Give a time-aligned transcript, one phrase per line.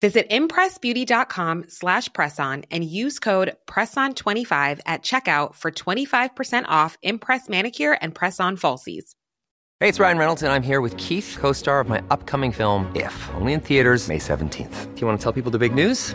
[0.00, 7.96] Visit impressbeauty.com slash presson and use code PRESSON25 at checkout for 25% off Impress Manicure
[8.00, 9.14] and Press-On Falsies.
[9.78, 13.30] Hey, it's Ryan Reynolds, and I'm here with Keith, co-star of my upcoming film, If,
[13.34, 14.94] only in theaters May 17th.
[14.94, 16.14] Do you want to tell people the big news?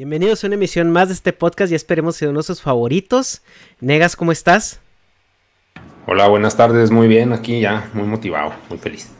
[0.00, 3.42] Bienvenidos a una emisión más de este podcast y esperemos ser uno de sus favoritos.
[3.80, 4.80] Negas, ¿cómo estás?
[6.06, 9.10] Hola, buenas tardes, muy bien, aquí ya, muy motivado, muy feliz.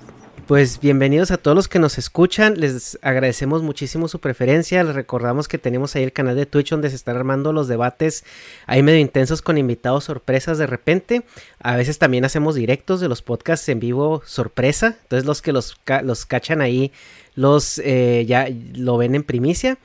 [0.46, 5.48] Pues bienvenidos a todos los que nos escuchan, les agradecemos muchísimo su preferencia, les recordamos
[5.48, 8.24] que tenemos ahí el canal de Twitch donde se están armando los debates
[8.64, 11.24] ahí medio intensos con invitados sorpresas de repente,
[11.58, 15.78] a veces también hacemos directos de los podcasts en vivo sorpresa, entonces los que los,
[16.04, 16.90] los cachan ahí
[17.34, 19.76] los eh, ya lo ven en primicia.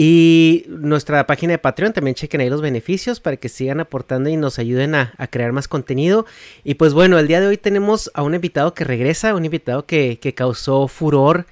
[0.00, 4.36] Y nuestra página de Patreon también chequen ahí los beneficios para que sigan aportando y
[4.36, 6.24] nos ayuden a, crear más contenido.
[6.62, 9.86] Y pues bueno, el día de hoy tenemos a un invitado que regresa, un invitado
[9.86, 11.46] que, que causó furor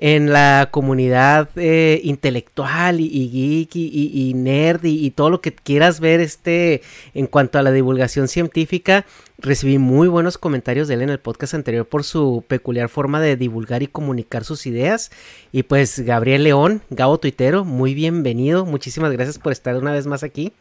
[0.00, 6.20] en la comunidad eh, intelectual y, geek y, nerd y, todo lo que quieras ver
[6.20, 6.80] este
[7.12, 9.04] en cuanto a la divulgación científica.
[9.38, 13.36] Recibí muy buenos comentarios de él en el podcast anterior por su peculiar forma de
[13.36, 15.10] divulgar y comunicar sus ideas.
[15.52, 18.64] Y pues Gabriel León, Gabo Tuitero, muy bienvenido.
[18.64, 20.52] Muchísimas gracias por estar una vez más aquí.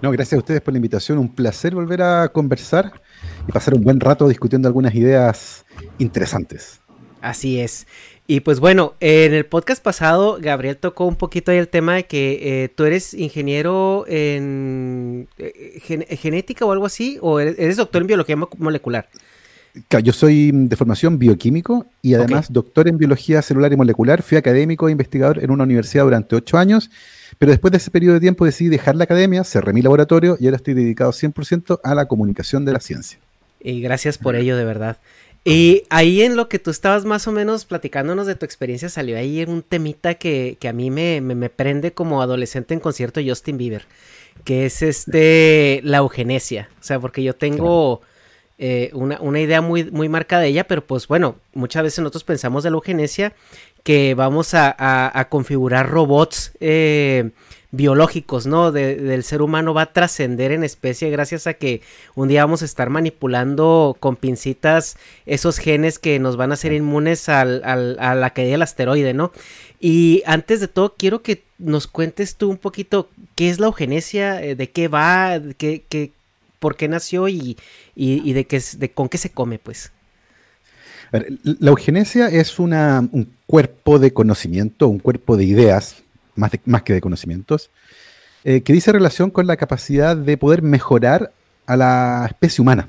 [0.00, 1.18] No, gracias a ustedes por la invitación.
[1.18, 2.92] Un placer volver a conversar
[3.46, 5.64] y pasar un buen rato discutiendo algunas ideas
[5.98, 6.82] interesantes.
[7.22, 7.86] Así es.
[8.26, 12.04] Y pues bueno, en el podcast pasado Gabriel tocó un poquito ahí el tema de
[12.04, 18.08] que eh, tú eres ingeniero en eh, genética o algo así, o eres, doctor en
[18.08, 19.08] biología molecular.
[20.02, 24.22] Yo soy de formación bioquímico y además doctor en biología celular y molecular.
[24.22, 26.90] Fui académico e investigador en una universidad durante ocho años,
[27.38, 30.44] pero después de ese periodo de tiempo decidí dejar la academia, cerré mi laboratorio y
[30.44, 33.18] ahora estoy dedicado 100% a la comunicación de la ciencia.
[33.60, 34.98] Y gracias por ello, de verdad.
[35.44, 39.18] Y ahí en lo que tú estabas más o menos platicándonos de tu experiencia, salió
[39.18, 43.58] ahí un temita que, a mí me, me, prende como adolescente en concierto de Justin
[43.58, 43.86] Bieber,
[44.44, 46.68] que es este la eugenesia.
[46.80, 48.02] O sea, porque yo tengo
[48.58, 52.62] eh, una, idea muy, muy marcada de ella, pero pues bueno, muchas veces nosotros pensamos
[52.62, 53.32] de la eugenesia
[53.82, 57.30] que vamos a, a configurar robots eh,
[57.72, 58.70] biológicos, ¿no?
[58.70, 61.80] del ser humano va a trascender en especie gracias a que
[62.14, 66.74] un día vamos a estar manipulando con pincitas esos genes que nos van a hacer
[66.74, 69.32] inmunes al, a la caída del asteroide, ¿no?
[69.80, 74.40] Y antes de todo, quiero que nos cuentes tú un poquito qué es la eugenesia,
[74.42, 76.12] eh, de qué va, qué,
[76.60, 77.56] por qué nació y,
[77.96, 79.90] y, de, qué, de con qué se come, pues.
[81.42, 85.96] La eugenesia es una, un cuerpo de conocimiento, un cuerpo de ideas,
[86.34, 87.70] más, que de conocimientos,
[88.44, 91.32] eh, que dice relación con la capacidad de poder mejorar
[91.66, 92.88] a la especie humana.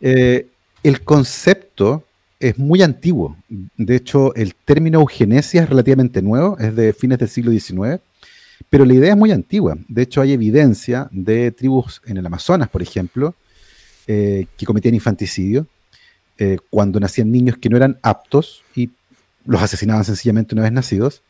[0.00, 0.46] Eh,
[0.82, 2.04] el concepto
[2.40, 3.36] es muy antiguo.
[3.76, 8.00] De hecho, el término eugenesia es relativamente nuevo, es de fines del siglo XIX,
[8.70, 9.76] pero la idea es muy antigua.
[9.88, 13.34] De hecho, hay evidencia de tribus en el Amazonas, por ejemplo,
[14.06, 15.66] eh, que cometían infanticidio
[16.70, 18.90] cuando nacían niños que no eran aptos y
[19.44, 21.22] los asesinaban sencillamente una vez nacidos.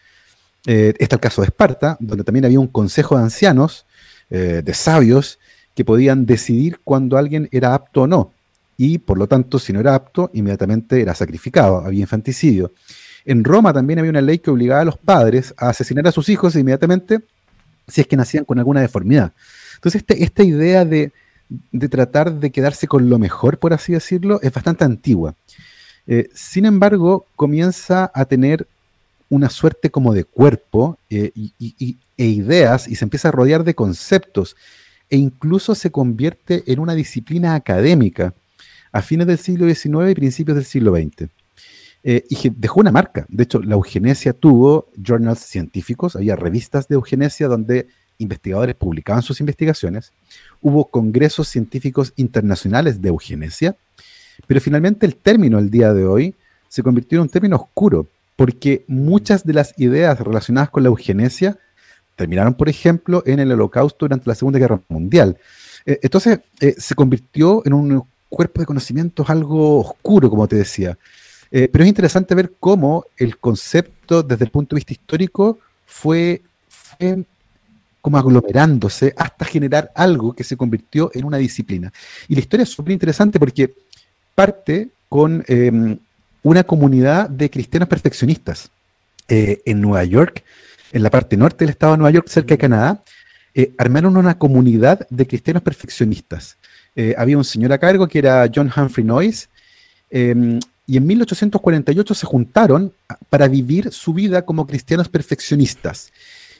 [0.70, 3.86] Eh, está el caso de Esparta, donde también había un consejo de ancianos,
[4.28, 5.38] eh, de sabios,
[5.74, 8.32] que podían decidir cuando alguien era apto o no.
[8.76, 12.72] Y por lo tanto, si no era apto, inmediatamente era sacrificado, había infanticidio.
[13.24, 16.28] En Roma también había una ley que obligaba a los padres a asesinar a sus
[16.28, 17.20] hijos inmediatamente
[17.86, 19.32] si es que nacían con alguna deformidad.
[19.76, 21.12] Entonces, este, esta idea de,
[21.88, 25.34] tratar de quedarse con lo mejor, por así decirlo, es bastante antigua.
[26.06, 28.68] Eh, sin embargo, comienza a tener
[29.30, 33.74] una suerte como de cuerpo eh, y, e ideas y se empieza a rodear de
[33.74, 34.56] conceptos
[35.10, 38.34] e incluso se convierte en una disciplina académica
[38.92, 41.28] a fines del siglo XIX y principios del siglo XX.
[42.04, 43.26] Eh, y dejó una marca.
[43.28, 47.88] De hecho, la eugenesia tuvo journals científicos, había revistas de eugenesia donde
[48.18, 50.12] investigadores publicaban sus investigaciones,
[50.60, 53.76] hubo congresos científicos internacionales de eugenesia,
[54.46, 56.34] pero finalmente el término el día de hoy
[56.68, 58.06] se convirtió en un término oscuro,
[58.38, 61.58] porque muchas de las ideas relacionadas con la eugenesia
[62.14, 65.36] terminaron, por ejemplo, en el holocausto durante la Segunda Guerra Mundial.
[65.84, 70.96] Eh, entonces eh, se convirtió en un cuerpo de conocimientos algo oscuro, como te decía.
[71.50, 76.40] Eh, pero es interesante ver cómo el concepto desde el punto de vista histórico fue,
[78.00, 81.92] como aglomerándose hasta generar algo que se convirtió en una disciplina.
[82.28, 83.74] Y la historia es súper interesante porque
[84.36, 85.98] parte con em,
[86.42, 88.70] una comunidad de cristianos perfeccionistas
[89.28, 90.44] eh, en Nueva York,
[90.92, 93.02] en la parte norte del estado de Nueva York, cerca de Canadá,
[93.54, 96.56] eh, armaron una comunidad de cristianos perfeccionistas.
[96.96, 99.48] Eh, había un señor a cargo que era John Humphrey Noyes,
[100.10, 102.92] em, y en 1848 se juntaron
[103.28, 106.10] para vivir su vida como cristianos perfeccionistas.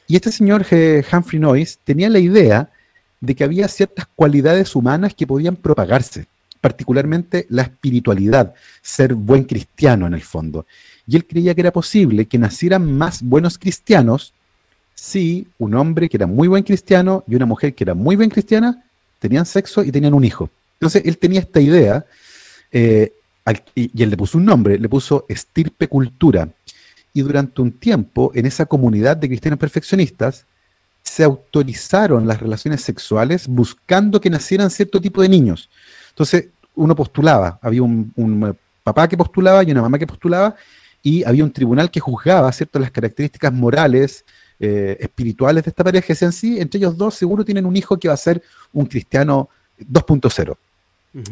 [0.06, 0.66] Y este señor
[1.10, 2.70] Humphrey Noyes tenía la idea
[3.20, 6.26] de que había ciertas cualidades humanas que podían propagarse
[6.60, 10.66] particularmente la espiritualidad, ser buen cristiano en el fondo.
[11.06, 14.34] Y él creía que era posible que nacieran más buenos cristianos
[14.94, 18.30] si un hombre que era muy buen cristiano y una mujer que era muy buen
[18.30, 18.84] cristiana
[19.18, 20.50] tenían sexo y tenían un hijo.
[20.74, 22.04] Entonces él tenía esta idea
[22.72, 23.12] eh,
[23.74, 26.48] y, él le puso un nombre, le puso estirpe cultura.
[27.12, 30.46] Y durante un tiempo, en esa comunidad de cristianos perfeccionistas,
[31.02, 35.70] se autorizaron las relaciones sexuales buscando que nacieran cierto tipo de niños.
[36.18, 40.56] Entonces, uno postulaba, había un, papá que postulaba y una mamá que postulaba,
[41.00, 44.24] y había un tribunal que juzgaba, ¿cierto?, las características morales,
[44.58, 47.96] eh, espirituales de esta pareja, que decían, sí, entre ellos dos seguro tienen un hijo
[48.00, 48.42] que va a ser
[48.72, 49.48] un cristiano
[49.78, 50.56] 2.0.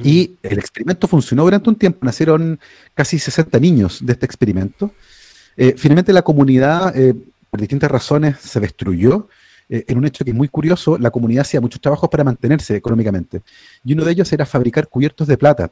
[0.04, 2.60] Y el experimento funcionó durante un tiempo, nacieron
[2.94, 4.92] casi 60 niños de este experimento.
[5.56, 7.12] Eh, finalmente la comunidad, eh,
[7.50, 9.28] por distintas razones, se destruyó
[9.68, 12.76] eh, en un hecho que es muy curioso, la comunidad hacía muchos trabajos para mantenerse
[12.76, 13.42] económicamente.
[13.84, 15.70] Y uno de ellos era fabricar cubiertos de plata.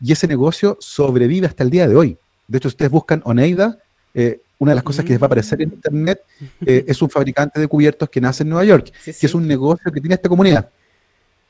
[0.00, 2.18] Y ese negocio sobrevive hasta el día de hoy.
[2.46, 3.78] De hecho, ustedes buscan Oneida,
[4.14, 6.20] eh, una de las cosas que les va a aparecer en internet
[6.64, 9.90] eh, es un fabricante de cubiertos que nace en Nueva York, que es un negocio
[9.90, 10.70] que tiene esta comunidad.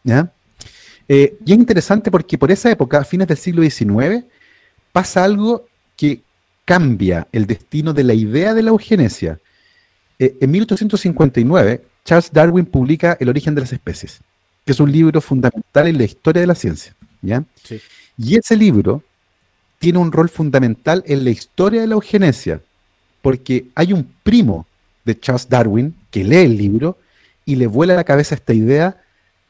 [0.04, 0.12] y
[1.10, 4.24] es interesante porque por esa época, a fines del siglo XIX,
[4.92, 6.22] pasa algo que
[6.64, 9.38] cambia el destino de la idea de la eugenesia.
[10.18, 14.20] Eh, en 1859, Charles Darwin publica El origen de las especies,
[14.64, 16.94] que es un libro fundamental en la historia de la ciencia.
[17.22, 17.44] ¿ya?
[18.16, 19.02] Y ese libro
[19.78, 22.60] tiene un rol fundamental en la historia de la eugenesia,
[23.20, 24.66] porque hay un primo
[25.04, 26.98] de Charles Darwin que lee el libro
[27.44, 29.02] y le vuela a la cabeza esta idea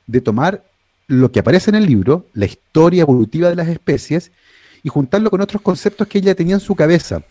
[0.07, 0.65] de tomar
[1.07, 4.31] lo que aparece en el libro, la historia evolutiva de las especies,
[4.83, 7.23] y juntarlo con otros conceptos que ella tenía en su cabeza.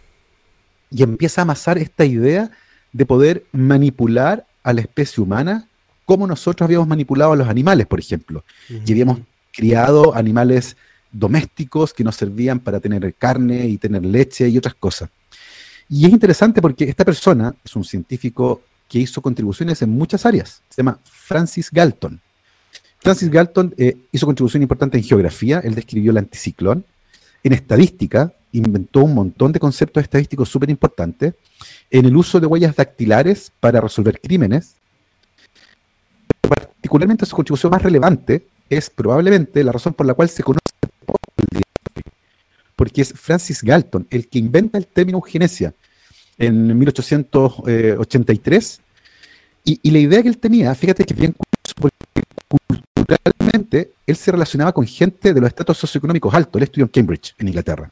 [0.89, 2.51] Y empieza a amasar esta idea
[2.93, 5.67] de poder manipular a la especie humana
[6.05, 8.43] como nosotros habíamos manipulado a los animales, por ejemplo.
[8.67, 9.19] Y habíamos
[9.53, 10.75] criado animales
[11.11, 15.09] domésticos que nos servían para tener carne y tener leche y otras cosas.
[15.89, 20.61] Y es interesante porque esta persona es un científico que hizo contribuciones en muchas áreas.
[20.69, 22.19] Se llama Francis Galton.
[22.99, 26.85] Francis Galton eh, hizo contribución importante en geografía, él describió el anticiclón.
[27.43, 31.33] En estadística, inventó un montón de conceptos estadísticos súper importantes
[31.91, 34.75] en el uso de huellas dactilares para resolver crímenes.
[36.41, 40.61] Particularmente su contribución más relevante es probablemente la razón por la cual se conoce
[42.81, 45.71] porque es Francis Galton el que inventa el término eugenesia
[46.39, 48.81] en 1883.
[49.63, 51.35] Y, y, la idea que él tenía, fíjate que bien
[52.95, 56.59] culturalmente él se relacionaba con gente de los estatus socioeconómicos altos.
[56.59, 57.91] Él estudió en Cambridge, en Inglaterra.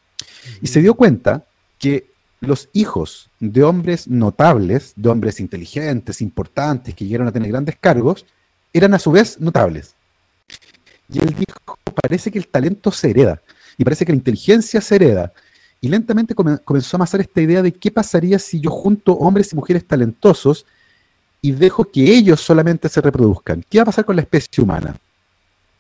[0.59, 1.45] Y se dio cuenta
[1.77, 2.09] que
[2.39, 8.25] los hijos de hombres notables, de hombres inteligentes, importantes, que llegaron a tener grandes cargos,
[8.74, 9.96] eran a su vez notables.
[11.12, 13.41] Y él dijo, parece que el talento se hereda,
[13.77, 15.34] y parece que la inteligencia se hereda.
[15.81, 19.55] Y lentamente comenzó a amasar esta idea de qué pasaría si yo junto hombres y
[19.55, 20.65] mujeres talentosos
[21.41, 23.63] y dejo que ellos solamente se reproduzcan.
[23.69, 24.98] ¿Qué va a pasar con la especie humana?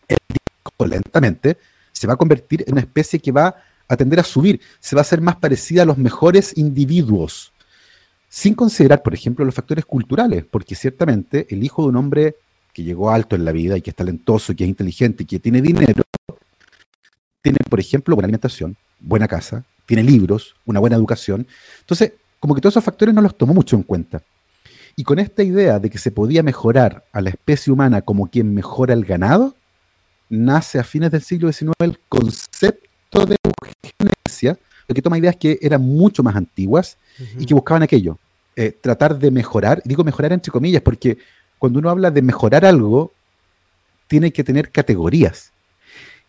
[0.07, 1.57] Él dijo lentamente,
[1.91, 3.53] se va a convertir en una especie que va
[3.89, 7.51] a tender a subir, se va a hacer más parecida a los mejores individuos,
[8.29, 12.35] sin considerar, por ejemplo, los factores culturales, porque ciertamente el hijo de un hombre
[12.71, 15.61] que llegó alto en la vida y que es talentoso, que es inteligente, que tiene
[15.61, 16.03] dinero,
[17.41, 21.47] tiene, por ejemplo, buena alimentación, buena casa, tiene libros, una buena educación.
[21.79, 24.21] Entonces, como que todos esos factores no los tomó mucho en cuenta.
[24.95, 28.53] Y con esta idea de que se podía mejorar a la especie humana como quien
[28.53, 29.55] mejora el ganado,
[30.29, 32.88] nace a fines del siglo XIX el concepto
[34.87, 36.97] lo que toma ideas que eran mucho más antiguas
[37.37, 38.17] y que buscaban aquello,
[38.55, 41.17] eh, tratar de mejorar, digo mejorar entre comillas, porque
[41.57, 43.11] cuando uno habla de mejorar algo,
[44.07, 45.51] tiene que tener categorías.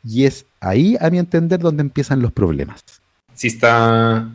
[0.05, 2.85] Y es ahí, a mi entender, donde empiezan los problemas.
[3.35, 4.29] Sí está,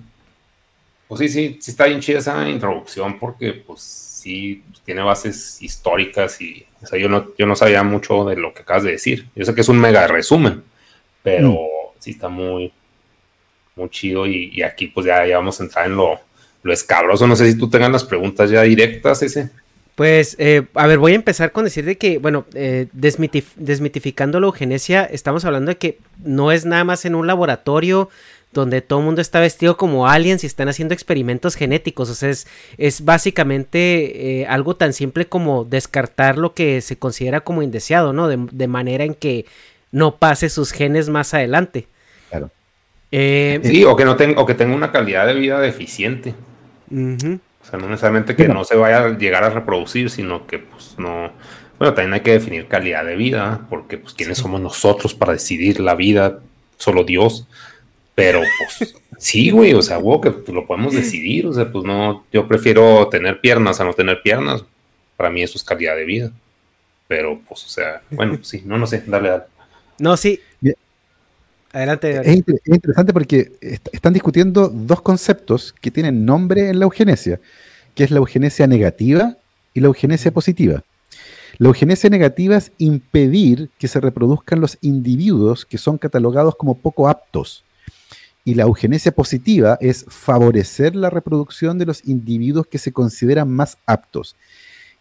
[1.07, 6.41] pues sí, sí, sí está bien chida esa introducción porque pues sí tiene bases históricas
[6.41, 9.27] y o sea, yo no, yo no sabía mucho de lo que acabas de decir.
[9.35, 10.63] Yo sé que es un mega resumen,
[11.21, 11.99] pero mm.
[11.99, 12.71] sí está muy,
[13.75, 16.19] muy chido y, aquí pues ya, ya, vamos a entrar en lo,
[16.63, 17.27] lo escabroso.
[17.27, 19.49] No sé si tú tengas las preguntas ya directas, ese.
[19.95, 24.47] Pues, eh, a ver, voy a empezar con decir de que, bueno, eh, desmitificando la
[24.47, 28.09] eugenesia, estamos hablando de que no es nada más en un laboratorio
[28.55, 32.09] donde todo el mundo está vestido como aliens y están haciendo experimentos genéticos.
[32.09, 37.41] O sea, es, es básicamente eh, algo tan simple como descartar lo que se considera
[37.41, 38.27] como indeseado, ¿no?
[38.27, 39.45] De, manera en que
[39.91, 41.87] no pase sus genes más adelante.
[42.29, 42.49] Claro.
[43.11, 46.33] Sí, o que, no tenga, o que tenga una calidad de vida deficiente.
[46.91, 50.95] O sea, no necesariamente que no se vaya a llegar a reproducir, sino que pues
[50.97, 51.31] no...
[51.77, 55.79] Bueno, también hay que definir calidad de vida, porque pues quiénes somos nosotros para decidir
[55.81, 56.39] la vida,
[56.77, 57.47] solo Dios.
[58.13, 62.47] Pero pues sí, güey, o sea, que lo podemos decidir, o sea, pues no, yo
[62.47, 64.63] prefiero tener piernas a no tener piernas.
[65.17, 66.31] Para mí eso es calidad de vida.
[67.07, 69.43] Pero pues, o sea, bueno, sí, no, no sé, dale, dale.
[69.99, 70.39] No, sí.
[71.75, 72.21] Adelante.
[72.23, 73.51] Es, interesante porque
[73.91, 77.41] están discutiendo dos conceptos que tienen nombre en la eugenesia,
[77.93, 79.35] que es la eugenesia negativa
[79.73, 80.85] y la eugenesia positiva.
[81.57, 87.09] La eugenesia negativa es impedir que se reproduzcan los individuos que son catalogados como poco
[87.09, 87.65] aptos.
[88.45, 93.77] Y la eugenesia positiva es favorecer la reproducción de los individuos que se consideran más
[93.85, 94.37] aptos.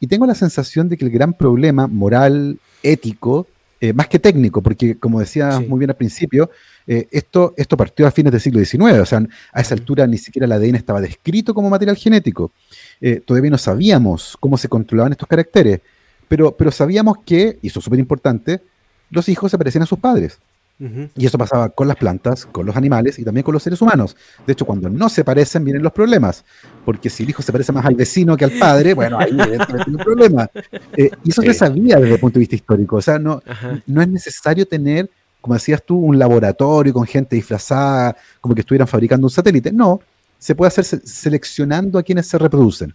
[0.01, 3.47] Y tengo la sensación de que el gran problema moral, ético,
[3.85, 6.51] eh, más que técnico, porque como decía muy bien al principio,
[6.87, 9.23] eh, esto, esto partió a fines del siglo XIX, o sea,
[9.53, 12.51] a esa altura ni siquiera el ADN estaba descrito como material genético.
[12.99, 15.83] Eh, todavía no sabíamos cómo se controlaban estos caracteres,
[16.29, 18.63] pero, pero sabíamos que, y eso es súper importante,
[19.11, 20.39] los hijos se parecían a sus padres.
[20.79, 24.17] Y eso pasaba con las plantas, con los animales y también con los seres humanos.
[24.47, 26.45] De hecho, cuando no se parecen, vienen los problemas.
[26.85, 29.91] Porque si el hijo se parece más al vecino que al padre, bueno, ahí evidentemente
[29.91, 30.51] un problema.
[30.97, 32.97] Eh, y eso se sabía desde el punto de vista histórico.
[32.97, 33.41] O sea, no,
[33.87, 35.09] no es necesario tener,
[35.41, 39.73] como decías tú, un laboratorio con gente disfrazada, como que estuvieran fabricando un satélite.
[39.73, 40.01] No,
[40.39, 42.95] se puede hacer seleccionando a quienes se reproducen.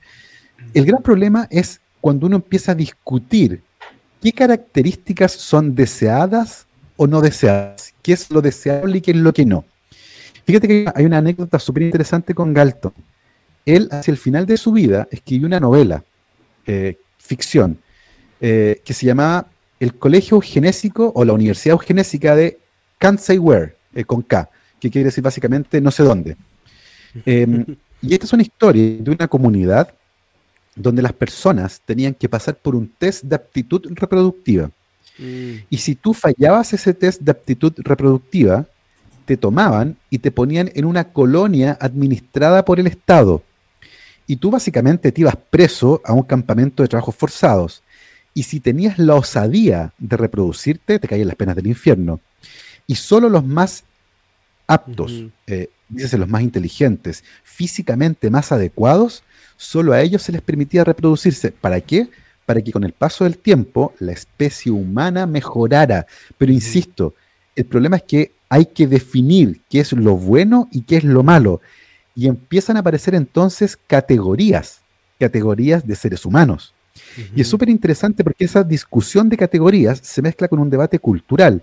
[0.74, 3.64] El gran problema es cuando uno empieza a discutir
[4.22, 6.68] qué características son deseadas
[7.02, 9.64] o no deseadas, qué es lo deseable y qué es lo que no.
[10.46, 12.92] Fíjate que hay una anécdota súper interesante con Galton.
[13.66, 16.04] Él, hacia el final de su vida, escribió una novela,
[16.68, 17.78] eh, ficción,
[18.42, 19.48] eh, que se llamaba
[19.80, 22.60] El Colegio Eugenésico o la Universidad Eugenésica de
[22.98, 26.36] Can't Say Where, eh, con K, que quiere decir básicamente no sé dónde.
[27.26, 27.64] Em,
[28.02, 29.94] y esta es una historia de una comunidad
[30.76, 34.70] donde las personas tenían que pasar por un test de aptitud reproductiva.
[35.20, 35.66] Mm.
[35.70, 38.66] Y si tú fallabas ese test de aptitud reproductiva,
[39.26, 43.44] te tomaban y te ponían en una colonia administrada por el Estado.
[44.26, 47.84] Y tú básicamente te ibas preso a un campamento de trabajos forzados.
[48.34, 52.20] Y si tenías la osadía de reproducirte, te caían las penas del infierno.
[52.88, 53.84] Y solo los más
[54.66, 59.24] aptos, eh, los más inteligentes, físicamente más adecuados,
[59.58, 61.52] solo a ellos se les permitía reproducirse.
[61.52, 62.10] ¿Para qué?
[62.50, 66.08] Para que con el paso del tiempo la especie humana mejorara.
[66.36, 67.14] Pero insisto,
[67.56, 71.22] el problema es que hay que definir qué es lo bueno y qué es lo
[71.22, 71.62] malo.
[72.16, 74.82] Y empiezan a aparecer entonces categorías,
[75.20, 76.74] categorías de seres humanos.
[77.36, 81.62] Y es súper interesante porque esa discusión de categorías se mezcla con un debate cultural.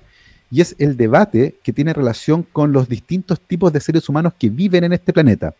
[0.53, 4.51] Y es el debate que tiene relación con los distintos tipos de seres humanos que
[4.51, 5.53] viven en este planeta.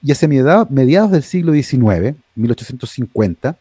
[0.00, 0.28] Y hacia
[0.70, 3.56] mediados del siglo XIX, 1850,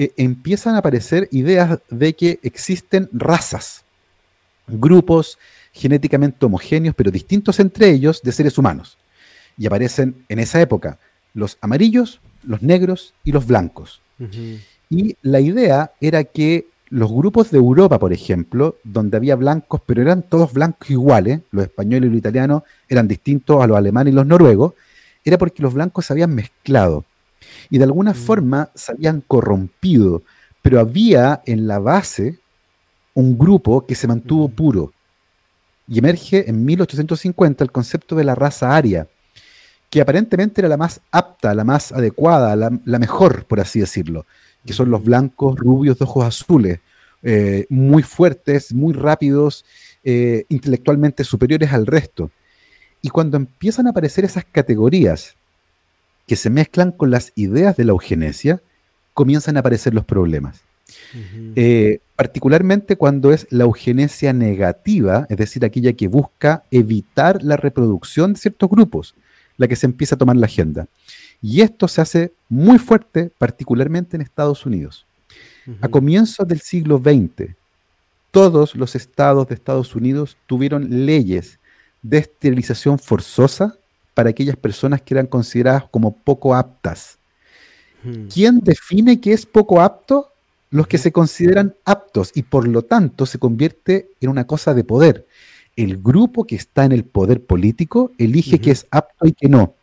[0.00, 3.82] eh, empiezan a aparecer ideas de que existen razas,
[4.68, 5.38] grupos
[5.72, 8.96] genéticamente homogéneos, pero distintos entre ellos, de seres humanos.
[9.56, 11.00] Y aparecen en esa época
[11.34, 14.00] los amarillos, los negros y los blancos.
[14.88, 20.00] Y la idea era que los grupos de Europa, por ejemplo, donde había blancos, pero
[20.00, 24.14] eran todos blancos iguales, los españoles y los italianos eran distintos a los alemanes y
[24.14, 24.74] los noruegos,
[25.24, 27.04] era porque los blancos se habían mezclado
[27.70, 28.16] y de alguna mm.
[28.16, 30.22] forma se habían corrompido,
[30.62, 32.38] pero había en la base
[33.14, 34.52] un grupo que se mantuvo mm.
[34.52, 34.92] puro.
[35.90, 39.08] y emerge en 1850 el concepto de la raza aria,
[39.88, 44.26] que aparentemente era la más apta, la más adecuada, la, mejor, por así decirlo,
[44.66, 46.80] que son los blancos rubios de ojos azules,
[47.22, 49.64] eh, muy fuertes, muy rápidos,
[50.04, 52.30] eh, intelectualmente superiores al resto.
[53.00, 55.37] Y cuando empiezan a aparecer esas categorías
[56.28, 58.60] que se mezclan con las ideas de la eugenesia,
[59.14, 60.60] comienzan a aparecer los problemas.
[61.56, 68.34] Eh, particularmente cuando es la eugenesia negativa, es decir, aquella que busca evitar la reproducción
[68.34, 69.14] de ciertos grupos,
[69.56, 70.86] la que se empieza a tomar la agenda.
[71.40, 75.06] Y esto se hace muy fuerte, particularmente en Estados Unidos.
[75.80, 77.54] A comienzos del siglo XX,
[78.30, 81.58] todos los estados de Estados Unidos tuvieron leyes
[82.02, 83.76] de esterilización forzosa
[84.18, 87.18] para aquellas personas que eran consideradas como poco aptas.
[88.34, 90.32] ¿Quién define qué es poco apto?
[90.70, 94.82] Los que se consideran aptos y por lo tanto se convierte en una cosa de
[94.82, 95.28] poder.
[95.76, 99.76] El grupo que está en el poder político elige qué es apto y qué no.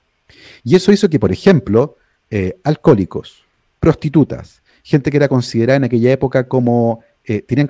[0.66, 1.96] Y eso hizo que, por ejemplo,
[2.30, 3.46] eh, alcohólicos,
[3.80, 7.68] prostitutas, gente que era considerada en aquella época como eh, tenían,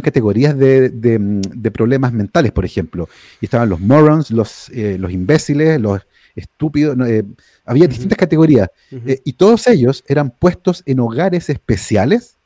[0.00, 3.08] categorías mm, de, problemas mentales, por ejemplo.
[3.40, 6.02] Y estaban los morons, los, eh, los imbéciles, los
[6.34, 6.96] estúpidos.
[7.08, 7.24] Eh,
[7.64, 8.68] había distintas categorías.
[8.90, 12.36] y todos ellos eran puestos en hogares especiales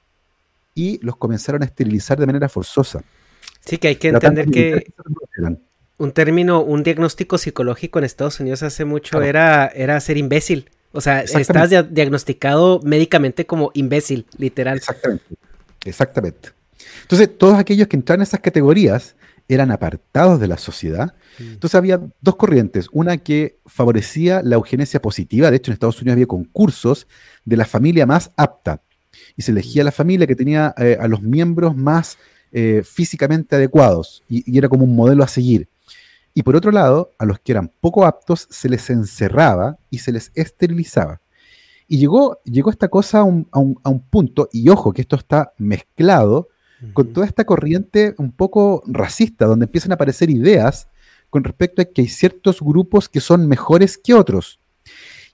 [0.74, 3.02] y los comenzaron a esterilizar de manera forzosa.
[3.64, 4.86] Sí, que hay que entender que
[5.98, 10.70] un término, un diagnóstico psicológico en Estados Unidos hace mucho era, era ser imbécil.
[10.92, 14.78] O sea, estás diagnosticado médicamente como imbécil, literal.
[14.78, 15.24] Exactamente.
[15.84, 16.50] Exactamente.
[17.02, 19.16] Entonces, todos aquellos que entraban en esas categorías
[19.48, 21.14] eran apartados de la sociedad.
[21.38, 22.88] Entonces había dos corrientes.
[22.92, 25.50] Una que favorecía la eugenesia positiva.
[25.50, 27.06] De hecho, en Estados Unidos había concursos
[27.44, 28.80] de la familia más apta.
[29.36, 32.18] Y se elegía la familia que tenía eh, a los miembros más
[32.52, 34.22] eh, físicamente adecuados.
[34.28, 35.68] y, era como un modelo a seguir.
[36.34, 40.12] Y por otro lado, a los que eran poco aptos se les encerraba y se
[40.12, 41.21] les esterilizaba.
[41.92, 46.48] Y llegó, llegó esta cosa a un, punto, y ojo que esto está mezclado
[46.94, 50.88] con toda esta corriente un poco racista, donde empiezan a aparecer ideas
[51.28, 54.58] con respecto a que hay ciertos grupos que son mejores que otros.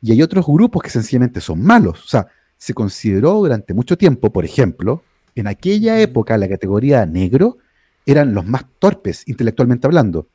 [0.03, 2.05] Y hay otros grupos que sencillamente son malos.
[2.05, 5.05] O sea, se consideró durante mucho tiempo, por ejemplo,
[5.37, 7.59] en aquella época la categoría negro
[8.05, 10.27] eran los más torpes intelectualmente hablando.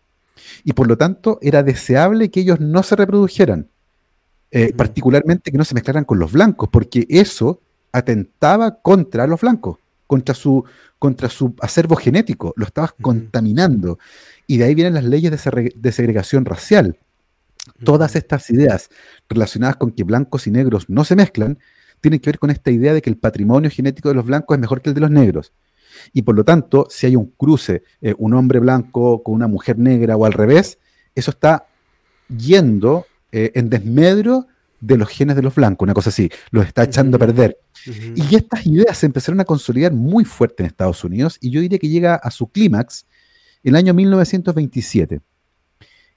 [0.64, 3.73] Y por lo tanto era deseable que ellos no se reprodujeran.
[4.56, 7.60] Eh, particularmente que no se mezclaran con los blancos, porque eso
[7.92, 10.64] atentaba contra los blancos, contra su,
[11.00, 13.98] contra su acervo genético, lo estabas contaminando.
[14.46, 17.00] Y de ahí vienen las leyes de, segregación racial.
[17.84, 18.90] Todas estas ideas
[19.28, 21.58] relacionadas con que blancos y negros no se mezclan,
[22.00, 24.62] tienen que ver con esta idea de que el patrimonio genético de los blancos es
[24.62, 25.52] mejor que el de los negros.
[26.14, 29.80] Y por lo tanto, si hay un cruce, eh, un hombre blanco con una mujer
[29.80, 30.78] negra o al revés,
[31.16, 31.66] eso está
[32.28, 34.46] yendo eh, en desmedro
[34.80, 37.58] de los genes de los blancos, una cosa así, los está echando a perder.
[38.16, 41.80] Y estas ideas se empezaron a consolidar muy fuerte en Estados Unidos y yo diría
[41.80, 43.08] que llega a su clímax
[43.64, 45.22] el año 1927.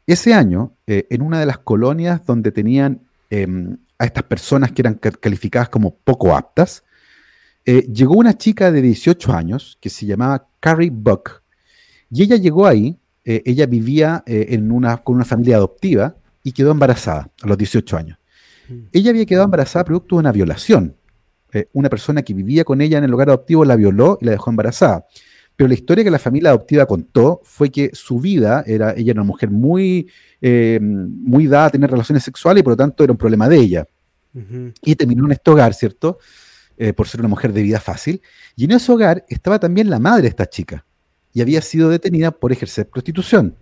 [0.06, 3.00] Ese año, eh, en una de las colonias donde tenían
[3.30, 6.84] em, a estas personas que eran calificadas como poco aptas,
[7.64, 11.42] eh, llegó una chica de 18 años que se llamaba Carrie Buck.
[12.10, 16.14] Y ella llegó ahí, ella vivía en una, con una familia adoptiva,
[16.46, 18.18] y quedó embarazada a los 18 años.
[18.68, 18.74] Mm.
[18.92, 20.94] Ella había quedado embarazada producto de una violación.
[21.52, 24.30] Eh, una persona que vivía con ella en el lugar adoptivo la violó y la
[24.30, 25.06] dejó embarazada.
[25.56, 29.22] Pero la historia que la familia adoptiva contó fue que su vida era, ella era
[29.22, 30.08] una mujer muy,
[30.40, 33.56] eh, muy dada a tener relaciones sexuales y por lo tanto era un problema de
[33.56, 33.88] ella.
[34.82, 36.18] Y terminó en este hogar, ¿cierto?
[36.76, 38.22] Eh, por ser una mujer de vida fácil.
[38.54, 40.86] Y en ese hogar estaba también la madre de esta chica
[41.32, 43.56] y había sido detenida por ejercer prostitución.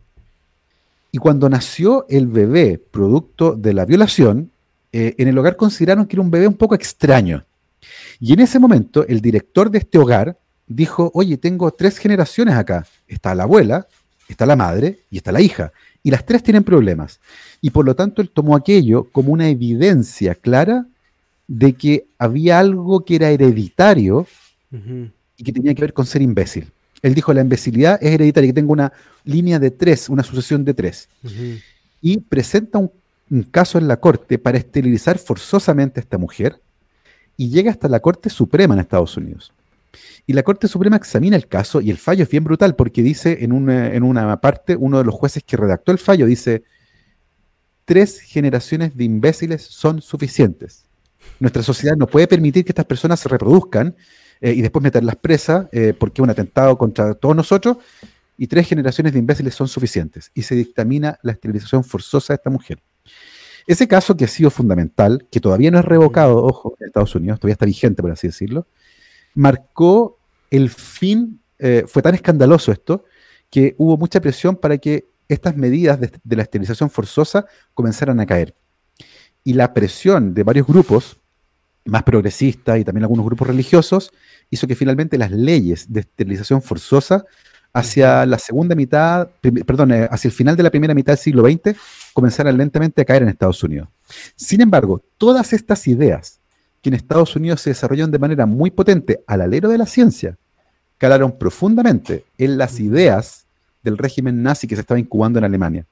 [1.15, 4.51] Y cuando nació el bebé producto de la violación,
[4.91, 7.45] eh, en el hogar consideraron que era un bebé un poco extraño.
[8.19, 12.85] Y en ese momento el director de este hogar dijo, oye, tengo tres generaciones acá.
[13.07, 13.87] Está la abuela,
[14.29, 15.71] está la madre y está la hija.
[16.03, 17.21] Y las tres tienen problemas.
[17.61, 20.85] Y por lo tanto él tomó aquello como una evidencia clara
[21.47, 24.27] de que había algo que era hereditario
[25.37, 26.73] y que tenía que ver con ser imbécil.
[27.05, 28.91] Él dijo, la imbecilidad es hereditaria, que tengo una
[29.25, 31.11] línea de tres, una sucesión de tres.
[32.01, 32.91] Y presenta un,
[33.51, 36.59] caso en la corte para esterilizar forzosamente a esta mujer
[37.37, 39.53] y llega hasta la Corte Suprema en Estados Unidos.
[40.27, 43.45] Y la Corte Suprema examina el caso y el fallo es bien brutal porque dice
[43.45, 46.63] en una, en una parte, uno de los jueces que redactó el fallo dice,
[47.85, 50.87] tres generaciones de imbéciles son suficientes.
[51.39, 53.95] Nuestra sociedad no puede permitir que estas personas se reproduzcan
[54.45, 57.79] eh, y después meterlas presas, eh, porque es un atentado contra todos nosotros,
[58.37, 62.51] y tres generaciones de imbéciles son suficientes y se dictamina la esterilización forzosa de esta
[62.51, 62.83] mujer.
[63.67, 67.41] Ese caso que ha sido fundamental, que todavía no es revocado, ojo, en Estados Unidos,
[67.41, 68.67] todavía está vigente, por así decirlo,
[69.35, 70.19] marcó
[70.51, 73.07] el fin, eh, fue tan escandaloso esto,
[73.49, 78.27] que hubo mucha presión para que estas medidas de, de, la esterilización forzosa comenzaran a
[78.27, 78.55] caer.
[79.43, 81.17] Y la presión de varios grupos,
[81.85, 84.11] más progresistas y también algunos grupos religiosos,
[84.51, 87.25] hizo que finalmente las leyes de esterilización forzosa
[87.73, 89.29] hacia la segunda mitad,
[89.67, 91.77] perdón, eh, hacia el final de la primera mitad del siglo XX,
[92.13, 93.89] comenzaron lentamente a caer en Estados Unidos.
[94.37, 96.39] Sin embargo, todas estas ideas
[96.81, 100.37] que en Estados Unidos se desarrollaron de manera muy potente al alero de la ciencia,
[100.99, 103.47] calaron profundamente en las ideas
[103.83, 105.85] del régimen nazi que se estaba incubando en Alemania,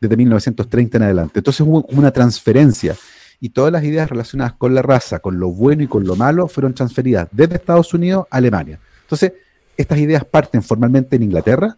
[0.00, 1.38] desde 1930 en adelante.
[1.38, 2.94] Entonces hubo una transferencia
[3.40, 6.48] y todas las ideas relacionadas con la raza, con lo bueno y con lo malo,
[6.48, 8.78] fueron transferidas desde Estados Unidos a Alemania.
[9.02, 9.32] Entonces,
[9.76, 11.76] estas ideas parten formalmente en Inglaterra,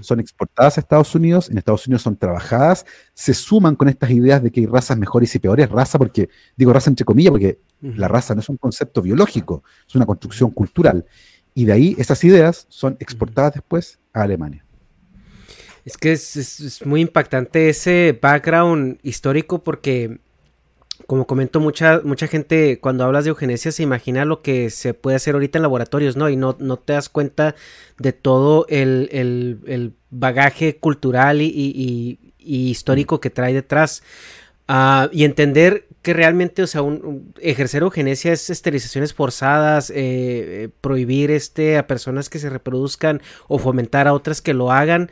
[0.00, 4.42] son exportadas a Estados Unidos, en Estados Unidos son trabajadas, se suman con estas ideas
[4.42, 8.06] de que hay razas mejores y peores, raza porque, digo raza entre comillas, porque la
[8.06, 11.06] raza no es un concepto biológico, es una construcción cultural.
[11.54, 14.64] Y de ahí esas ideas son exportadas después a Alemania.
[15.84, 20.20] Es que es muy impactante ese background histórico porque
[21.06, 25.16] como comento, mucha, mucha gente cuando hablas de eugenesia se imagina lo que se puede
[25.16, 26.28] hacer ahorita en laboratorios, ¿no?
[26.28, 27.54] Y no, no te das cuenta
[27.98, 34.02] de todo el, bagaje cultural y, histórico que trae detrás.
[34.70, 40.68] Ah, y entender que realmente, o sea, un, ejercer eugenesia es esterilizaciones forzadas, eh, eh,
[40.80, 45.10] prohibir este, a personas que se reproduzcan o fomentar a otras que lo hagan.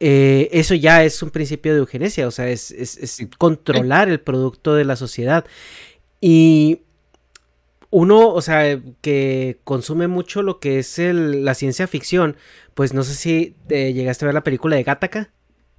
[0.00, 2.72] Eh, eso ya es un principio de eugenesia, o sea, es,
[3.36, 5.44] controlar el producto de la sociedad.
[6.20, 6.82] Y
[7.90, 12.36] uno, o sea, que consume mucho lo que es la ciencia ficción,
[12.74, 15.30] pues no sé si te llegaste a ver la película de Gattaca.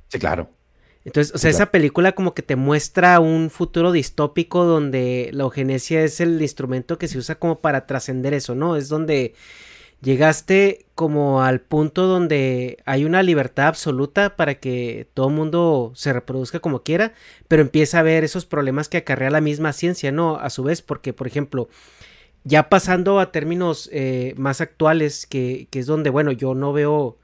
[0.09, 0.49] Sí, claro.
[1.05, 6.03] Entonces, o sea, esa película como que te muestra un futuro distópico donde la eugenesia
[6.03, 8.75] es el instrumento que se usa como para trascender eso, ¿no?
[8.75, 9.33] Es donde
[10.01, 16.59] llegaste como al punto donde hay una libertad absoluta para que todo mundo se reproduzca
[16.59, 17.13] como quiera,
[17.47, 20.37] pero empieza a ver esos problemas que acarrea la misma ciencia, ¿no?
[20.37, 21.69] A su vez, porque, por ejemplo,
[22.43, 27.18] ya pasando a términos eh, más actuales, que, que es donde, bueno, yo no veo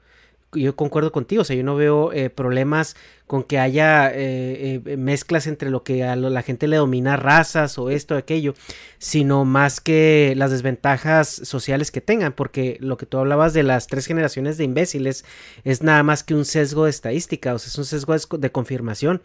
[0.56, 4.96] yo concuerdo contigo, o sea, yo no veo eh, problemas con que haya eh, eh,
[4.96, 8.54] mezclas entre lo que a la gente le domina razas o esto o aquello,
[8.98, 13.86] sino más que las desventajas sociales que tengan, porque lo que tú hablabas de las
[13.86, 15.24] tres generaciones de imbéciles
[15.64, 19.22] es nada más que un sesgo de estadística, o sea, es un sesgo de confirmación.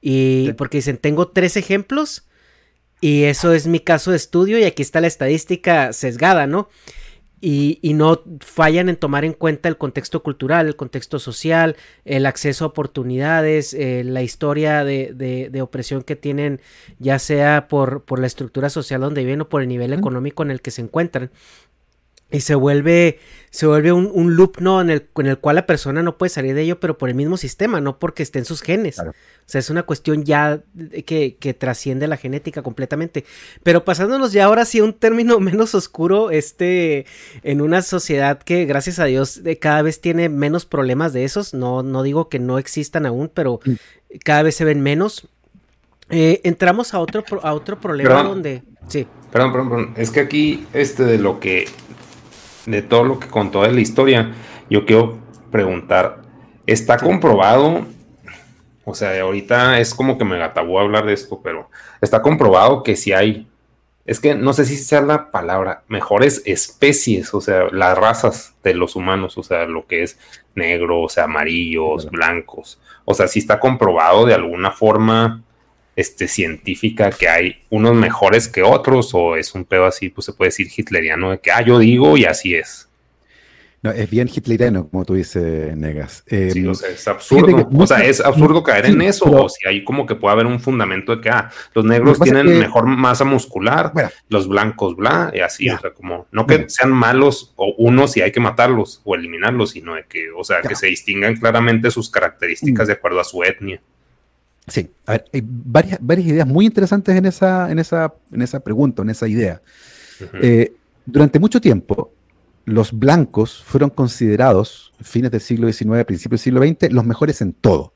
[0.00, 2.24] Y porque dicen, tengo tres ejemplos
[3.00, 6.68] y eso es mi caso de estudio y aquí está la estadística sesgada, ¿no?
[7.44, 12.64] Y, no fallan en tomar en cuenta el contexto cultural, el contexto social, el acceso
[12.64, 16.60] a oportunidades, eh, la historia de, de, opresión que tienen,
[17.00, 20.52] ya sea por, por la estructura social donde viven o por el nivel económico en
[20.52, 21.30] el que se encuentran
[22.32, 23.18] y se vuelve,
[23.50, 24.80] se vuelve un, un, loop, ¿no?
[24.80, 27.14] En el, en el cual la persona no puede salir de ello, pero por el
[27.14, 28.98] mismo sistema, no porque esté en sus genes.
[28.98, 29.12] O
[29.44, 30.62] sea, es una cuestión ya
[31.04, 33.24] que, que, trasciende la genética completamente.
[33.62, 37.04] Pero pasándonos ya ahora sí a un término menos oscuro, este,
[37.42, 41.52] en una sociedad que, gracias a Dios, cada vez tiene menos problemas de esos.
[41.52, 43.60] No, no digo que no existan aún, pero
[44.24, 45.28] cada vez se ven menos.
[46.08, 48.62] Eh, entramos a otro, a otro problema donde...
[48.88, 49.06] Sí.
[49.30, 49.94] Perdón, perdón, perdón.
[49.96, 51.66] Es que aquí, este, de lo que
[52.66, 54.32] de todo lo que contó de la historia,
[54.70, 55.18] yo quiero
[55.50, 56.22] preguntar,
[56.66, 57.86] ¿está comprobado?
[58.84, 61.68] O sea, ahorita es como que me gatabó hablar de esto, pero
[62.00, 63.46] está comprobado que si hay,
[64.04, 68.74] es que no sé si sea la palabra, mejores especies, o sea, las razas de
[68.74, 70.18] los humanos, o sea, lo que es
[70.54, 75.42] negro, o sea, amarillos, blancos, o sea, si está comprobado de alguna forma
[75.96, 80.32] este, científica que hay unos mejores que otros o es un pedo así, pues se
[80.32, 82.88] puede decir hitleriano de que, ah, yo digo y así es.
[83.82, 86.22] No, es bien hitleriano, como tú dices, Negas.
[86.28, 87.68] sí, o sea, es absurdo.
[87.76, 89.24] o sea, es absurdo caer en eso.
[89.24, 92.60] o si hay como que puede haber un fundamento de que, ah, los negros tienen
[92.60, 93.92] mejor masa muscular,
[94.28, 95.68] los blancos, bla, y así.
[95.68, 99.70] O sea, como, no que sean malos o unos y hay que matarlos o eliminarlos,
[99.72, 102.86] sino de que, o sea, que se distingan claramente sus características mm.
[102.86, 103.82] de acuerdo a su etnia.
[104.72, 108.60] Sí, a ver, hay varias, varias ideas muy interesantes en esa, en esa, en esa
[108.60, 109.60] pregunta, en esa idea.
[110.40, 110.72] Eh,
[111.04, 112.10] durante mucho tiempo,
[112.64, 117.52] los blancos fueron considerados, fines del siglo XIX, principios del siglo XX, los mejores en
[117.52, 117.92] todo,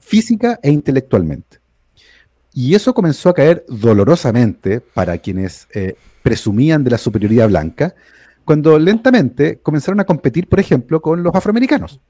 [0.00, 1.58] física e intelectualmente.
[2.54, 7.94] Y eso comenzó a caer dolorosamente para quienes eh, presumían de la superioridad blanca,
[8.46, 12.00] cuando lentamente comenzaron a competir, por ejemplo, con los afroamericanos.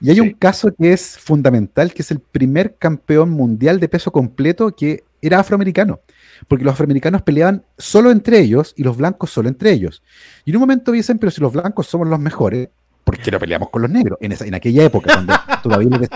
[0.00, 4.10] Y hay un caso que es fundamental, que es el primer campeón mundial de peso
[4.12, 6.00] completo que era afroamericano,
[6.48, 10.02] porque los afroamericanos peleaban solo entre ellos y los blancos solo entre ellos.
[10.44, 12.68] Y en un momento dicen, pero si los blancos somos los mejores,
[13.04, 14.18] ¿por qué no peleamos con los negros?
[14.20, 16.10] En, esa, en aquella época, cuando todavía no les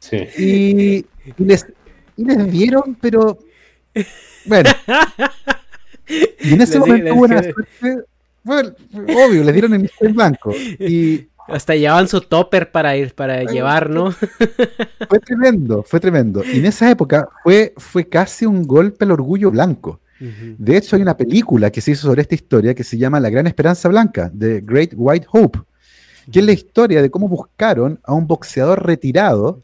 [0.00, 0.16] sí.
[0.38, 1.06] y,
[1.38, 1.66] les,
[2.16, 3.38] y les dieron, pero
[4.46, 4.70] bueno.
[6.40, 8.04] Y en ese momento hubo una suerte.
[8.42, 10.52] Bueno, obvio, le dieron el, blanco.
[10.78, 11.28] Y.
[11.48, 14.12] Hasta llevaban su topper para ir, para llevar, ¿no?
[15.08, 16.42] Fue tremendo, fue tremendo.
[16.44, 20.00] Y en esa época fue, fue casi un golpe al orgullo blanco.
[20.18, 23.28] De hecho, hay una película que se hizo sobre esta historia que se llama La
[23.28, 25.60] Gran Esperanza Blanca, The Great White Hope,
[26.32, 29.62] que es la historia de cómo buscaron a un boxeador retirado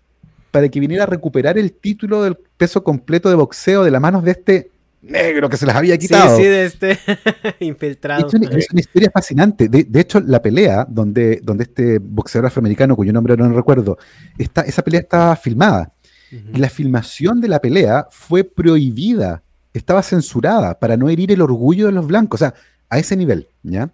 [0.51, 4.23] para que viniera a recuperar el título del peso completo de boxeo de las manos
[4.25, 4.71] de este
[5.03, 6.37] negro que se las había quitado.
[6.37, 6.99] Sí, sí, de este
[7.61, 8.27] infiltrado.
[8.27, 9.69] Es una, historia fascinante.
[9.69, 13.99] De, hecho, la pelea donde, donde este boxeador afroamericano, cuyo nombre no recuerdo,
[14.39, 15.93] está, esa pelea estaba filmada.
[16.31, 19.43] Y la filmación de la pelea fue prohibida,
[19.75, 22.41] estaba censurada para no herir el orgullo de los blancos.
[22.41, 22.55] O sea,
[22.89, 23.91] a ese nivel, ¿ya?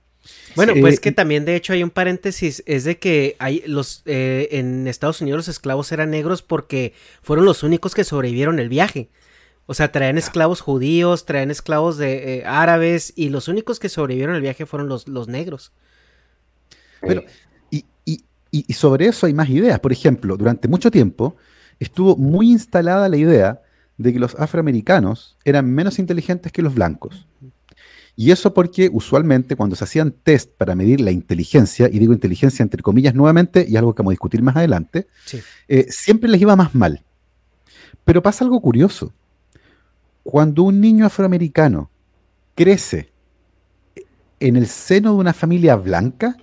[0.54, 4.02] Bueno, pues eh, que también de hecho hay un paréntesis, es de que hay los
[4.06, 6.92] eh, en Estados Unidos los esclavos eran negros porque
[7.22, 9.08] fueron los únicos que sobrevivieron el viaje.
[9.70, 14.34] O sea, traían esclavos judíos, traían esclavos de eh, árabes y los únicos que sobrevivieron
[14.34, 15.72] el viaje fueron los, los negros.
[17.02, 17.22] Pero,
[17.70, 17.84] y,
[18.50, 19.78] y, sobre eso hay más ideas.
[19.78, 21.36] Por ejemplo, durante mucho tiempo
[21.78, 23.60] estuvo muy instalada la idea
[23.98, 27.26] de que los afroamericanos eran menos inteligentes que los blancos.
[28.16, 32.62] Y eso porque usualmente cuando se hacían test para medir la inteligencia, y digo inteligencia
[32.62, 35.08] entre comillas nuevamente, y algo que vamos a discutir más adelante,
[35.68, 37.04] eh, siempre les iba más mal.
[38.06, 39.12] Pero pasa algo curioso
[40.22, 41.90] cuando un niño afroamericano
[42.54, 43.12] crece
[44.40, 46.36] en el seno de una familia blanca,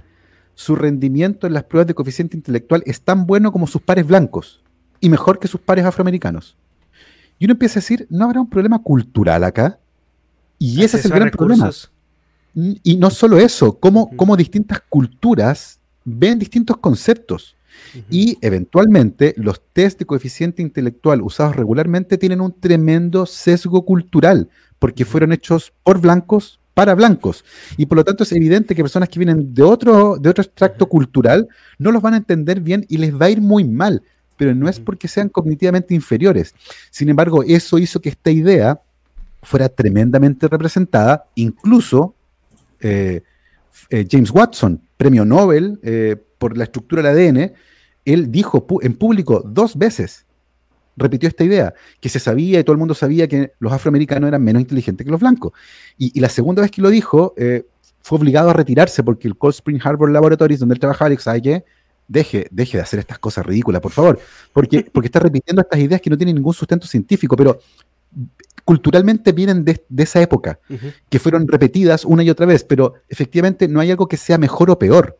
[0.54, 4.64] su rendimiento en las pruebas de coeficiente intelectual es tan bueno como sus pares blancos
[5.00, 6.58] y mejor que sus pares afroamericanos.
[7.38, 9.80] Y uno empieza a decir, ¿no habrá un problema cultural acá?
[10.58, 11.70] Y ese es el gran problema.
[12.54, 17.58] Y no solo eso, cómo, cómo distintas culturas ven distintos conceptos.
[18.10, 25.06] Y eventualmente los test de coeficiente intelectual usados regularmente tienen un tremendo sesgo cultural, porque
[25.06, 27.44] fueron hechos por blancos para blancos.
[27.78, 30.88] Y por lo tanto es evidente que personas que vienen de otro, de otro extracto
[30.88, 31.48] cultural
[31.80, 34.04] no los van a entender bien y les va a ir muy mal,
[34.38, 36.54] pero no es porque sean cognitivamente inferiores.
[36.92, 38.82] Sin embargo, eso hizo que esta idea
[39.42, 42.14] fuera tremendamente representada, incluso
[42.82, 43.22] eh,
[43.90, 47.54] eh, James Watson, premio Nobel eh, por la estructura del ADN,
[48.06, 50.28] él dijo en público dos veces,
[50.96, 54.44] repitió esta idea, que se sabía y todo el mundo sabía que los afroamericanos eran
[54.44, 55.54] menos inteligentes que los blancos.
[55.98, 57.66] Y, la segunda vez que lo dijo, eh,
[58.04, 61.32] fue obligado a retirarse porque el Cold Spring Harbor Laboratories, donde él trabajaba, le dijo,
[61.42, 61.66] qué?
[62.08, 64.20] Deje, deje de hacer estas cosas ridículas, por favor,
[64.54, 67.60] porque, porque está repitiendo estas ideas que no tienen ningún sustento científico, pero
[68.64, 70.60] culturalmente vienen de, esa época,
[71.10, 74.70] que fueron repetidas una y otra vez, pero efectivamente no hay algo que sea mejor
[74.70, 75.18] o peor.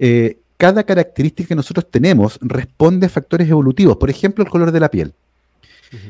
[0.00, 3.96] Eh, cada característica que nosotros tenemos responde a factores evolutivos.
[3.96, 5.14] Por ejemplo, el color de la piel.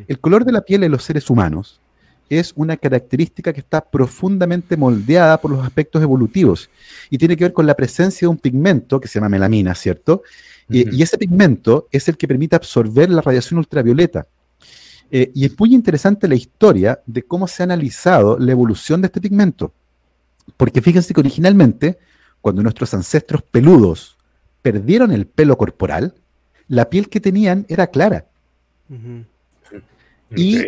[0.09, 1.81] El color de la piel en los seres humanos
[2.29, 6.69] es una característica que está profundamente moldeada por los aspectos evolutivos
[7.11, 10.25] y tiene que ver con la presencia de un pigmento que se llama melamina, ¿cierto?
[10.69, 14.27] y ese pigmento es el que permite absorber la radiación ultravioleta.
[15.13, 19.07] Eh, y es muy interesante la historia de cómo se ha analizado la evolución de
[19.07, 19.73] este pigmento.
[20.57, 21.99] Porque fíjense que originalmente,
[22.41, 24.17] cuando nuestros ancestros peludos
[24.63, 26.15] perdieron el pelo corporal,
[26.69, 28.27] la piel que tenían era clara.
[30.37, 30.63] Y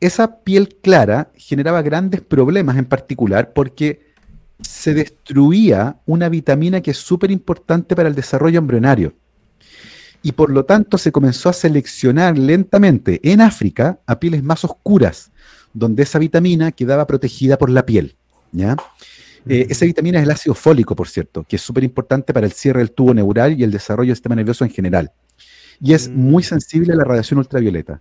[0.00, 4.12] esa piel clara generaba grandes problemas en particular porque
[4.60, 9.14] se destruía una vitamina que es súper importante para el desarrollo embrionario.
[10.22, 15.32] Y por lo tanto se comenzó a seleccionar lentamente en África a pieles más oscuras,
[15.72, 18.16] donde esa vitamina quedaba protegida por la piel.
[18.52, 18.76] ¿ya?
[19.48, 22.52] Eh, esa vitamina es el ácido fólico, por cierto, que es súper importante para el
[22.52, 25.10] cierre del tubo neural y el desarrollo del sistema nervioso en general.
[25.80, 26.46] Y es muy mm.
[26.46, 28.00] sensible a la radiación ultravioleta.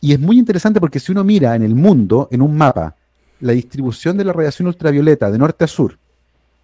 [0.00, 2.96] Y es muy interesante porque si uno mira en el mundo, en un mapa,
[3.40, 5.98] la distribución de la radiación ultravioleta de norte a sur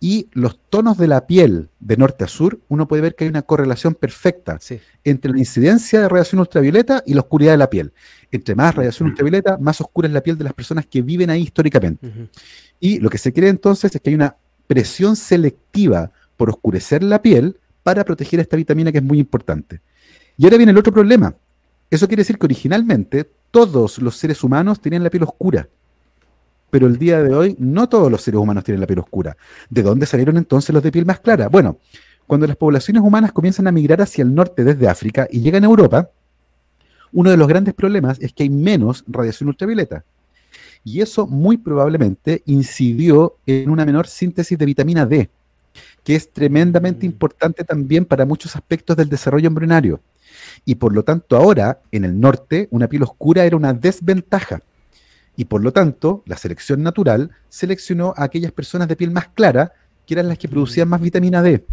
[0.00, 3.30] y los tonos de la piel de norte a sur, uno puede ver que hay
[3.30, 4.58] una correlación perfecta
[5.02, 7.92] entre la incidencia de radiación ultravioleta y la oscuridad de la piel.
[8.30, 11.42] Entre más radiación ultravioleta, más oscura es la piel de las personas que viven ahí
[11.42, 12.30] históricamente.
[12.80, 14.36] Y lo que se cree entonces es que hay una
[14.66, 19.80] presión selectiva por oscurecer la piel para proteger esta vitamina que es muy importante.
[20.36, 21.34] Y ahora viene el otro problema.
[21.90, 25.68] Eso quiere decir que originalmente todos los seres humanos tenían la piel oscura.
[26.70, 29.36] pero el día de hoy no todos los seres humanos tienen la piel oscura.
[29.70, 31.48] ¿De dónde salieron entonces los de piel más clara?
[31.48, 31.78] Bueno,
[32.26, 35.66] cuando las poblaciones humanas comienzan a migrar hacia el norte desde África y llegan a
[35.66, 36.10] Europa,
[37.12, 40.04] uno de los grandes problemas es que hay menos radiación ultravioleta.
[40.84, 45.28] Y eso muy probablemente incidió en una menor síntesis de vitamina D,
[46.04, 47.10] que es tremendamente mm.
[47.10, 50.00] importante también para muchos aspectos del desarrollo embrionario.
[50.64, 54.60] Y por lo tanto ahora, en el norte, una piel oscura era una desventaja.
[55.36, 59.72] Y por lo tanto, la selección natural seleccionó a aquellas personas de piel más clara,
[60.04, 61.64] que eran las que producían más vitamina D.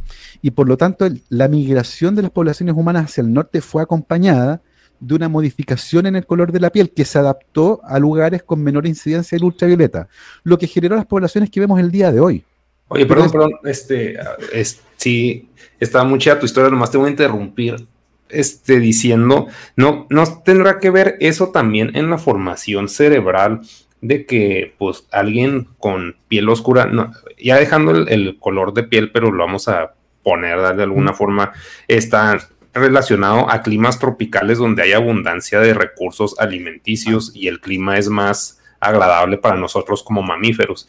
[0.42, 4.62] Y por lo tanto, la migración de las poblaciones humanas hacia el norte fue acompañada
[5.00, 8.62] de una modificación en el color de la piel que se adaptó a lugares con
[8.64, 10.08] menor incidencia del ultravioleta,
[10.44, 12.44] lo que generó las poblaciones que vemos el día de hoy.
[12.88, 14.18] Oye, perdón, perdón, este,
[14.54, 17.88] es, sí, estaba muy chida tu historia, nomás te voy a interrumpir,
[18.30, 23.62] este, diciendo, no, no tendrá que ver eso también en la formación cerebral
[24.02, 29.32] de que, pues, alguien con piel oscura, no, ya dejando el, color de piel, pero
[29.32, 31.54] lo vamos a poner de alguna forma,
[31.88, 32.40] está
[32.76, 38.60] relacionado a climas tropicales donde hay abundancia de recursos alimenticios y el clima es más
[38.80, 40.88] agradable para nosotros como mamíferos.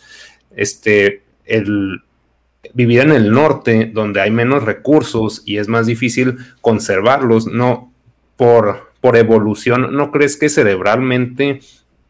[0.55, 2.03] Este, el
[2.75, 7.93] vivir en el norte, donde hay menos recursos y es más difícil conservarlos, no
[8.37, 11.61] por, por evolución, ¿no crees que cerebralmente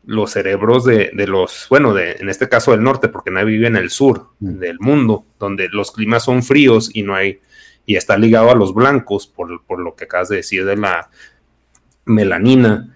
[0.07, 3.77] los cerebros de, los, bueno, de, en este caso del norte, porque nadie vive en
[3.77, 4.59] el sur mm.
[4.59, 7.41] del mundo, donde los climas son fríos y no hay
[7.87, 11.09] y está ligado a los blancos por, por lo que acabas de decir de la
[12.05, 12.96] melanina.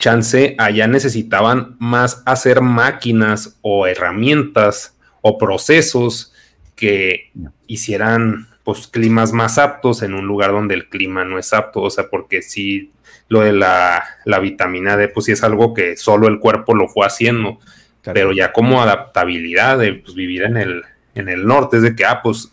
[0.00, 6.32] Chance, allá necesitaban más hacer máquinas o herramientas o procesos
[6.74, 7.30] que
[7.66, 11.90] hicieran pues climas más aptos en un lugar donde el clima no es apto, o
[11.90, 12.92] sea, porque si
[13.28, 14.02] lo de la,
[14.40, 17.58] vitamina D, pues sí es algo que solo el cuerpo lo fue haciendo,
[18.02, 20.82] pero ya como adaptabilidad de pues, vivir en el,
[21.14, 22.52] en el norte, es de que, ah, pues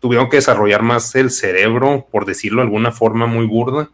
[0.00, 3.90] tuvieron que desarrollar más el cerebro, por decirlo de alguna forma muy burda,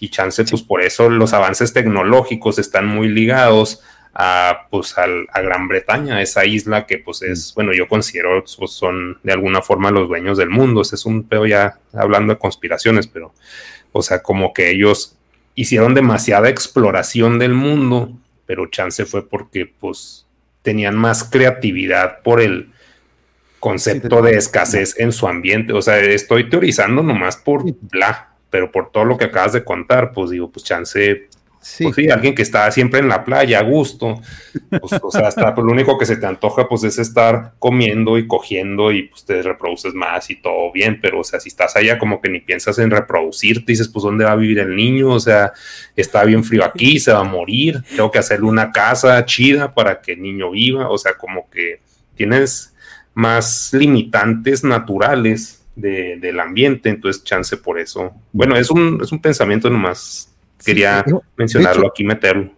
[0.00, 3.82] y chance, pues por eso los avances tecnológicos están muy ligados
[4.14, 7.54] a, pues, a Gran Bretaña, esa isla que pues es, mm.
[7.54, 10.82] bueno, yo considero pues, son de alguna forma los dueños del mundo.
[10.82, 13.32] Ese es un pedo ya hablando de conspiraciones, pero,
[13.92, 15.16] o sea, como que ellos
[15.54, 18.12] hicieron demasiada exploración del mundo,
[18.46, 20.26] pero chance fue porque pues
[20.62, 22.70] tenían más creatividad por el
[23.60, 25.72] concepto de escasez en su ambiente.
[25.72, 30.12] O sea, estoy teorizando nomás por bla, pero por todo lo que acabas de contar,
[30.12, 31.28] pues digo, pues chance
[31.62, 31.84] Sí.
[31.84, 34.18] Pues sí, alguien que está siempre en la playa a gusto,
[34.70, 38.16] pues, o sea, hasta pues, lo único que se te antoja pues es estar comiendo
[38.16, 41.76] y cogiendo y pues te reproduces más y todo bien, pero o sea, si estás
[41.76, 45.10] allá como que ni piensas en reproducirte, dices pues dónde va a vivir el niño,
[45.10, 45.52] o sea,
[45.96, 50.00] está bien frío aquí, se va a morir, tengo que hacerle una casa chida para
[50.00, 51.82] que el niño viva, o sea, como que
[52.14, 52.74] tienes
[53.12, 58.12] más limitantes naturales de, del ambiente, entonces chance por eso.
[58.32, 60.30] Bueno, es un, es un pensamiento nomás
[60.64, 61.04] Quería
[61.36, 62.52] mencionarlo aquí, meterlo.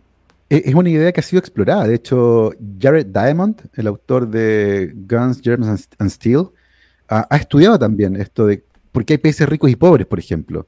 [0.50, 1.86] E, es una idea que ha sido explorada.
[1.86, 6.48] De hecho, Jared Diamond, el autor de Guns, Germs and Steel,
[7.08, 10.66] ha, estudiado también esto de por qué hay países ricos y pobres, por ejemplo.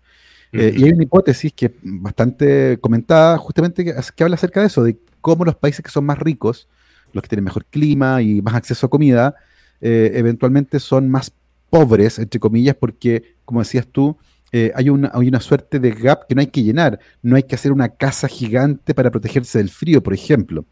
[0.53, 4.85] Eh, y hay una hipótesis que es bastante comentada, justamente que, habla acerca de eso,
[4.85, 6.69] de cómo los países que son más ricos,
[7.13, 9.35] los que tienen mejor clima y más acceso a comida,
[9.81, 11.33] eh, eventualmente son más
[11.75, 14.17] pobres, entre comillas, porque, como decías tú,
[14.53, 17.01] eh, hay, una, hay una suerte de gap que no hay que llenar.
[17.21, 20.65] No hay que hacer una casa gigante para protegerse del frío, por ejemplo.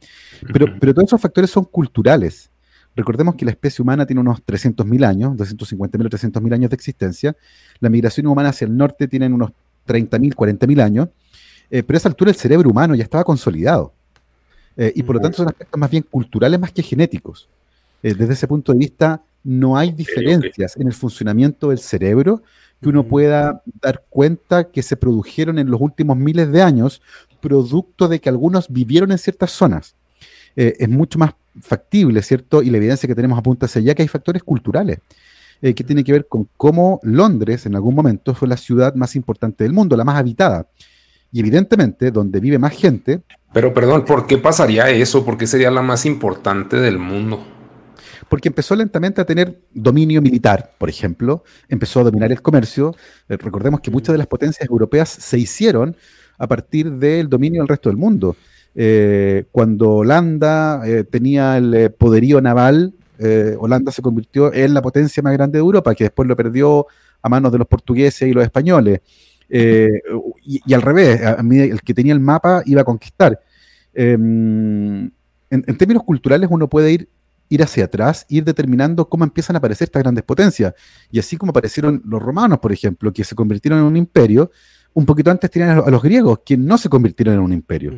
[0.53, 2.51] Pero, pero todos esos factores son culturales.
[2.95, 7.37] Recordemos que la especie humana tiene unos 300.000 años, 250.000 o 300.000 años de existencia.
[7.81, 9.51] La migración humana hacia el norte tiene unos
[9.89, 11.09] 30.000, 40.000 años.
[11.69, 13.93] pero a esa altura el cerebro humano ya estaba consolidado.
[14.77, 17.49] y por lo tanto son aspectos más bien culturales más que genéticos.
[18.03, 22.43] desde ese punto de vista, no hay diferencias en el funcionamiento del cerebro
[22.81, 27.01] que uno pueda dar cuenta que se produjeron en los últimos miles de años,
[27.41, 29.95] producto de que algunos vivieron en ciertas zonas.
[30.57, 32.63] Eh, es mucho más factible, ¿cierto?
[32.63, 34.99] Y la evidencia que tenemos apunta hacia allá que hay factores culturales.
[35.65, 39.15] Eh, que tiene que ver con cómo Londres en algún momento fue la ciudad más
[39.15, 40.67] importante del mundo, la más habitada.
[41.31, 43.23] Y evidentemente, donde vive más gente.
[43.53, 45.25] Pero perdón, ¿por qué pasaría eso?
[45.25, 47.47] ¿Por qué sería la más importante del mundo?
[48.29, 52.95] Porque empezó lentamente a tener dominio militar, por ejemplo, empezó a dominar el comercio.
[53.29, 55.97] Eh, recordemos que muchas de las potencias europeas se hicieron
[56.39, 58.37] a partir del dominio del resto del mundo.
[58.75, 62.95] Eh, cuando Holanda eh, tenía el poderío naval,
[63.59, 66.89] Holanda se convirtió en la potencia más grande de Europa, que después lo perdió
[67.23, 69.01] a manos de los portugueses y los españoles.
[69.49, 73.39] y, al revés, el que tenía el mapa iba a conquistar.
[73.95, 75.09] Em,
[75.51, 77.09] en, términos culturales uno puede ir
[77.53, 80.73] ir hacia atrás, ir determinando cómo empiezan a aparecer estas grandes potencias.
[81.11, 84.51] Y así como aparecieron los romanos, por ejemplo, que se convirtieron en un imperio,
[84.95, 87.93] un poquito antes tenían a los griegos, que no se convirtieron en un imperio.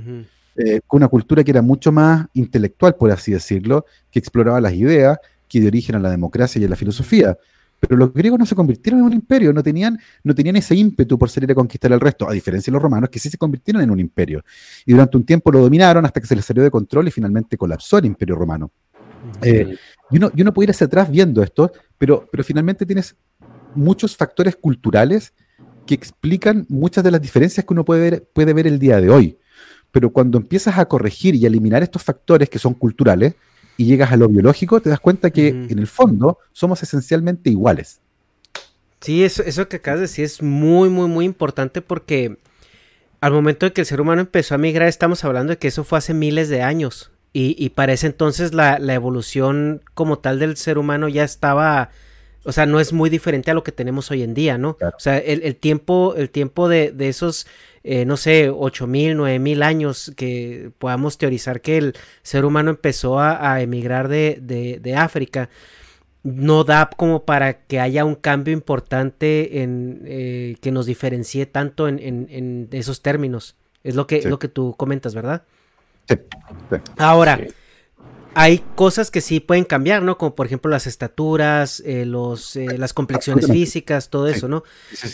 [0.56, 4.72] Eh, con una cultura que era mucho más intelectual, por así decirlo, que exploraba las
[4.72, 7.38] ideas, que dio origen a la democracia y a la filosofía.
[7.78, 11.16] Pero los griegos no se convirtieron en un imperio, no tenían, no tenían ese ímpetu
[11.16, 13.82] por salir a conquistar el resto, a diferencia de los romanos, que sí se convirtieron
[13.82, 14.42] en un imperio.
[14.84, 17.56] Y durante un tiempo lo dominaron hasta que se les salió de control y finalmente
[17.56, 18.72] colapsó el imperio romano.
[19.42, 19.76] Eh,
[20.10, 23.16] y, uno, puede ir hacia atrás viendo esto, pero, pero finalmente tienes
[23.74, 25.32] muchos factores culturales
[25.86, 29.10] que explican muchas de las diferencias que uno puede ver, puede ver el día de
[29.10, 29.38] hoy.
[29.90, 33.34] Pero cuando empiezas a corregir y a eliminar estos factores que son culturales
[33.76, 38.00] y llegas a lo biológico, te das cuenta que en el fondo somos esencialmente iguales.
[39.00, 42.38] Sí, eso, eso que acabas de decir es muy, muy, muy importante porque
[43.20, 45.84] al momento de que el ser humano empezó a migrar, estamos hablando de que eso
[45.84, 47.10] fue hace miles de años.
[47.36, 51.90] Y, y para ese entonces la, evolución como tal del ser humano ya estaba,
[52.44, 54.78] o sea, no es muy diferente a lo que tenemos hoy en día, ¿no?
[54.80, 57.48] O sea, el, tiempo, el tiempo de, esos,
[57.82, 62.70] eh, no sé, ocho mil, nueve mil años que podamos teorizar que el ser humano
[62.70, 64.38] empezó a, emigrar de,
[64.80, 65.50] de, África,
[66.22, 71.88] no da como para que haya un cambio importante en eh, que nos diferencie tanto
[71.88, 73.56] en, en, esos términos.
[73.82, 75.42] Es lo que, lo que tú comentas, ¿verdad?
[76.96, 77.40] Ahora,
[78.34, 80.18] hay cosas que sí pueden cambiar, ¿no?
[80.18, 84.64] Como por ejemplo las estaturas, eh, los, eh, las complexiones físicas, todo eso, ¿no?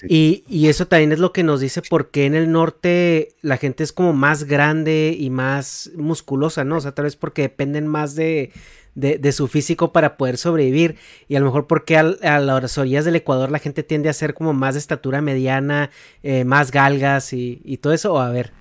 [0.08, 3.58] Y, y, eso también es lo que nos dice por qué en el norte la
[3.58, 6.78] gente es como más grande y más musculosa, ¿no?
[6.78, 8.52] O sea, tal vez porque dependen más de,
[8.94, 10.96] de, su físico para poder sobrevivir.
[11.28, 12.02] Y a lo mejor porque a,
[12.40, 15.90] las orillas del Ecuador la gente tiende a ser como más de estatura mediana,
[16.22, 18.14] eh, más galgas y, y todo eso.
[18.14, 18.59] O a ver.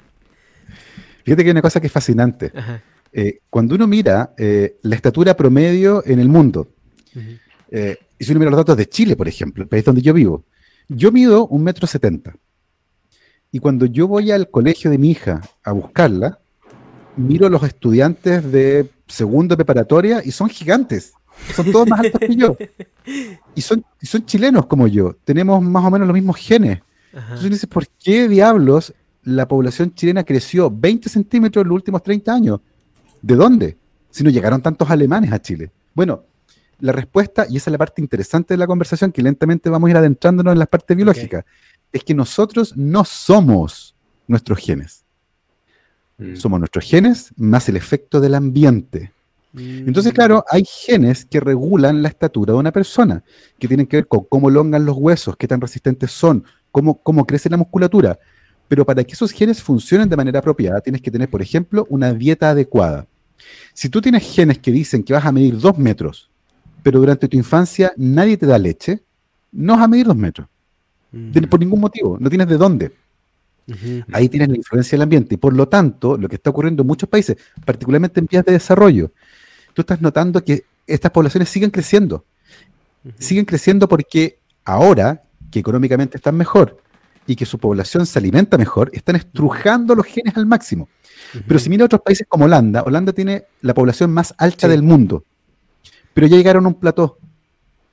[1.30, 2.52] Fíjate que hay una cosa que es fascinante.
[3.14, 6.70] Eh, cuando uno mira eh, la estatura promedio en el mundo,
[7.70, 10.12] eh, y si uno mira los datos de Chile, por ejemplo, el país donde yo
[10.12, 10.46] vivo,
[10.88, 12.34] yo mido un metro setenta.
[13.52, 16.40] Y cuando yo voy al colegio de mi hija a buscarla,
[17.16, 21.14] miro a los estudiantes de segundo preparatoria y son gigantes.
[21.56, 22.58] Son todos más altos que yo.
[23.56, 25.16] Y son, son chilenos como yo.
[25.24, 26.80] Tenemos más o menos los mismos genes.
[27.12, 28.94] Entonces dices, ¿por qué diablos
[29.36, 32.60] la población chilena creció 20 centímetros en los últimos 30 años.
[33.22, 33.78] ¿De dónde?
[34.10, 35.72] Si no llegaron tantos alemanes a Chile.
[35.94, 36.24] Bueno,
[36.80, 39.92] la respuesta, y esa es la parte interesante de la conversación, que lentamente vamos a
[39.92, 41.46] ir adentrándonos en la parte biológica,
[41.92, 43.96] es que nosotros no somos
[44.28, 45.04] nuestros genes.
[46.18, 46.36] Mm.
[46.36, 49.12] Somos nuestros genes más el efecto del ambiente.
[49.54, 49.88] Mm.
[49.88, 53.24] Entonces, claro, hay genes que regulan la estatura de una persona,
[53.58, 57.26] que tienen que ver con cómo longan los huesos, qué tan resistentes son, cómo, cómo
[57.26, 58.20] crece la musculatura.
[58.70, 62.13] Pero para que esos genes funcionen de manera apropiada, tienes que tener, por ejemplo, una
[62.13, 63.07] dieta adecuada.
[63.74, 66.30] Si tú tienes genes que dicen que vas a medir dos metros,
[66.84, 69.01] pero durante tu infancia nadie te da leche,
[69.51, 70.47] no vas a medir dos metros.
[71.49, 72.91] por ningún motivo, no tienes de dónde.
[74.11, 75.36] Ahí tienes la influencia del ambiente.
[75.36, 78.53] Y por lo tanto, lo que está ocurriendo en muchos países, particularmente en vías de
[78.53, 79.11] desarrollo,
[79.74, 82.26] tú estás notando que estas poblaciones siguen creciendo.
[83.17, 86.80] Siguen creciendo porque ahora, que económicamente están mejor,
[87.30, 90.90] y que su población se alimenta mejor, están estrujando los genes al máximo.
[91.48, 95.24] Pero si mira otros países como Holanda, Holanda tiene la población más alta del mundo,
[96.16, 97.20] pero ya llegaron a un plató,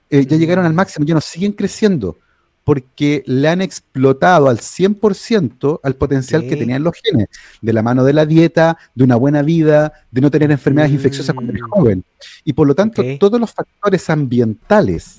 [0.09, 2.16] eh, ya llegaron al máximo, ya no siguen creciendo,
[2.64, 7.28] porque le han explotado al 100% al potencial que tenían los genes,
[7.61, 11.34] de la mano de la dieta, de una buena vida, de no tener enfermedades infecciosas
[11.34, 11.70] cuando eres mm.
[11.70, 12.05] joven.
[12.43, 15.18] Y por lo tanto, todos los factores ambientales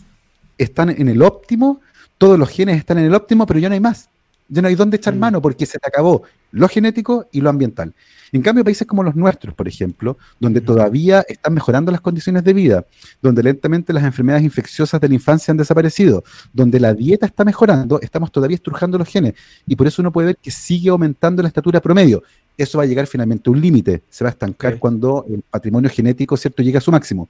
[0.58, 1.82] están en el óptimo
[2.18, 4.10] todos los genes están en el óptimo, pero ya no hay más.
[4.50, 5.20] Ya no hay dónde echar mm.
[5.20, 7.94] mano porque se te acabó lo genético y lo ambiental.
[8.32, 12.54] En cambio, países como los nuestros, por ejemplo, donde todavía están mejorando las condiciones de
[12.54, 12.86] vida,
[13.22, 18.00] donde lentamente las enfermedades infecciosas de la infancia han desaparecido, donde la dieta está mejorando,
[18.02, 19.34] estamos todavía estrujando los genes.
[19.66, 22.24] Y por eso uno puede ver que sigue aumentando la estatura promedio.
[22.58, 25.90] Eso va a llegar finalmente a un límite, se va a estancar cuando el patrimonio
[25.90, 27.30] genético, ¿cierto?, llega a su máximo.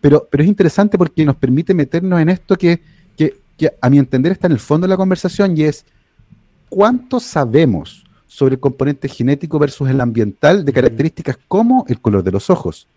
[0.00, 2.82] Pero, pero es interesante porque nos permite meternos en esto que,
[3.16, 5.84] que, que a mi entender está en el fondo de la conversación y es
[6.68, 12.32] cuánto sabemos sobre el componente genético versus el ambiental de características como el color de
[12.32, 12.88] los ojos,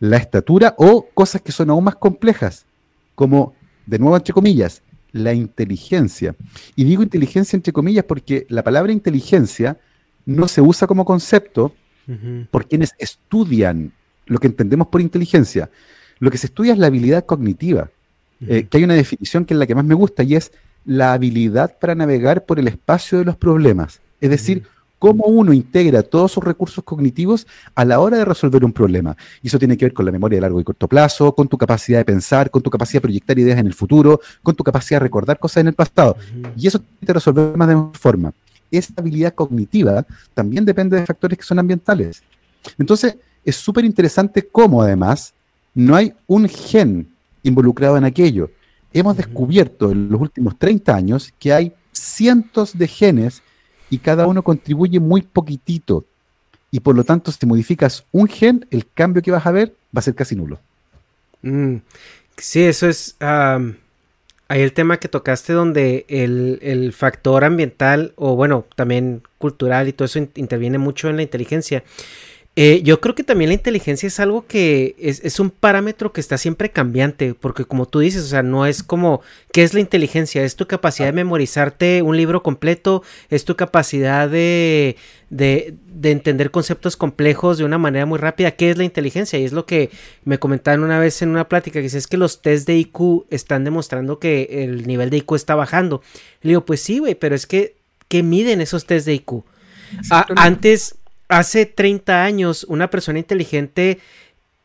[0.00, 2.66] la estatura o cosas que son aún más complejas,
[3.14, 3.54] como,
[3.86, 4.82] de nuevo entre comillas,
[5.12, 6.34] la inteligencia.
[6.74, 9.78] Y digo inteligencia entre comillas porque la palabra inteligencia
[10.26, 11.72] no se usa como concepto
[12.50, 13.92] por quienes estudian
[14.26, 15.70] lo que entendemos por inteligencia.
[16.18, 17.90] Lo que se estudia es la habilidad cognitiva,
[18.40, 20.52] eh, que hay una definición que es la que más me gusta y es
[20.84, 24.00] la habilidad para navegar por el espacio de los problemas.
[24.20, 24.64] Es decir,
[24.98, 29.14] cómo uno integra todos sus recursos cognitivos a la hora de resolver un problema.
[29.42, 31.58] Y eso tiene que ver con la memoria de largo y corto plazo, con tu
[31.58, 35.00] capacidad de pensar, con tu capacidad de proyectar ideas en el futuro, con tu capacidad
[35.00, 36.16] de recordar cosas en el pasado.
[36.56, 38.32] Y eso tiene que resolver más de una forma.
[38.70, 42.22] Esa habilidad cognitiva también depende de factores que son ambientales.
[42.78, 45.34] Entonces, es súper interesante cómo además
[45.74, 47.13] no hay un gen
[47.44, 48.50] involucrado en aquello.
[48.92, 53.42] Hemos descubierto en los últimos 30 años que hay cientos de genes
[53.90, 56.04] y cada uno contribuye muy poquitito.
[56.70, 60.00] Y por lo tanto, si modificas un gen, el cambio que vas a ver va
[60.00, 60.58] a ser casi nulo.
[61.42, 61.76] Mm,
[62.36, 63.16] sí, eso es...
[63.20, 69.92] hay el tema que tocaste donde el, el, factor ambiental o bueno, también cultural y
[69.92, 71.84] todo eso interviene mucho en la inteligencia.
[72.56, 76.38] Eh, yo creo que también la inteligencia es algo que es, un parámetro que está
[76.38, 80.44] siempre cambiante, porque como tú dices, o sea, no es como, ¿qué es la inteligencia?
[80.44, 84.96] Es tu capacidad de memorizarte un libro completo, es tu capacidad de,
[85.30, 88.52] de, de entender conceptos complejos de una manera muy rápida.
[88.52, 89.36] ¿Qué es la inteligencia?
[89.36, 89.90] Y es lo que
[90.24, 93.26] me comentaron una vez en una plática, que dice, es que los test de IQ
[93.30, 96.02] están demostrando que el nivel de IQ está bajando.
[96.42, 97.74] Le digo, pues sí, güey, pero es que,
[98.06, 99.42] ¿qué miden esos test de IQ?
[100.36, 100.96] antes
[101.38, 103.98] hace 30 años una persona inteligente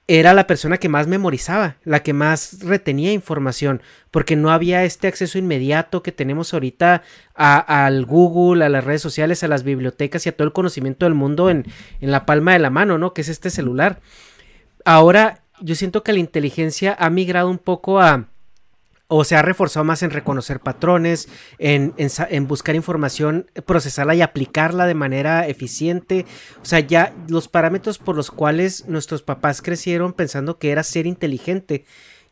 [0.08, 5.08] era la persona que más memorizaba, la que más retenía información, porque no había este
[5.08, 7.04] acceso inmediato que tenemos ahorita
[7.36, 11.14] al Google, a las redes sociales, a las bibliotecas y a todo el conocimiento del
[11.14, 11.66] mundo en,
[12.02, 13.14] en la palma de la mano, ¿no?
[13.14, 14.00] Que es este celular.
[14.84, 18.29] Ahora yo siento que la inteligencia ha migrado un poco a
[19.12, 24.94] o se ha reforzado más en reconocer patrones, en, buscar información, procesarla y aplicarla de
[24.94, 26.28] manera eficiente.
[26.62, 31.08] O sea, ya los parámetros por los cuales nuestros papás crecieron pensando que era ser
[31.08, 31.86] inteligente.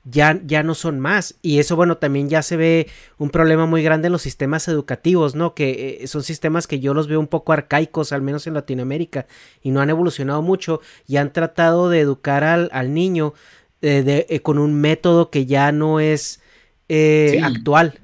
[0.06, 1.36] Ya, ya no son más.
[1.42, 5.34] Y eso, bueno, también ya se ve un problema muy grande en los sistemas educativos,
[5.34, 5.56] ¿no?
[5.56, 9.26] Que eh, son sistemas que yo los veo un poco arcaicos, al menos en Latinoamérica,
[9.64, 13.34] y no han evolucionado mucho y han tratado de educar al, niño
[13.82, 16.40] eh, eh, con un método que ya no es
[16.90, 18.00] eh, actual.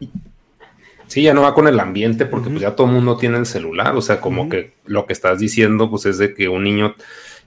[1.08, 3.46] Sí, ya no va con el ambiente porque pues ya todo el mundo tiene el
[3.46, 6.96] celular, o sea, como que lo que estás diciendo pues es de que un niño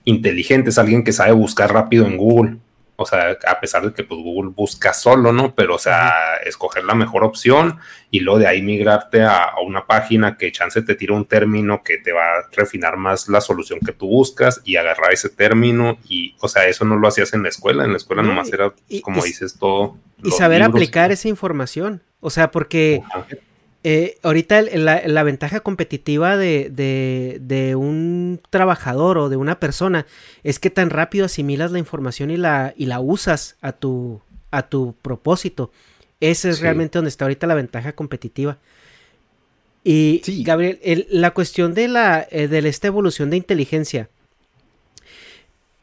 [0.05, 2.57] inteligente es alguien que sabe buscar rápido en Google,
[2.99, 5.53] o sea, a pesar de que pues Google busca solo, ¿no?
[5.53, 7.77] Pero, o sea, escoger la mejor opción
[8.09, 11.99] y luego de ahí migrarte a, una página que chance te tira un término que
[11.99, 16.35] te va a refinar más la solución que tú buscas y agarrar ese término y,
[16.39, 18.73] o sea, eso no lo hacías en la escuela, en la escuela nomás era,
[19.03, 19.97] como dices, todo.
[20.23, 23.01] Y saber aplicar esa información, o sea, porque...
[23.83, 30.05] Eh, ahorita la, ventaja competitiva de, un trabajador o de una persona
[30.43, 34.19] es que tan rápido asimilas la información y la, y la usas a tu,
[34.51, 35.71] a tu propósito.
[36.19, 38.57] Ese es realmente donde está ahorita la ventaja competitiva.
[39.85, 44.09] Y Gabriel, la cuestión de, la, eh, de esta evolución de inteligencia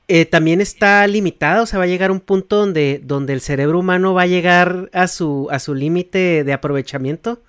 [0.07, 3.79] eh, también está limitada, o sea, va a llegar un punto donde, donde el cerebro
[3.79, 7.41] humano va a llegar a su, a su límite de aprovechamiento.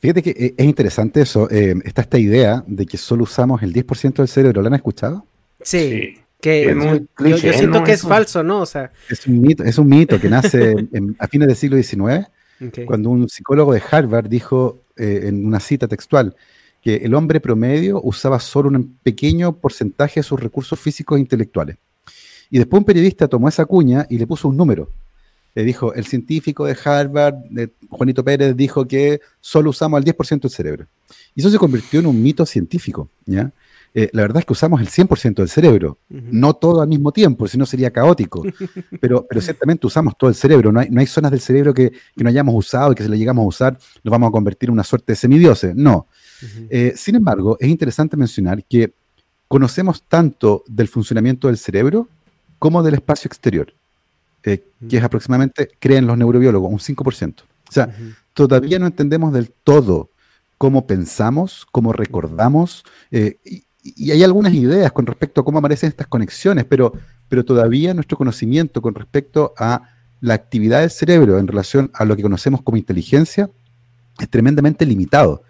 [0.00, 1.50] Fíjate que eh, es interesante eso.
[1.50, 4.62] Eh, está esta idea de que solo usamos el 10% del cerebro.
[4.62, 5.26] ¿Lo han escuchado?
[5.60, 6.18] Sí.
[6.40, 6.72] Que
[7.18, 8.60] yo, siento que es falso, ¿no?
[8.60, 10.72] O sea, es un mito, es un mito que nace
[11.18, 12.28] a fines del siglo XIX,
[12.86, 16.36] cuando un psicólogo de Harvard dijo eh, en una cita textual
[16.80, 21.76] que el hombre promedio usaba solo un pequeño porcentaje de sus recursos físicos e intelectuales.
[22.50, 24.90] Y después un periodista tomó esa cuña y le puso un número
[25.54, 27.34] le dijo, el científico de Harvard,
[27.88, 30.86] Juanito Pérez, dijo que solo usamos el 10% del cerebro.
[31.34, 33.50] Y eso se convirtió en un mito científico, ¿ya?
[33.94, 37.48] eh, la verdad es que usamos el 100% del cerebro, no todo al mismo tiempo,
[37.48, 38.44] si no sería caótico,
[39.00, 41.92] pero, pero ciertamente usamos todo el cerebro, no hay, no hay zonas del cerebro que,
[42.16, 44.74] no hayamos usado y que si le llegamos a usar nos vamos a convertir en
[44.74, 46.06] una suerte de semidioses, no.
[46.70, 48.92] Eh, sin embargo, es interesante mencionar que
[49.48, 52.08] conocemos tanto del funcionamiento del cerebro
[52.58, 53.72] como del espacio exterior,
[54.42, 57.42] eh, que es aproximadamente, creen los neurobiólogos, un 5%.
[57.68, 57.94] O sea,
[58.34, 60.10] todavía no entendemos del todo
[60.56, 66.06] cómo pensamos, cómo recordamos, y, y hay algunas ideas con respecto a cómo aparecen estas
[66.06, 66.92] conexiones, pero,
[67.28, 69.82] pero todavía nuestro conocimiento con respecto a
[70.20, 73.50] la actividad del cerebro en relación a lo que conocemos como inteligencia
[74.18, 75.42] es tremendamente limitado.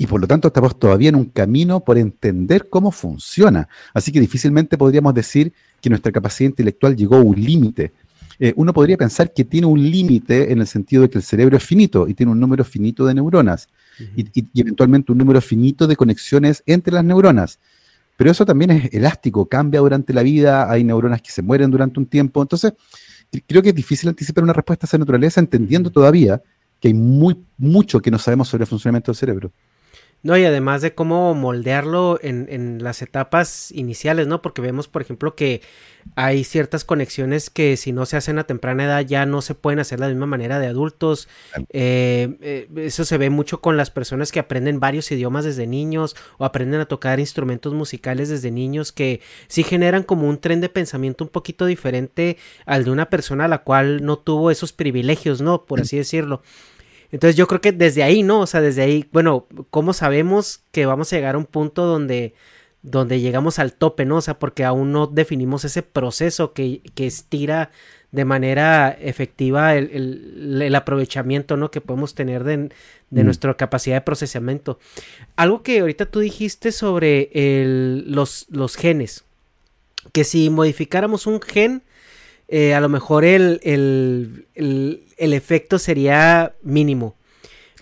[0.00, 3.68] Y por lo tanto estamos todavía en un camino por entender cómo funciona.
[3.92, 7.92] Así que difícilmente podríamos decir que nuestra capacidad intelectual llegó a un límite.
[8.38, 11.58] Eh, uno podría pensar que tiene un límite en el sentido de que el cerebro
[11.58, 13.68] es finito y tiene un número finito de neuronas
[14.16, 14.24] y,
[14.58, 17.58] eventualmente un número finito de conexiones entre las neuronas.
[18.16, 22.00] Pero eso también es elástico, cambia durante la vida, hay neuronas que se mueren durante
[22.00, 22.40] un tiempo.
[22.40, 22.72] Entonces,
[23.46, 26.40] creo que es difícil anticipar una respuesta a esa naturaleza, entendiendo todavía
[26.80, 29.52] que hay muy, mucho que no sabemos sobre el funcionamiento del cerebro.
[30.22, 34.42] No, y además de cómo moldearlo en, en, las etapas iniciales, ¿no?
[34.42, 35.62] Porque vemos, por ejemplo, que
[36.16, 39.78] hay ciertas conexiones que si no se hacen a temprana edad ya no se pueden
[39.78, 41.28] hacer de la misma manera de adultos.
[41.70, 46.16] Eh, eh, eso se ve mucho con las personas que aprenden varios idiomas desde niños
[46.38, 50.68] o aprenden a tocar instrumentos musicales desde niños que sí generan como un tren de
[50.68, 55.40] pensamiento un poquito diferente al de una persona a la cual no tuvo esos privilegios,
[55.40, 55.64] ¿no?
[55.64, 56.42] Por así decirlo.
[57.12, 58.40] Entonces yo creo que desde ahí, ¿no?
[58.40, 62.34] O sea, desde ahí, bueno, ¿cómo sabemos que vamos a llegar a un punto donde,
[62.82, 64.16] donde llegamos al tope, ¿no?
[64.16, 67.70] O sea, porque aún no definimos ese proceso que, que estira
[68.12, 71.70] de manera efectiva el, el, aprovechamiento, ¿no?
[71.70, 72.70] Que podemos tener de,
[73.10, 73.24] de mm.
[73.24, 74.78] nuestra capacidad de procesamiento.
[75.36, 79.24] Algo que ahorita tú dijiste sobre el, los, los genes,
[80.12, 81.82] que si modificáramos un gen,
[82.52, 87.14] eh, a lo mejor el, el, el, efecto sería mínimo.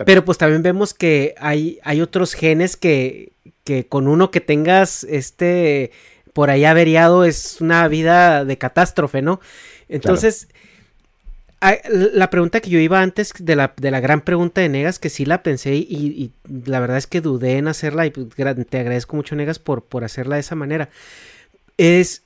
[0.05, 5.03] Pero pues también vemos que hay, hay otros genes que, que con uno que tengas
[5.05, 5.91] este
[6.33, 9.41] por ahí averiado es una vida de catástrofe, ¿no?
[9.89, 10.47] Entonces,
[11.89, 15.09] la pregunta que yo iba antes de la, de la, gran pregunta de Negas, que
[15.09, 16.31] sí la pensé y, y,
[16.65, 18.27] la verdad es que dudé en hacerla y pues,
[18.69, 20.89] te agradezco mucho Negas por, por hacerla de esa manera,
[21.77, 22.21] es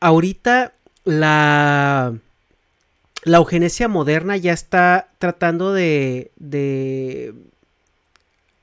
[0.00, 0.74] ahorita
[1.04, 2.14] la,
[3.24, 7.34] la eugenesia moderna ya está tratando de, de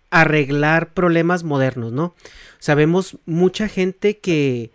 [0.09, 2.13] arreglar problemas modernos, ¿no?
[2.59, 4.71] Sabemos mucha gente que,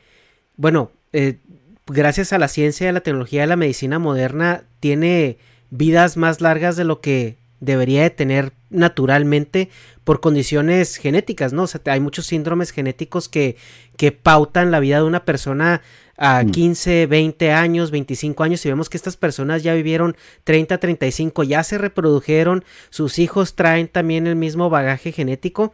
[0.57, 1.39] bueno, eh,
[1.87, 5.39] gracias a la ciencia, a la tecnología, a la medicina moderna, tiene
[5.71, 9.70] vidas más largas de lo que debería de tener naturalmente
[10.04, 11.62] por condiciones genéticas, ¿no?
[11.62, 13.57] O sea, hay muchos síndromes genéticos que,
[13.96, 15.82] que pautan la vida de una persona
[16.18, 21.44] a 15, 20 años, 25 años y vemos que estas personas ya vivieron 30, 35,
[21.44, 25.72] ya se reprodujeron, sus hijos traen también el mismo bagaje genético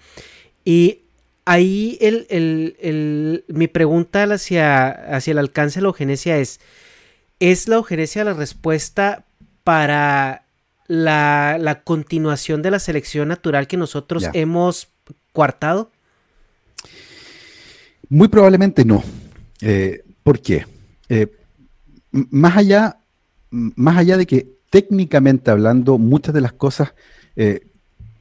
[0.65, 1.03] y
[1.45, 6.61] ahí el, el, el, mi pregunta hacia, hacia el alcance de la eugenesia es,
[7.39, 9.25] ¿es la eugenesia la respuesta
[9.63, 10.42] para
[10.87, 14.89] la, la continuación de la selección natural que nosotros hemos
[15.33, 15.91] coartado?
[18.09, 19.03] Muy probablemente no.
[19.61, 20.67] Eh, ¿Por qué?
[21.09, 21.29] Eh,
[22.11, 22.99] más, allá,
[23.51, 26.95] más allá de que técnicamente hablando, muchas de las cosas
[27.37, 27.67] eh,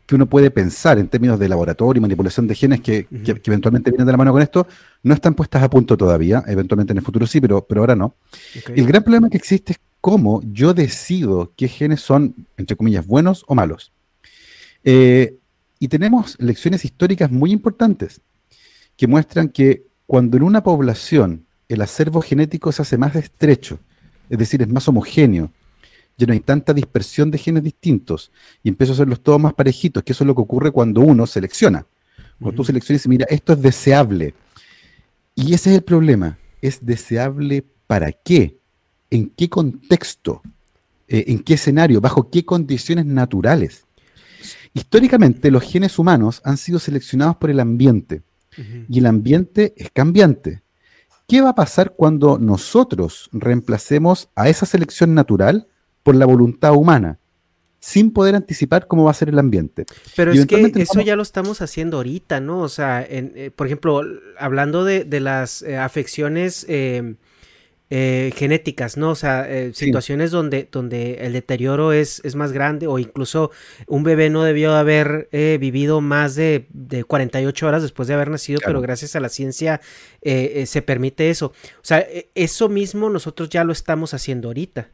[0.05, 3.07] que uno puede pensar en términos de laboratorio y manipulación de genes que,
[3.45, 4.67] eventualmente vienen de la mano con esto,
[5.03, 8.15] no están puestas a punto todavía, eventualmente en el futuro sí, pero, pero ahora no.
[8.75, 13.45] El gran problema que existe es cómo yo decido qué genes son, entre comillas, buenos
[13.47, 13.93] o malos.
[14.83, 15.37] Eh,
[15.79, 18.21] y tenemos lecciones históricas muy importantes
[18.97, 23.79] que muestran que cuando en una población el acervo genético se hace más estrecho,
[24.29, 25.51] es decir, es más homogéneo,
[26.17, 28.31] ya no hay tanta dispersión de genes distintos
[28.61, 31.25] y empiezo a hacerlos todos más parejitos, que eso es lo que ocurre cuando uno
[31.25, 31.85] selecciona.
[32.39, 34.33] Cuando tú seleccionas y mira, esto es deseable.
[35.35, 36.37] Y ese es el problema.
[36.61, 38.60] ¿Es deseable para qué?
[39.11, 40.41] ¿En qué contexto?
[41.07, 41.99] Eh, ¿En qué escenario?
[41.99, 43.85] ¿Bajo qué condiciones naturales?
[44.73, 48.23] Históricamente, los genes humanos han sido seleccionados por el ambiente.
[48.89, 50.61] Y el ambiente es cambiante.
[51.27, 55.67] ¿Qué va a pasar cuando nosotros reemplacemos a esa selección natural
[56.03, 57.19] por la voluntad humana?
[57.83, 59.87] sin poder anticipar cómo va a ser el ambiente.
[60.15, 62.59] Pero es que eso ya lo estamos haciendo ahorita, ¿no?
[62.59, 64.03] O sea, eh, por ejemplo,
[64.37, 66.67] hablando de, las eh, afecciones
[67.93, 69.09] eh, genéticas, ¿no?
[69.09, 73.51] O sea, eh, situaciones donde, donde el deterioro es, es, más grande o incluso
[73.85, 78.29] un bebé no debió haber eh, vivido más de, de, 48 horas después de haber
[78.29, 79.81] nacido, pero gracias a la ciencia
[80.21, 81.47] se permite eso.
[81.47, 84.91] O sea, e, eso mismo nosotros ya lo estamos haciendo ahorita.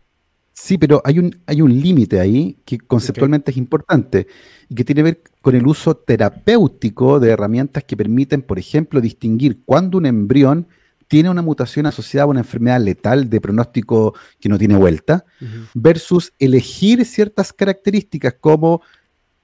[0.54, 4.26] Sí, pero hay un, hay un límite ahí que conceptualmente es importante
[4.70, 9.02] y que tiene que ver con el uso terapéutico de herramientas que permiten, por ejemplo,
[9.02, 10.68] distinguir cuando un embrión
[11.08, 15.26] tiene una mutación asociada a una enfermedad letal de pronóstico que no tiene vuelta,
[15.74, 18.82] versus elegir ciertas características como,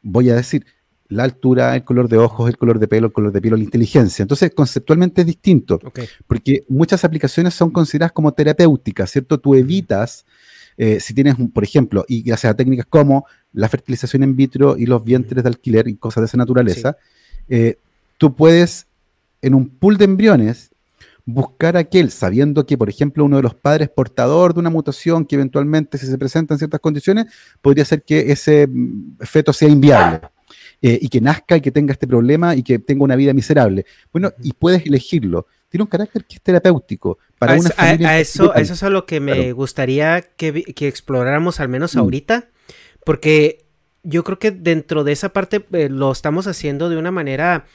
[0.01, 0.65] voy a decir,
[1.09, 3.63] la altura, el color de ojos, el color de pelo, el color de piel la
[3.63, 4.23] inteligencia.
[4.23, 5.79] Entonces, conceptualmente es distinto,
[6.27, 9.39] porque muchas aplicaciones son consideradas como terapéuticas, ¿cierto?
[9.39, 10.25] Tú evitas,
[10.75, 14.85] eh, si tienes, por ejemplo, y ya sea técnicas como la fertilización in vitro y
[14.85, 16.97] los vientres de alquiler y cosas de esa naturaleza,
[17.47, 17.77] eh,
[18.17, 18.87] tú puedes,
[19.41, 20.72] en un pool de embriones,
[21.25, 25.35] buscar aquel, sabiendo que, por ejemplo, uno de los padres portador de una mutación que
[25.35, 27.27] eventualmente, si se presenta en ciertas condiciones,
[27.61, 30.21] podría ser que ese mm, feto sea inviable.
[30.85, 33.85] Eh, y que nazca y que tenga este problema y que tenga una vida miserable.
[34.11, 35.47] Bueno, y puedes elegirlo.
[35.69, 37.19] Tiene un carácter que es terapéutico.
[37.39, 41.61] Para a, una a, eso, eso es a lo que me gustaría que, que, exploráramos
[41.61, 41.99] al menos mm.
[41.99, 42.49] ahorita,
[43.05, 43.63] porque
[44.03, 47.65] yo creo que dentro de esa parte eh, lo estamos haciendo de una manera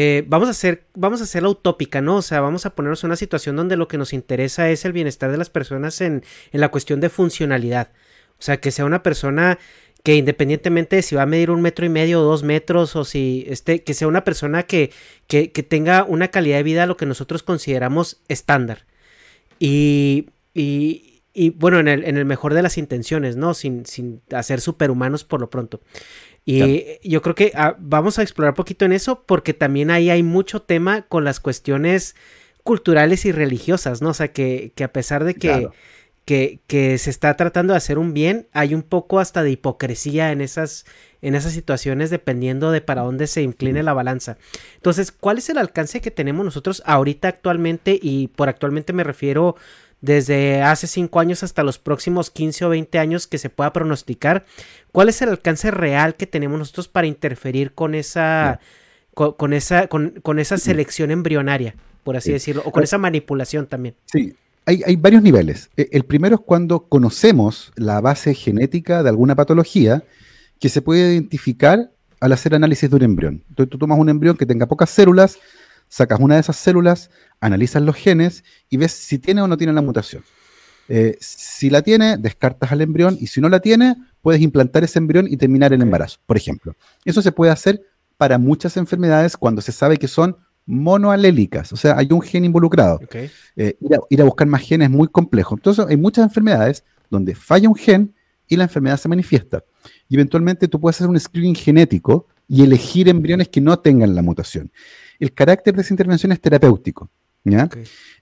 [0.00, 2.18] eh, vamos a hacer, vamos a hacer la utópica, ¿no?
[2.18, 4.92] O sea, vamos a ponernos en una situación donde lo que nos interesa es el
[4.92, 6.22] bienestar de las personas en,
[6.52, 7.90] en la cuestión de funcionalidad.
[8.38, 9.58] O sea, que sea una persona
[10.04, 13.04] que independientemente de si va a medir un metro y medio o dos metros o
[13.04, 14.92] si este, que sea una persona que,
[15.26, 18.86] que, que tenga una calidad de vida lo que nosotros consideramos estándar.
[19.58, 23.52] Y, y, y bueno, en el, en el, mejor de las intenciones, ¿no?
[23.52, 25.80] Sin, sin hacer superhumanos por lo pronto.
[26.50, 30.08] Y yo creo que ah, vamos a explorar un poquito en eso porque también ahí
[30.08, 32.16] hay mucho tema con las cuestiones
[32.62, 34.10] culturales y religiosas, ¿no?
[34.10, 35.68] O sea, que, que a pesar de que,
[36.24, 40.32] que, que, se está tratando de hacer un bien, hay un poco hasta de hipocresía
[40.32, 40.86] en esas,
[41.20, 44.38] en esas situaciones dependiendo de para dónde se incline la balanza.
[44.76, 47.98] Entonces, ¿cuál es el alcance que tenemos nosotros ahorita actualmente?
[48.00, 49.54] Y por actualmente me refiero
[50.00, 54.44] desde hace 5 años hasta los próximos 15 o 20 años que se pueda pronosticar,
[54.92, 58.60] ¿cuál es el alcance real que tenemos nosotros para interferir con esa,
[59.14, 61.74] con, esa, con, esa selección embrionaria,
[62.04, 63.94] por así decirlo, o con esa manipulación también?
[64.06, 64.34] Sí.
[64.66, 65.70] Hay, hay, varios niveles.
[65.78, 70.02] E, el primero es cuando conocemos la base genética de alguna patología
[70.60, 73.44] que se puede identificar al hacer análisis de un embrión.
[73.48, 75.38] Entonces tú tomas un embrión que tenga pocas células,
[75.88, 77.10] sacas una de esas células,
[77.40, 80.22] analizas los genes y ves si tiene o no tiene la mutación.
[80.88, 84.98] Eh, si la tiene, descartas al embrión y si no la tiene, puedes implantar ese
[84.98, 86.74] embrión y terminar el embarazo, por ejemplo.
[87.04, 87.82] Eso se puede hacer
[88.16, 93.00] para muchas enfermedades cuando se sabe que son monoalélicas, o sea, hay un gen involucrado.
[93.56, 93.78] Eh,
[94.10, 95.54] ir, a, buscar más genes es muy complejo.
[95.54, 98.14] Entonces, hay muchas enfermedades donde falla un gen
[98.46, 99.64] y la enfermedad se manifiesta.
[100.08, 104.20] Y eventualmente tú puedes hacer un screening genético y elegir embriones que no tengan la
[104.20, 104.70] mutación
[105.18, 107.10] el carácter de esa intervención es terapéutico.
[107.44, 107.68] ¿ya?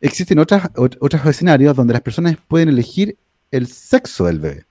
[0.00, 3.18] Existen otras, otros escenarios donde las personas pueden elegir
[3.50, 4.65] el sexo del bebé.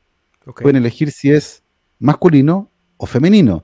[0.45, 1.63] Pueden elegir si es
[1.99, 3.63] masculino o femenino.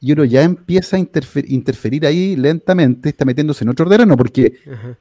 [0.00, 4.54] Y uno ya empieza a interferir ahí lentamente, está metiéndose en otro terreno, porque,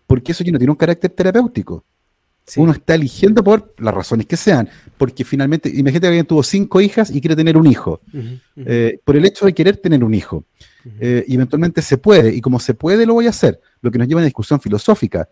[0.05, 1.84] porque eso ya no tiene un carácter terapéutico.
[2.57, 4.67] Uno está eligiendo por las razones que sean,
[4.97, 8.01] porque finalmente, imagínate que alguien tuvo cinco hijas y quiere tener un hijo,
[8.57, 10.43] eh, por el hecho de querer tener un hijo.
[10.99, 13.97] Eh, y eventualmente se puede, y como se puede, lo voy a hacer, lo que
[13.97, 15.29] nos lleva a una discusión filosófica.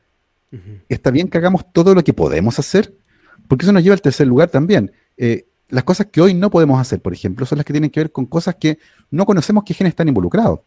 [0.88, 2.94] ¿Está bien que hagamos todo lo que podemos hacer?
[3.48, 4.92] Porque eso nos lleva al tercer lugar también.
[5.18, 8.00] Eh, las cosas que hoy no podemos hacer, por ejemplo, son las que tienen que
[8.00, 8.80] ver con cosas que
[9.12, 10.62] no conocemos qué genes están involucrados.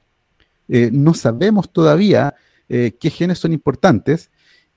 [0.68, 2.34] no sabemos todavía
[2.68, 4.30] qué genes son importantes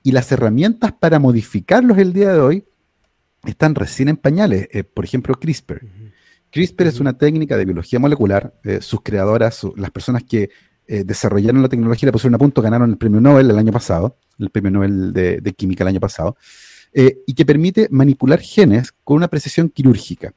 [0.06, 2.64] y las herramientas para modificarlos el día de hoy
[3.44, 4.68] están recién en pañales.
[4.72, 5.82] Eh, por ejemplo, CRISPR.
[6.50, 8.54] CRISPR es una técnica de biología molecular.
[8.62, 10.50] Eh, sus creadoras, las personas que
[10.86, 14.18] eh, desarrollaron la tecnología, la pusieron a punto, ganaron el premio Nobel el año pasado,
[14.38, 16.36] el premio Nobel de, Química el año pasado,
[16.92, 20.32] y que permite manipular genes con una precisión quirúrgica.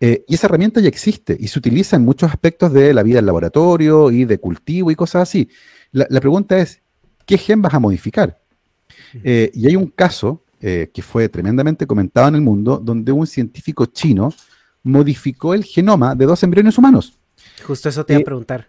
[0.00, 3.26] y esa herramienta ya existe y se utiliza en muchos aspectos de la vida del
[3.26, 5.48] laboratorio y de cultivo y cosas así.
[5.92, 6.82] la pregunta es,
[7.24, 8.42] ¿qué gen vas a modificar?
[9.22, 13.26] Eh, y hay un caso eh, que fue tremendamente comentado en el mundo, donde un
[13.26, 14.32] científico chino
[14.82, 17.18] modificó el genoma de dos embriones humanos.
[17.64, 18.68] Justo eso te iba a eh, preguntar.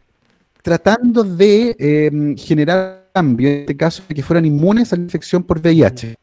[0.61, 5.59] Tratando de em, generar cambios, en este caso, que fueran inmunes a la infección por
[5.59, 6.15] VIH.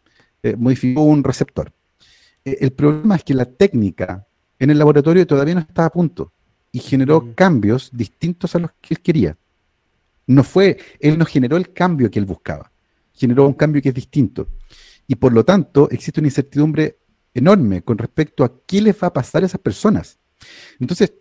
[0.57, 1.73] Modificó un receptor.
[2.45, 4.27] el problema es que la técnica
[4.59, 6.33] en el laboratorio todavía no estaba a punto
[6.73, 9.37] y generó cambios distintos a los que él quería.
[10.27, 12.71] No fue, él no generó el cambio que él buscaba
[13.21, 14.49] generó un cambio que es distinto.
[15.07, 16.99] Y por lo tanto, existe una incertidumbre
[17.35, 20.19] enorme con respecto a qué les va a pasar a esas personas.
[20.79, 21.13] Entonces,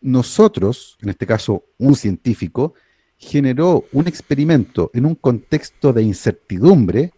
[0.00, 2.74] nosotros, en este caso un científico,
[3.16, 7.12] generó un experimento en un contexto de incertidumbre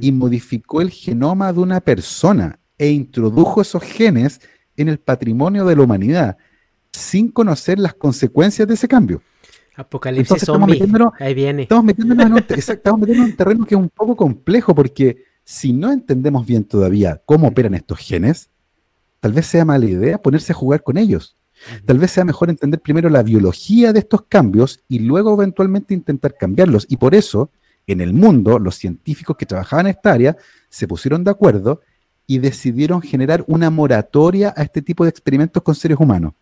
[0.00, 4.40] y modificó el genoma de una persona e introdujo esos genes
[4.76, 6.36] en el patrimonio de la humanidad
[6.92, 9.22] sin conocer las consecuencias de ese cambio.
[9.74, 10.82] Apocalipsis zombie.
[11.18, 11.62] Ahí viene.
[11.62, 15.24] Estamos metiéndonos, en un, estamos metiéndonos en un terreno que es un poco complejo porque
[15.44, 18.50] si no entendemos bien todavía cómo operan estos genes,
[19.20, 21.36] tal vez sea mala idea ponerse a jugar con ellos.
[21.86, 26.36] Tal vez sea mejor entender primero la biología de estos cambios y luego eventualmente intentar
[26.36, 26.86] cambiarlos.
[26.88, 27.50] Y por eso,
[27.86, 30.36] en el mundo, los científicos que trabajaban en esta área
[30.68, 31.80] se pusieron de acuerdo
[32.26, 36.34] y decidieron generar una moratoria a este tipo de experimentos con seres humanos.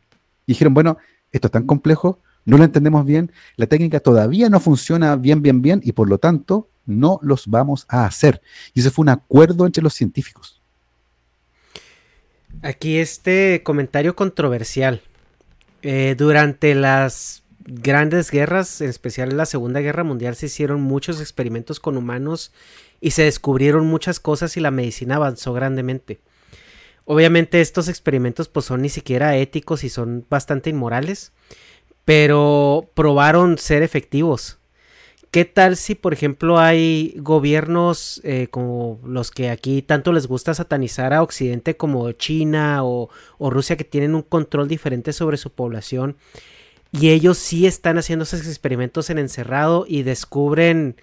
[0.47, 0.99] Dijeron, bueno,
[1.33, 5.63] esto es tan complejo, no lo entendemos bien, la técnica todavía no funciona bien, bien,
[5.63, 8.43] bien, y por lo tanto no los vamos a hacer.
[8.75, 10.61] Y ese fue un acuerdo entre los científicos.
[12.63, 15.03] Aquí este comentario controversial.
[15.83, 21.81] Eh, durante las grandes guerras, en especial la Segunda Guerra Mundial, se hicieron muchos experimentos
[21.81, 22.53] con humanos
[23.01, 26.21] y se descubrieron muchas cosas y la medicina avanzó grandemente.
[27.05, 31.33] Obviamente estos experimentos pues son ni siquiera éticos y son bastante inmorales,
[32.05, 34.61] pero probaron ser efectivos.
[35.31, 40.55] ¿Qué tal si, por ejemplo, hay gobiernos eh, como los que aquí tanto les gusta
[40.55, 46.17] satanizar a Occidente como China o, Rusia que tienen un control diferente sobre su población
[46.93, 50.97] y ellos sí están haciendo esos experimentos en encerrado y descubren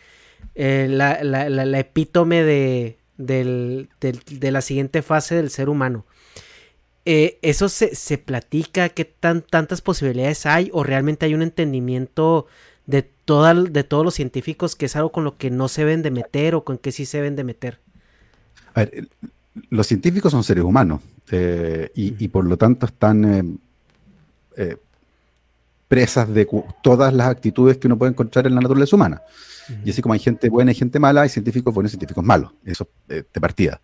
[0.55, 6.05] eh, la, epítome de, de, la siguiente fase del ser humano?
[7.05, 8.89] Eh, ¿Eso se, se platica?
[8.89, 10.69] ¿Qué tan, tantas posibilidades hay?
[10.73, 12.47] ¿O realmente hay un entendimiento
[12.85, 13.09] de,
[13.69, 16.55] de todos los científicos que es algo con lo que no se ven de meter
[16.55, 17.79] o con que sí se ven de meter?
[18.73, 19.07] A ver,
[19.69, 23.59] los científicos son seres humanos eh, y, por lo tanto están
[24.55, 24.77] eh,
[25.87, 26.47] presas de
[26.81, 29.21] todas las actitudes que uno puede encontrar en la naturaleza humana.
[29.83, 32.53] Y así como hay gente buena y gente mala, hay científicos buenos y científicos malos.
[32.63, 33.81] Eso de partida.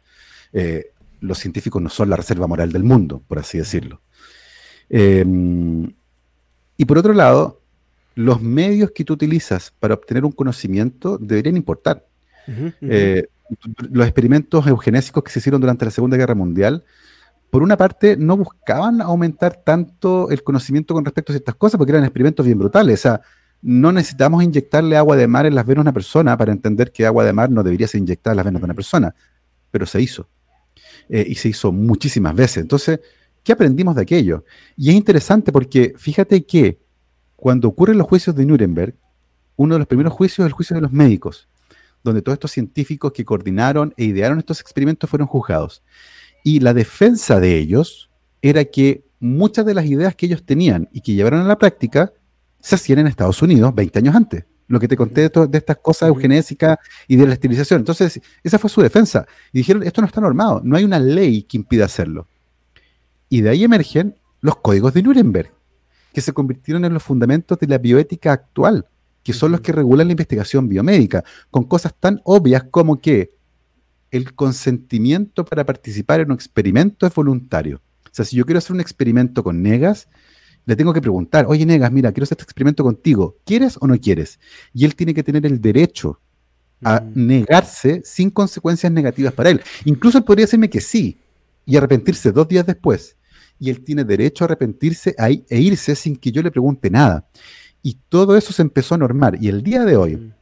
[1.20, 4.02] los científicos no son la reserva moral del mundo, por así decirlo.
[4.90, 7.64] y por otro lado,
[8.16, 12.06] los medios que tú utilizas para obtener un conocimiento deberían importar.
[12.82, 13.28] Eh,
[13.92, 16.84] los experimentos eugenésicos que se hicieron durante la Segunda Guerra Mundial,
[17.54, 21.92] por una parte, no buscaban aumentar tanto el conocimiento con respecto a ciertas cosas, porque
[21.92, 23.02] eran experimentos bien brutales.
[23.02, 23.22] O sea,
[23.62, 27.06] no necesitamos inyectarle agua de mar en las venas de una persona para entender que
[27.06, 29.14] agua de mar no debería ser inyectada en las venas de una persona,
[29.70, 30.28] pero se hizo.
[31.08, 32.58] Eh, y se hizo muchísimas veces.
[32.64, 33.02] Entonces,
[33.44, 34.46] ¿qué aprendimos de aquello?
[34.76, 36.80] Y es interesante porque fíjate que
[37.36, 38.96] cuando ocurren los juicios de Nuremberg,
[39.58, 41.48] uno de los primeros juicios es el juicio de los médicos,
[42.04, 45.84] donde todos estos científicos que coordinaron e idearon estos experimentos fueron juzgados.
[46.44, 48.10] Y la defensa de ellos
[48.42, 52.12] era que muchas de las ideas que ellos tenían y que llevaron a la práctica
[52.60, 54.46] se hacían en Estados Unidos 20 años antes.
[54.68, 56.78] Lo que te conté de, estas cosas eugenésicas
[57.08, 57.82] y de la esterilización.
[57.82, 59.26] Entonces, esa fue su defensa.
[59.52, 62.28] Y dijeron, esto no está normado, no hay una ley que impida hacerlo.
[63.30, 65.52] Y de ahí emergen los códigos de Nuremberg,
[66.14, 68.88] que se convirtieron en los fundamentos de la bioética actual,
[69.24, 73.32] que son los que regulan la investigación biomédica, con cosas tan obvias como que
[74.14, 77.82] el consentimiento para participar en un experimento es voluntario.
[78.06, 80.08] O sea, si yo quiero hacer un experimento con Negas,
[80.66, 84.00] le tengo que preguntar, oye Negas, mira, quiero hacer este experimento contigo, ¿quieres o no
[84.00, 84.40] quieres?
[84.72, 86.20] Y él tiene que tener el derecho
[86.84, 87.12] a mm.
[87.16, 89.62] negarse sin consecuencias negativas para él.
[89.84, 91.18] Incluso él podría decirme que sí
[91.66, 93.18] y arrepentirse dos días después
[93.60, 97.28] y él tiene derecho a arrepentirse e irse sin que yo le pregunte nada.
[97.82, 99.42] Y todo eso se empezó a normar.
[99.42, 100.34] Y el día de hoy, mm.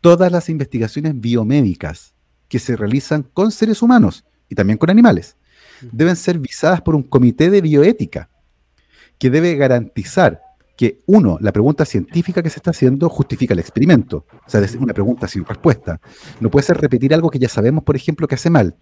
[0.00, 2.17] todas las investigaciones biomédicas
[2.48, 5.36] que se realizan con seres humanos y también con animales
[5.92, 8.28] deben ser visadas por un comité de bioética
[9.18, 10.40] que debe garantizar
[10.76, 14.26] que, uno, la pregunta científica que se está haciendo justifica el experimento.
[14.46, 16.00] O sea, es una pregunta sin respuesta.
[16.38, 18.76] No puede ser repetir algo que ya sabemos, por ejemplo, que hace mal.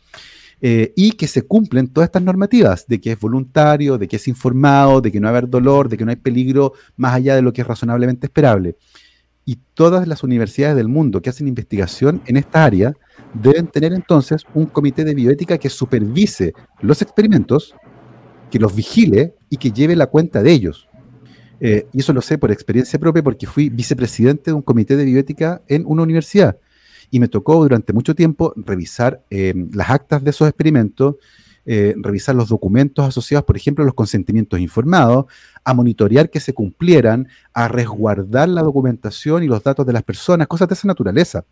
[0.61, 4.29] Eh, y que se cumplen todas estas normativas de que es voluntario, de que es
[4.29, 7.35] informado, de que no va a haber dolor, de que no hay peligro más allá
[7.35, 8.77] de lo que es razonablemente esperable.
[9.47, 12.95] Y todas las universidades del mundo que hacen investigación en esta área
[13.43, 17.75] deben tener entonces un comité de bioética que supervise los experimentos,
[18.51, 20.89] que los vigile y que lleve la cuenta de ellos.
[21.61, 25.05] Eh, y eso lo sé por experiencia propia porque fui vicepresidente de un comité de
[25.05, 26.59] bioética en una universidad
[27.11, 31.17] y me tocó durante mucho tiempo revisar eh, las actas de esos experimentos,
[31.65, 35.27] eh, revisar los documentos asociados, por ejemplo, a los consentimientos informados,
[35.65, 40.47] a monitorear que se cumplieran, a resguardar la documentación y los datos de las personas,
[40.47, 41.45] cosas de esa naturaleza.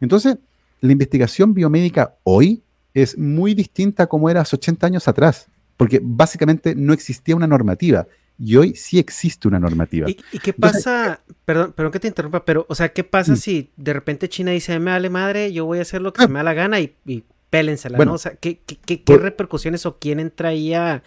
[0.00, 0.38] Entonces,
[0.82, 2.62] la investigación biomédica hoy
[2.92, 7.46] es muy distinta a como era hace 80 años atrás, porque básicamente no existía una
[7.46, 8.06] normativa.
[8.38, 10.10] Y hoy sí existe una normativa.
[10.10, 11.20] ¿Y, qué pasa?
[11.44, 13.36] perdón, perdón que te interrumpa, pero, o sea, ¿qué pasa mm.
[13.36, 16.26] si de repente China dice, me vale madre, yo voy a hacer lo que ah.
[16.26, 18.14] se me da la gana y, y pélensela, ¿no?
[18.14, 21.04] O sea, ¿qué, qué, qué, repercusiones o quién entraría?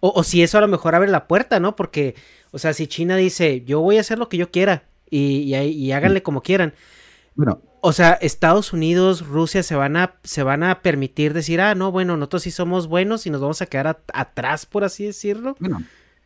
[0.00, 1.74] O, o, si eso a lo mejor abre la puerta, ¿no?
[1.74, 2.14] Porque,
[2.50, 5.56] o sea, si China dice, yo voy a hacer lo que yo quiera y, y,
[5.56, 6.22] y háganle mm.
[6.22, 6.74] como quieran.
[7.34, 11.74] Bueno, o sea, Estados Unidos, Rusia se van a, se van a permitir decir, ah,
[11.74, 15.54] no, bueno, nosotros sí somos buenos y nos vamos a quedar atrás, por así decirlo.
[15.60, 15.82] Bueno,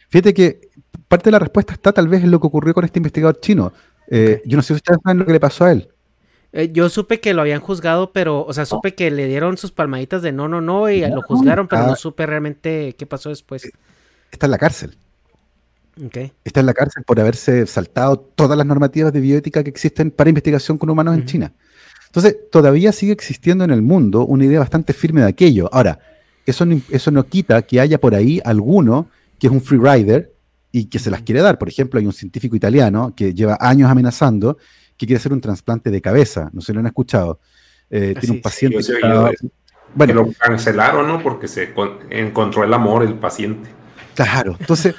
[0.09, 0.69] fíjate que
[1.09, 3.73] parte de la respuesta está tal vez en lo que ocurrió con este investigador chino.
[4.07, 5.89] Eh, yo no sé si ustedes saben lo que le pasó a él.
[6.53, 9.73] Eh, yo supe que lo habían juzgado, pero, o sea, supe que le dieron sus
[9.73, 13.69] palmaditas de no, no, no, y lo juzgaron, pero no supe realmente qué pasó después.
[14.31, 14.97] Está en la cárcel.
[16.45, 20.31] Está en la cárcel por haberse saltado todas las normativas de bioética que existen para
[20.31, 21.53] investigación con humanos en China.
[22.07, 25.69] Entonces, todavía sigue existiendo en el mundo una idea bastante firme de aquello.
[25.73, 25.99] Ahora,
[26.47, 30.33] eso no, eso no quita que haya por ahí alguno que es un free rider
[30.73, 31.59] y que se las quiere dar.
[31.59, 34.57] Por ejemplo, hay un científico italiano que lleva años amenazando
[34.97, 36.51] que quiere hacer un trasplante de cabeza.
[36.53, 37.41] No sé si lo han escuchado.
[37.91, 38.79] Eh, tiene un paciente.
[39.95, 41.23] bueno, lo cancelaron, ¿no?
[41.23, 41.73] Porque se
[42.11, 43.71] encontró el amor el paciente.
[44.15, 44.95] Claro, entonces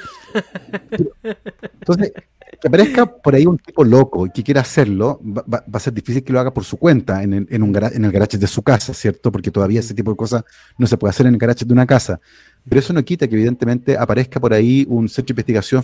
[1.80, 2.14] entonces,
[2.60, 6.24] que aparezca por ahí un tipo loco y que quiera hacerlo, va, a ser difícil
[6.24, 9.32] que lo haga por su cuenta en, en, un en el de su casa, ¿cierto?
[9.32, 10.44] Porque todavía ese tipo de cosas
[10.78, 12.20] no se puede hacer en el garage de una casa.
[12.68, 15.84] Pero eso no quita que evidentemente aparezca por ahí un centro de investigación.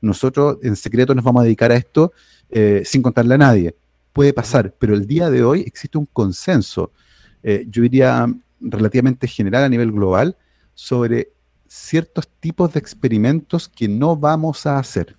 [0.00, 2.12] Nosotros en secreto nos vamos a dedicar a esto
[2.50, 3.74] eh, sin contarle a nadie.
[4.12, 6.92] Puede pasar, pero el día de hoy existe un consenso,
[7.42, 8.26] eh, yo diría
[8.60, 10.36] relativamente general a nivel global,
[10.74, 11.30] sobre
[11.74, 15.16] ciertos tipos de experimentos que no vamos a hacer.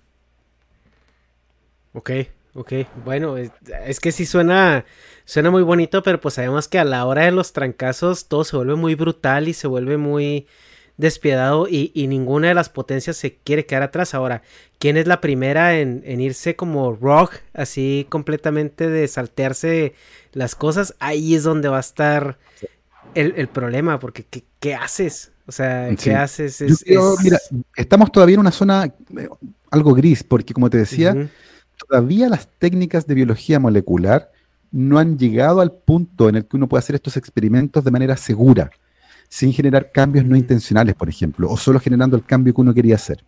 [1.92, 2.10] Ok,
[2.54, 2.72] ok.
[3.04, 4.86] Bueno, es, que sí suena,
[5.26, 8.56] suena muy bonito, pero pues sabemos que a la hora de los trancazos todo se
[8.56, 10.46] vuelve muy brutal y se vuelve muy
[10.96, 14.14] despiadado y, ninguna de las potencias se quiere quedar atrás.
[14.14, 14.40] Ahora,
[14.78, 19.92] ¿quién es la primera en, irse como rock, así completamente de saltearse
[20.32, 20.94] las cosas?
[21.00, 22.38] Ahí es donde va a estar
[23.14, 24.24] el, problema, porque
[24.58, 25.32] ¿qué haces?
[25.46, 26.64] O sea, ¿qué haces?
[27.22, 27.38] Mira,
[27.76, 29.28] estamos todavía en una zona eh,
[29.70, 31.28] algo gris, porque como te decía,
[31.76, 34.30] todavía las técnicas de biología molecular
[34.72, 38.16] no han llegado al punto en el que uno puede hacer estos experimentos de manera
[38.16, 38.70] segura,
[39.28, 42.96] sin generar cambios no intencionales, por ejemplo, o solo generando el cambio que uno quería
[42.96, 43.24] hacer.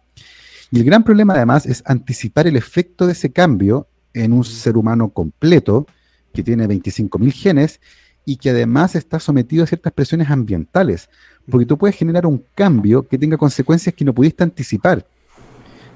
[0.71, 4.77] Y el gran problema además es anticipar el efecto de ese cambio en un ser
[4.77, 5.87] humano completo
[6.35, 7.81] que tiene 25.000 genes
[8.25, 11.09] y que además está sometido a ciertas presiones ambientales,
[11.51, 15.07] porque tú puedes generar un cambio que tenga consecuencias que no pudiste anticipar.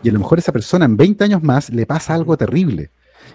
[0.03, 2.91] Y a lo mejor esa persona en 20 años más le pasa algo terrible.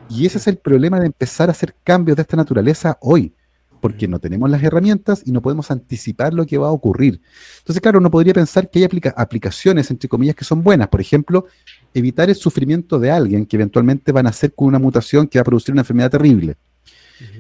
[0.10, 3.34] Y ese es el problema de empezar a hacer cambios de esta naturaleza hoy,
[3.80, 7.22] porque no tenemos las herramientas y no podemos anticipar lo que va a ocurrir.
[7.60, 10.90] Entonces, claro, uno podría pensar que hay aplicaciones, entre comillas, que son buenas.
[10.90, 11.46] Por ejemplo,
[11.94, 15.42] evitar el sufrimiento de alguien que eventualmente va a nacer con una mutación que va
[15.42, 16.58] a producir una enfermedad terrible.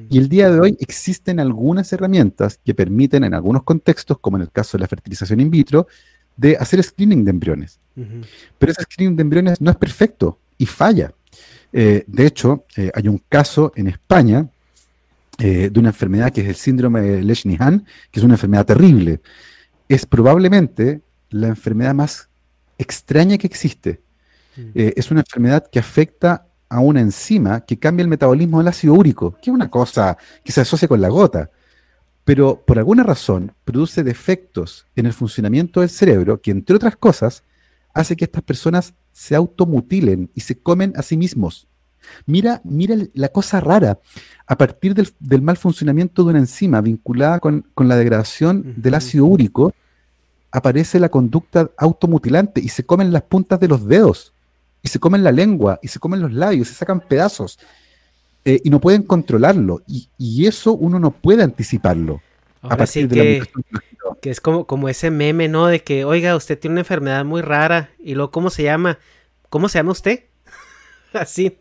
[0.09, 4.43] Y el día de hoy existen algunas herramientas que permiten en algunos contextos, como en
[4.43, 5.87] el caso de la fertilización in vitro,
[6.35, 7.79] de hacer screening de embriones.
[8.59, 11.11] Pero ese screening de embriones no es perfecto y falla.
[11.73, 14.47] Eh, de hecho, eh, hay un caso en España
[15.39, 19.19] eh, de una enfermedad que es el síndrome de Leschny-Hahn, que es una enfermedad terrible.
[19.89, 22.29] Es probablemente la enfermedad más
[22.77, 24.01] extraña que existe.
[24.55, 24.71] Mm.
[24.73, 29.35] es una enfermedad que afecta a una enzima que cambia el metabolismo del ácido úrico,
[29.41, 31.49] que es una cosa que se asocia con la gota,
[32.23, 37.43] pero por alguna razón produce defectos en el funcionamiento del cerebro que, entre otras cosas,
[37.93, 41.67] hace que estas personas se automutilen y se comen a sí mismos.
[42.25, 43.99] Mira, mira la cosa rara.
[44.45, 49.25] A partir del, mal funcionamiento de una enzima vinculada con, con la degradación del ácido
[49.25, 49.73] úrico,
[50.51, 54.33] aparece la conducta automutilante y se comen las puntas de los dedos
[54.87, 57.59] y se comen la lengua, y se comen los labios, se sacan pedazos,
[58.45, 59.81] eh, y no pueden controlarlo.
[59.85, 62.21] Y, eso uno no puede anticiparlo.
[62.61, 63.43] a partir que,
[64.21, 65.67] que es como, como ese meme, ¿no?
[65.67, 68.97] De que, oiga, usted tiene una enfermedad muy rara, y luego, ¿cómo se llama?
[69.49, 70.23] ¿Cómo se llama usted?
[71.13, 71.57] Así,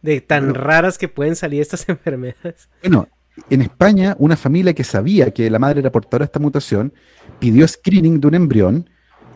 [0.00, 2.70] de tan raras que pueden salir estas enfermedades.
[2.80, 3.06] Bueno,
[3.50, 6.94] en España, una familia que sabía que la madre era portadora de esta mutación,
[7.38, 8.90] pidió screening de un embrión,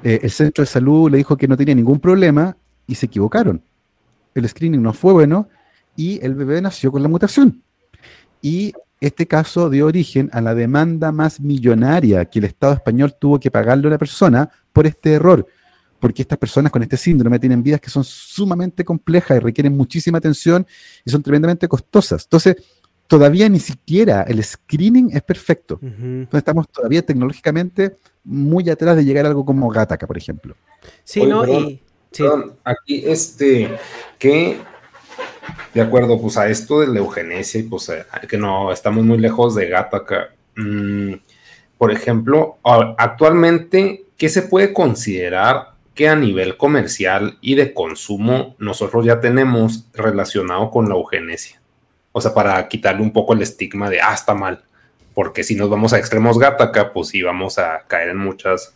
[0.04, 2.56] eh, el centro de salud le dijo que no tenía ningún problema
[2.90, 3.62] y se equivocaron.
[4.34, 5.48] El screening no fue bueno
[5.96, 7.62] y el bebé nació con la mutación.
[8.42, 13.38] Y este caso dio origen a la demanda más millonaria que el Estado español tuvo
[13.38, 15.46] que pagarle a la persona por este error,
[16.00, 20.18] porque estas personas con este síndrome tienen vidas que son sumamente complejas y requieren muchísima
[20.18, 20.66] atención
[21.04, 22.24] y son tremendamente costosas.
[22.24, 22.56] Entonces,
[23.06, 25.78] todavía ni siquiera el screening es perfecto.
[26.32, 30.56] estamos todavía tecnológicamente muy atrás de llegar a algo como Gataca, por ejemplo.
[31.04, 31.46] Sí, ¿no?
[31.46, 31.80] y,
[32.64, 33.70] aquí, este,
[34.18, 34.58] que
[35.74, 37.90] de acuerdo, pues a esto de la eugenesia, y pues
[38.28, 40.30] que no, estamos muy lejos de Gataca.
[40.56, 41.14] Mm,
[41.78, 42.58] por ejemplo,
[42.98, 49.86] actualmente, ¿qué se puede considerar que a nivel comercial y de consumo nosotros ya tenemos
[49.94, 51.60] relacionado con la eugenesia?
[52.12, 54.64] O sea, para quitarle un poco el estigma de, ah, está mal.
[55.14, 58.74] Porque si nos vamos a extremos gataca, pues sí vamos a caer en muchas,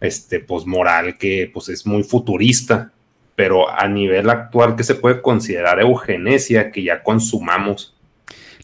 [0.00, 2.92] este, pues moral que pues es muy futurista.
[3.36, 7.94] Pero a nivel actual, ¿qué se puede considerar eugenesia que ya consumamos?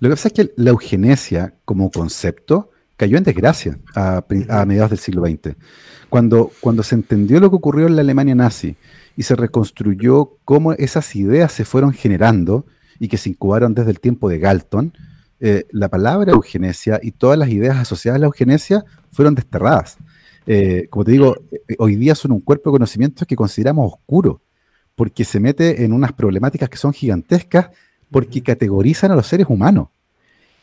[0.01, 4.25] Lo que pasa es que la eugenesia como concepto cayó en desgracia a,
[4.67, 5.57] mediados del siglo XX.
[6.11, 8.77] Cuando, cuando se entendió lo que ocurrió en la Alemania nazi
[9.17, 12.67] y se reconstruyó cómo esas ideas se fueron generando,
[12.99, 14.93] y que se incubaron desde el tiempo de Galton,
[15.41, 19.99] eh, la palabra eugenesia y todas las ideas asociadas a la eugenesia fueron desterradas.
[20.47, 24.43] Eh, como te digo, eh, hoy día son un cuerpo de conocimientos que consideramos oscuro,
[24.95, 27.71] porque se mete en unas problemáticas que son gigantescas,
[28.11, 29.89] porque categorizan a los seres humanos.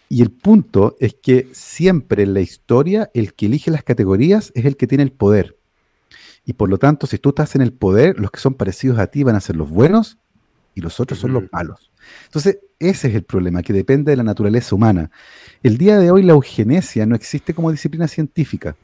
[0.09, 4.65] Y el punto es que siempre en la historia el que elige las categorías es
[4.65, 5.57] el que tiene el poder.
[6.45, 9.07] Y por lo tanto, si tú estás en el poder, los que son parecidos a
[9.07, 10.17] ti van a ser los buenos
[10.75, 11.91] y los otros son los malos.
[12.25, 15.09] Entonces, ese es el problema, que depende de la naturaleza humana.
[15.61, 18.75] El día de hoy la eugenesia no existe como disciplina científica.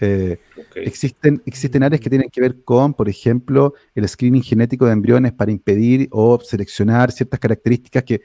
[0.00, 0.38] Eh,
[0.76, 5.32] existen, existen áreas que tienen que ver con, por ejemplo, el screening genético de embriones
[5.32, 8.20] para impedir o seleccionar ciertas características que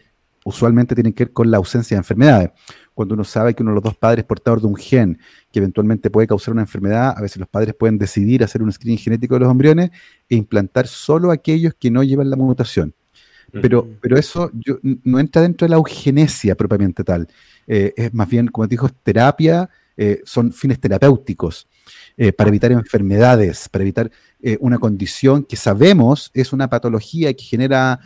[0.46, 2.52] usualmente tienen que ver con la ausencia de enfermedades.
[2.94, 5.18] Cuando uno sabe que uno de los dos padres es portador de un gen
[5.52, 9.00] que eventualmente puede causar una enfermedad, a veces los padres pueden decidir hacer un screening
[9.00, 9.92] genético de los embriones
[10.30, 12.94] e implantar solo aquellos que no llevan la mutación.
[13.62, 14.50] Pero, pero eso
[15.04, 17.28] no entra dentro de la eugenesia propiamente tal.
[17.68, 21.68] Eh, es más bien, como te dijo, es terapia, eh, son fines terapéuticos
[22.18, 24.12] eh, para evitar enfermedades, para evitar
[24.60, 28.02] una condición que sabemos es una patología que genera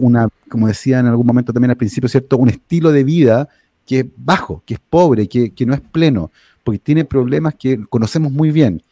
[0.00, 2.38] una, como decía en algún momento también al principio, ¿cierto?
[2.38, 3.48] Un estilo de vida
[3.86, 6.32] que es bajo, que es pobre, que, no es pleno,
[6.64, 8.82] porque tiene problemas que conocemos muy bien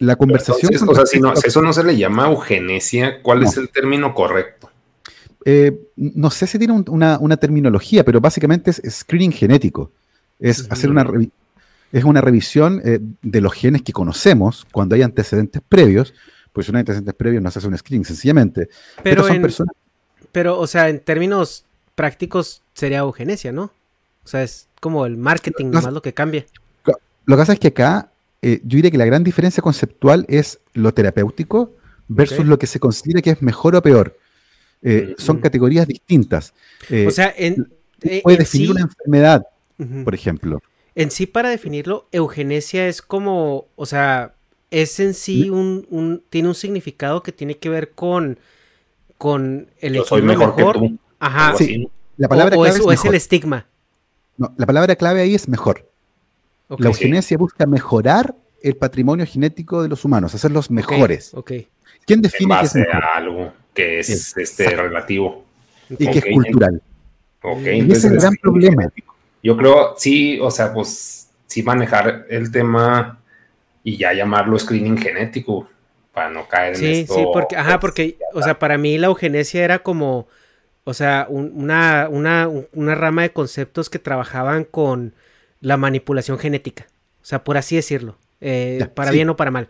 [0.00, 0.72] la conversación.
[0.88, 4.70] o sea, si, no, eso no se le llama eugenesia, ¿cuál es el término correcto?
[5.44, 9.92] Eh, no sé si tiene una, terminología, pero básicamente es screening genético.
[10.40, 11.06] Es hacer una,
[11.92, 16.14] es una revisión eh, de los genes que conocemos cuando hay antecedentes previos.
[16.52, 18.68] Pues si no hay antecedentes previos, no se hace un screening, sencillamente.
[19.02, 19.74] Pero, son personas.
[20.32, 21.64] Pero, o sea, en términos
[21.94, 23.70] prácticos sería eugenesia, ¿no?
[24.24, 26.46] O sea, es como el marketing, más lo que cambia.
[26.84, 28.10] Lo que pasa es que acá,
[28.42, 31.74] eh, yo diría que la gran diferencia conceptual es lo terapéutico
[32.08, 34.18] versus lo que se considera que es mejor o peor.
[34.82, 36.54] Eh, son categorías distintas.
[37.06, 37.70] O sea, en,
[38.22, 39.44] puede definir una enfermedad,
[40.04, 40.62] por ejemplo.
[40.94, 44.34] En sí, para definirlo, eugenesia es como, o sea,
[44.70, 48.38] es en sí un, tiene un significado que tiene que ver con,
[49.18, 50.98] con el Yo soy mejor, Que tú.
[51.18, 51.54] Ajá.
[51.56, 51.88] Sí.
[52.16, 53.66] La palabra o, clave es, el estigma.
[54.36, 55.88] No, la palabra clave ahí es mejor.
[56.68, 61.32] la eugenesia busca mejorar el patrimonio genético de los humanos, hacerlos mejores.
[61.32, 61.68] Okay.
[62.04, 62.76] ¿Quién define que es
[63.14, 63.52] algo?
[63.74, 65.44] que es este relativo.
[65.90, 66.82] Y que es cultural.
[67.64, 68.92] Y ese es el gran problema.
[69.42, 73.20] Yo creo, sí, o sea, pues sí manejar el tema
[73.82, 75.68] y ya llamarlo screening genético
[76.12, 77.14] para no caer en esto.
[77.14, 80.28] Sí, porque, ajá, porque, o sea, para mí la eugenesia era como,
[80.84, 85.14] o sea, una, una, una rama de conceptos que trabajaban con
[85.60, 86.86] la manipulación genética,
[87.22, 89.68] o sea, por así decirlo, eh, para bien o para mal.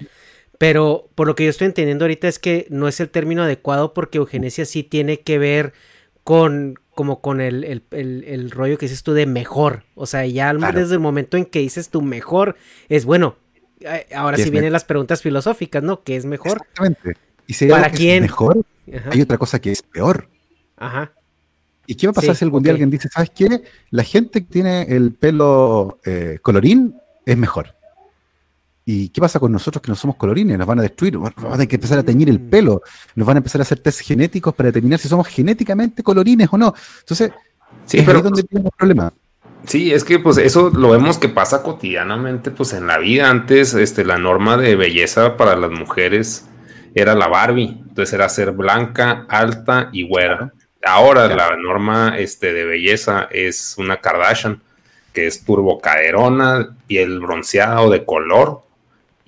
[0.58, 3.94] Pero por lo que yo estoy entendiendo ahorita es que no es el término adecuado
[3.94, 5.72] porque eugenesia sí tiene que ver
[6.22, 9.84] con como con el, rollo que dices tú de mejor.
[9.94, 12.56] O sea, ya desde el momento en que dices tú mejor,
[12.88, 13.36] es bueno.
[14.14, 16.02] Ahora sí vienen las preguntas filosóficas, ¿no?
[16.02, 16.58] ¿Qué es mejor?
[16.58, 17.14] Exactamente.
[17.46, 18.24] Y si ¿Para quién?
[18.24, 18.64] Es mejor,
[19.10, 20.28] hay otra cosa que es peor.
[20.76, 21.12] Ajá.
[21.86, 23.62] ¿Y qué va a pasar si algún día alguien dice, ¿sabes qué?
[23.90, 26.94] La gente que tiene el pelo eh, colorín
[27.26, 27.74] es mejor.
[28.92, 30.58] ¿Y qué pasa con nosotros que no somos colorines?
[30.58, 32.50] Nos van a destruir, vamos a tener que empezar a teñir el mm.
[32.50, 32.82] pelo,
[33.14, 36.58] nos van a empezar a hacer test genéticos para determinar si somos genéticamente colorines o
[36.58, 36.74] no.
[36.98, 37.30] Entonces,
[37.86, 39.12] sí, es pero, ahí donde tenemos problema.
[39.64, 43.30] Sí, es que pues eso lo vemos que pasa cotidianamente pues en la vida.
[43.30, 46.46] Antes este, la norma de belleza para las mujeres
[46.92, 50.52] era la Barbie, entonces era ser blanca, alta y güera.
[50.82, 54.60] Ahora la norma este, de belleza es una Kardashian,
[55.12, 58.62] que es turbocaderona, piel bronceada o de color,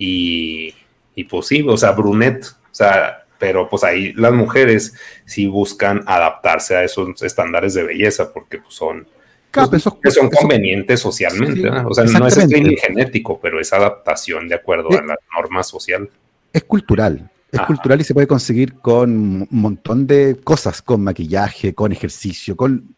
[0.02, 0.74] y,
[1.14, 6.02] y pues sí, o sea, brunette, o sea, pero pues ahí las mujeres sí buscan
[6.06, 9.06] adaptarse a esos estándares de belleza porque pues, son,
[9.50, 11.68] pues, que son convenientes socialmente.
[11.68, 16.10] o sea, no es screening genético, pero es adaptación de acuerdo a la norma social.
[16.52, 17.30] Es cultural.
[17.50, 22.56] Es cultural y se puede conseguir con un montón de cosas, con maquillaje, con ejercicio,
[22.56, 22.96] con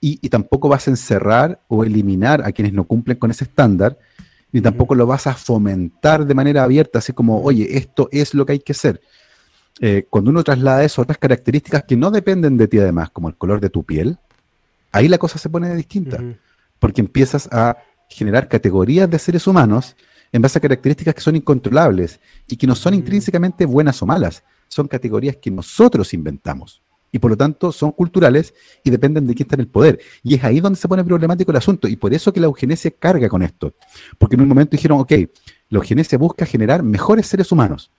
[0.00, 3.98] y, tampoco vas a encerrar o eliminar a quienes no cumplen con ese estándar,
[4.52, 8.46] ni tampoco lo vas a fomentar de manera abierta, así como, oye, esto es lo
[8.46, 9.00] que hay que hacer.
[9.80, 13.28] Eh, cuando uno traslada eso a otras características que no dependen de ti además, como
[13.28, 14.18] el color de tu piel,
[14.90, 16.22] ahí la cosa se pone distinta,
[16.78, 17.76] porque empiezas a
[18.08, 19.96] generar categorías de seres humanos
[20.32, 24.42] en base a características que son incontrolables y que no son intrínsecamente buenas o malas,
[24.68, 28.54] son categorías que nosotros inventamos y por lo tanto son culturales
[28.84, 30.00] y dependen de quién está en el poder.
[30.22, 32.90] Y es ahí donde se pone problemático el asunto y por eso que la eugenesia
[32.90, 33.74] carga con esto.
[34.18, 35.12] Porque en un momento dijeron, ok,
[35.70, 37.90] la eugenesia busca generar mejores seres humanos.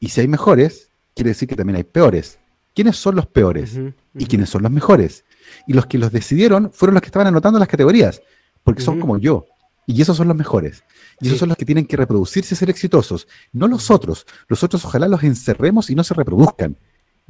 [0.00, 2.38] Y si hay mejores, quiere decir que también hay peores.
[2.74, 3.78] ¿Quiénes son los peores?
[4.14, 5.24] ¿Y quiénes son los mejores?
[5.66, 8.22] Y los que los decidieron fueron los que estaban anotando las categorías,
[8.62, 9.46] porque son como yo.
[9.86, 10.84] Y esos son los mejores.
[11.20, 13.26] Y esos son los que tienen que reproducirse y ser exitosos.
[13.52, 14.26] No los otros.
[14.46, 16.76] Los otros ojalá los encerremos y no se reproduzcan.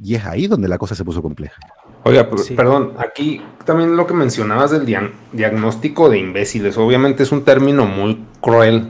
[0.01, 1.59] Y es ahí donde la cosa se puso compleja.
[2.03, 4.85] Oiga, perdón, aquí también lo que mencionabas del
[5.33, 8.89] diagnóstico de imbéciles, obviamente es un término muy cruel,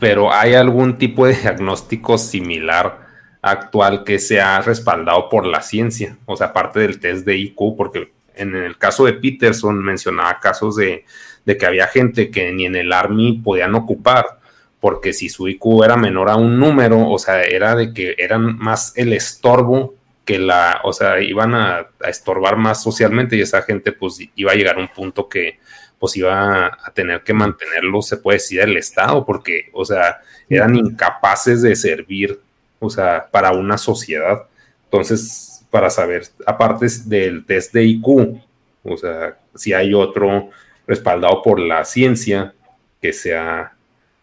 [0.00, 3.06] pero ¿hay algún tipo de diagnóstico similar
[3.42, 6.18] actual que sea respaldado por la ciencia?
[6.26, 10.74] O sea, aparte del test de IQ, porque en el caso de Peterson mencionaba casos
[10.74, 11.04] de,
[11.46, 14.40] de que había gente que ni en el Army podían ocupar,
[14.80, 18.58] porque si su IQ era menor a un número, o sea, era de que eran
[18.58, 19.94] más el estorbo
[20.30, 24.54] que la, o sea, iban a, estorbar más socialmente y esa gente pues iba a
[24.54, 25.58] llegar a un punto que
[25.98, 30.76] pues iba a tener que mantenerlo, se puede decir, el Estado, porque, o sea, eran
[30.76, 32.38] incapaces de servir,
[32.78, 34.44] o sea, para una sociedad.
[34.84, 38.40] Entonces, para saber, aparte del test de IQ,
[38.84, 40.50] o sea, si hay otro
[40.86, 42.54] respaldado por la ciencia
[43.02, 43.72] que sea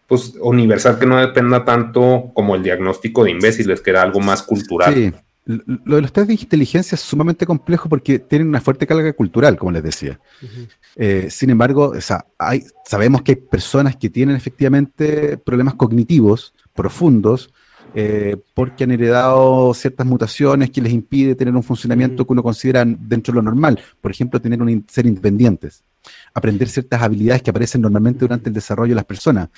[0.07, 4.41] pues universal que no dependa tanto como el diagnóstico de imbéciles, que era algo más
[4.41, 4.93] cultural.
[4.93, 5.13] Sí.
[5.47, 9.57] Lo de los test de inteligencia es sumamente complejo porque tienen una fuerte carga cultural,
[9.57, 10.19] como les decía.
[10.97, 11.93] Eh, sin embargo,
[12.37, 17.53] hay, sabemos que hay personas que tienen efectivamente problemas cognitivos profundos
[17.95, 22.83] eh, porque han heredado ciertas mutaciones que les impide tener un funcionamiento que uno considera
[22.85, 23.79] dentro de lo normal.
[24.01, 25.81] Por ejemplo, tener un, ser independientes,
[26.33, 29.49] aprender ciertas habilidades que aparecen normalmente durante el desarrollo de las personas.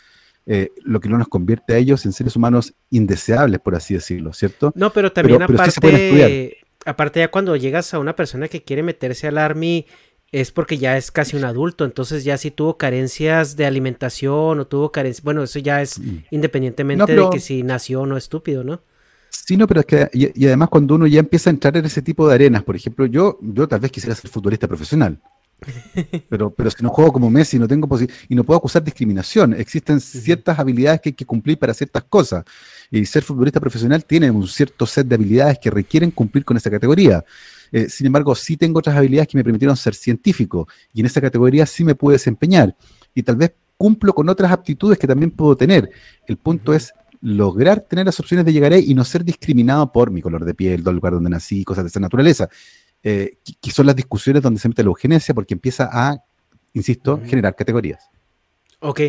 [0.52, 4.34] Eh, lo que no nos convierte a ellos en seres humanos indeseables, por así decirlo,
[4.34, 4.72] ¿cierto?
[4.74, 6.58] No, pero también aparte,
[6.88, 9.86] aparte ya cuando llegas a una persona que quiere meterse al army
[10.32, 14.66] es porque ya es casi un adulto, entonces ya si tuvo carencias de alimentación o
[14.66, 16.02] tuvo carencias, bueno, eso ya es
[16.32, 18.82] independientemente de que si nació o no estúpido, ¿no?
[19.30, 22.02] Sí, no, pero es que, y, además cuando uno ya empieza a entrar en ese
[22.02, 25.20] tipo de arenas, por ejemplo, yo, yo tal vez quisiera ser futbolista profesional,
[26.30, 27.88] pero, pero si no juego como Messi no tengo
[28.28, 29.54] y no puedo acusar discriminación.
[29.54, 32.46] Existen ciertas habilidades que hay que cumplir para ciertas cosas.
[32.92, 36.70] Y ser futbolista profesional tiene un cierto set de habilidades que requieren cumplir con esa
[36.70, 37.24] categoría.
[37.72, 41.22] Eh, sin embargo, sí tengo otras habilidades que me permitieron ser científico y en esa
[41.22, 42.76] categoría sí me puedo desempeñar.
[43.14, 45.90] Y tal vez cumplo con otras aptitudes que también puedo tener.
[46.28, 50.12] El punto es lograr tener las opciones de llegar ahí y no ser discriminado por
[50.12, 52.50] mi color de piel, el lugar donde nací, cosas de esa naturaleza.
[53.04, 56.22] Eh, que, son las discusiones donde se mete la eugenesia porque empieza a,
[56.74, 58.10] insisto, generar categorías.
[58.80, 59.02] Ok,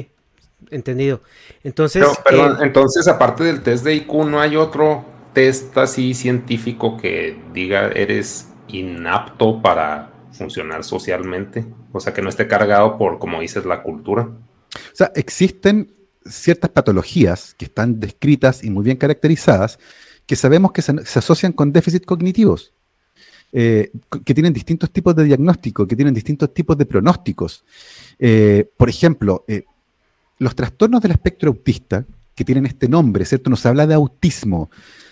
[0.71, 1.21] entendido.
[1.65, 2.07] Entonces.
[2.25, 7.41] perdón, eh, entonces, aparte del test de IQ, ¿no hay otro test así científico que
[7.53, 11.67] diga eres inapto para funcionar socialmente?
[11.93, 14.23] O sea, que no esté cargado por, como dices, la cultura.
[14.23, 15.93] O sea, existen
[16.25, 19.79] ciertas patologías que están descritas y muy bien caracterizadas
[20.27, 22.73] que sabemos que se asocian con déficits cognitivos.
[23.53, 23.91] Eh,
[24.25, 27.65] que tienen distintos tipos de diagnóstico, que tienen distintos tipos de pronósticos.
[28.19, 29.65] Eh, por ejemplo, eh,
[30.39, 32.05] los trastornos del espectro autista,
[32.35, 33.51] que tienen este nombre, ¿cierto?
[33.51, 34.71] Nos habla de autismo,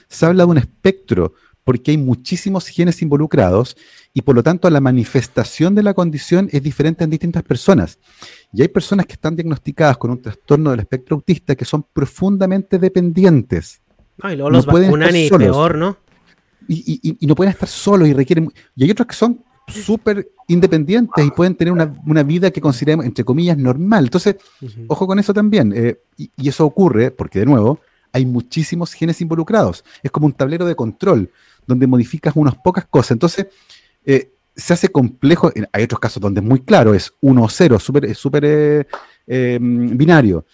[0.09, 1.35] se habla de un espectro
[1.65, 3.77] porque hay muchísimos genes involucrados
[4.15, 7.99] y por lo tanto la manifestación de la condición es diferente en distintas personas.
[8.55, 12.79] Y hay personas que están diagnosticadas con un trastorno del espectro autista que son profundamente
[12.79, 13.83] dependientes.
[14.25, 15.99] y luego los vacunan y peor, ¿no?
[16.69, 18.53] Y, no pueden estar solos y requieren...
[18.77, 23.25] Y hay otros que son súper independientes y pueden tener una, vida que consideremos, entre
[23.25, 24.05] comillas, normal.
[24.05, 24.37] Entonces,
[24.87, 25.73] ojo con eso también.
[25.75, 27.81] Eh, y, eso ocurre porque, de nuevo,
[28.13, 29.85] hay muchísimos genes involucrados.
[30.03, 31.31] Es como un tablero de control
[31.67, 33.13] donde modificas unas pocas cosas.
[33.13, 33.47] Entonces,
[34.05, 35.53] eh, se hace complejo.
[35.73, 38.87] Hay otros casos donde es muy claro, es 1 o 0, es súper
[39.27, 40.47] eh, binario.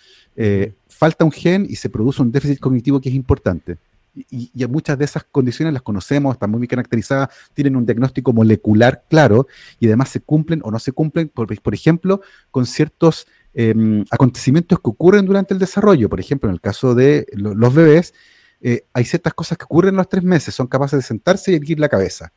[0.88, 3.78] falta un gen y se produce un déficit cognitivo que es importante.
[4.14, 9.04] Y, muchas de esas condiciones las conocemos, están muy bien caracterizadas, tienen un diagnóstico molecular
[9.08, 9.46] claro
[9.80, 12.20] y además se cumplen o no se cumplen, por, por ejemplo,
[12.50, 16.08] con ciertos em, acontecimientos que ocurren durante el desarrollo.
[16.08, 18.14] Por ejemplo, en el caso de los bebés,
[18.60, 21.56] eh, hay ciertas cosas que ocurren en los tres meses, son capaces de sentarse y
[21.56, 22.32] erguir la cabeza.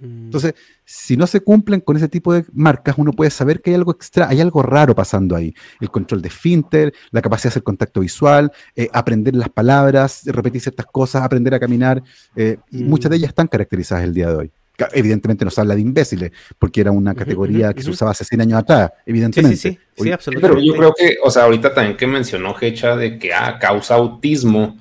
[0.00, 0.24] Mm.
[0.26, 0.54] Entonces,
[0.84, 3.92] si no se cumplen con ese tipo de marcas, uno puede saber que hay algo
[3.92, 5.54] extra, hay algo raro pasando ahí.
[5.80, 10.60] El control de finter, la capacidad de hacer contacto visual, eh, aprender las palabras, repetir
[10.60, 12.02] ciertas cosas, aprender a caminar.
[12.36, 13.18] Eh, y muchas de mm.
[13.18, 14.52] ellas están caracterizadas el día de hoy.
[14.92, 18.58] Evidentemente nos habla de imbéciles, porque era una categoría que se usaba hace 100 años
[18.58, 19.56] atrás, evidentemente.
[19.56, 20.60] Sí, sí, sí, absolutamente.
[20.60, 23.94] Pero yo creo que, o sea, ahorita también que mencionó Hecha de que ah, causa
[23.94, 24.76] autismo,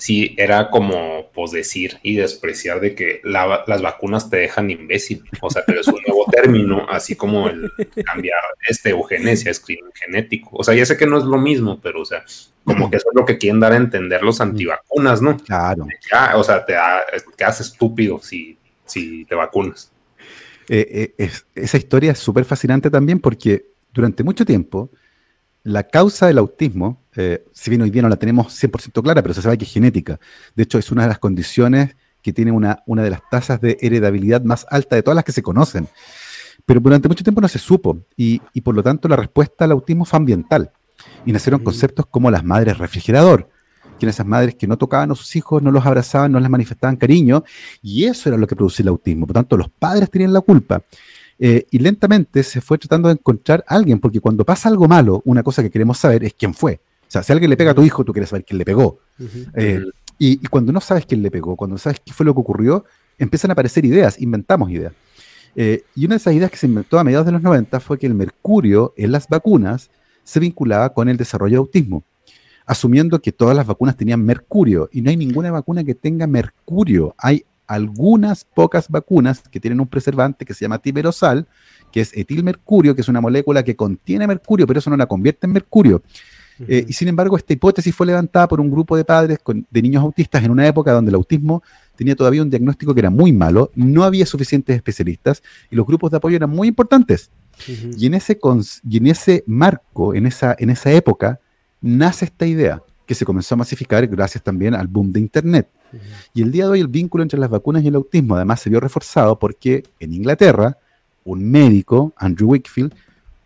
[0.00, 5.22] sí era como pues decir y despreciar de que las vacunas te dejan imbécil.
[5.42, 7.70] O sea, pero es un nuevo término, así como el
[8.04, 10.56] cambiar este eugenesia, screening genético.
[10.56, 12.24] O sea, ya sé que no es lo mismo, pero o sea,
[12.64, 15.36] como que eso es lo que quieren dar a entender los antivacunas, ¿no?
[15.36, 15.86] Claro.
[16.34, 16.74] o sea, te,
[17.36, 18.56] te hace estúpido si,
[18.86, 19.92] si te vacunas.
[20.68, 24.90] Eh, eh, esa historia es súper fascinante también porque durante mucho tiempo
[25.62, 29.34] la causa del autismo, eh, si bien hoy día no la tenemos 100% clara, pero
[29.34, 30.18] se sabe que es genética.
[30.54, 33.78] De hecho, es una de las condiciones que tiene una, una de las tasas de
[33.80, 35.88] heredabilidad más alta de todas las que se conocen.
[36.66, 40.04] Pero durante mucho tiempo no se supo y, por lo tanto la respuesta al autismo
[40.04, 40.70] fue ambiental.
[41.24, 41.64] Y nacieron mm.
[41.64, 43.48] conceptos como las madres refrigerador,
[43.98, 46.50] que eran esas madres que no tocaban a sus hijos, no los abrazaban, no les
[46.50, 47.44] manifestaban cariño,
[47.82, 49.26] y eso era lo que producía el autismo.
[49.26, 50.82] Por lo tanto, los padres tenían la culpa.
[51.42, 55.22] Eh, y lentamente se fue tratando de encontrar a alguien, porque cuando pasa algo malo,
[55.24, 56.80] una cosa que queremos saber es quién fue.
[57.00, 58.98] O sea, si alguien le pega a tu hijo, tú quieres saber quién le pegó.
[59.54, 59.82] Eh,
[60.18, 62.84] y, cuando no sabes quién le pegó, cuando no sabes qué fue lo que ocurrió,
[63.18, 64.92] empiezan a aparecer ideas, inventamos ideas.
[65.56, 67.98] Eh, y una de esas ideas que se inventó a mediados de los 90 fue
[67.98, 69.90] que el mercurio en las vacunas
[70.22, 72.04] se vinculaba con el desarrollo de autismo,
[72.66, 77.14] asumiendo que todas las vacunas tenían mercurio, y no hay ninguna vacuna que tenga mercurio.
[77.16, 81.46] Hay algunas pocas vacunas que tienen un preservante que se llama timerosal,
[81.92, 85.46] que es etilmercurio, que es una molécula que contiene mercurio, pero eso no la convierte
[85.46, 86.02] en mercurio.
[86.66, 89.38] Eh, y sin embargo, esta hipótesis fue levantada por un grupo de padres
[89.70, 91.62] de niños autistas en una época donde el autismo
[91.94, 95.40] tenía todavía un diagnóstico que era muy malo, no había suficientes especialistas
[95.70, 97.30] y los grupos de apoyo eran muy importantes.
[97.96, 98.36] y, en ese
[98.88, 101.38] y en ese marco, en esa, en esa época,
[101.80, 105.66] nace esta idea que se comenzó a masificar gracias también al boom de Internet.
[106.32, 108.70] Y el día de hoy el vínculo entre las vacunas y el autismo además se
[108.70, 110.78] vio reforzado porque en Inglaterra
[111.24, 112.94] un médico, Andrew Wickfield,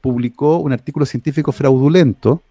[0.02, 2.42] publicó un artículo científico fraudulento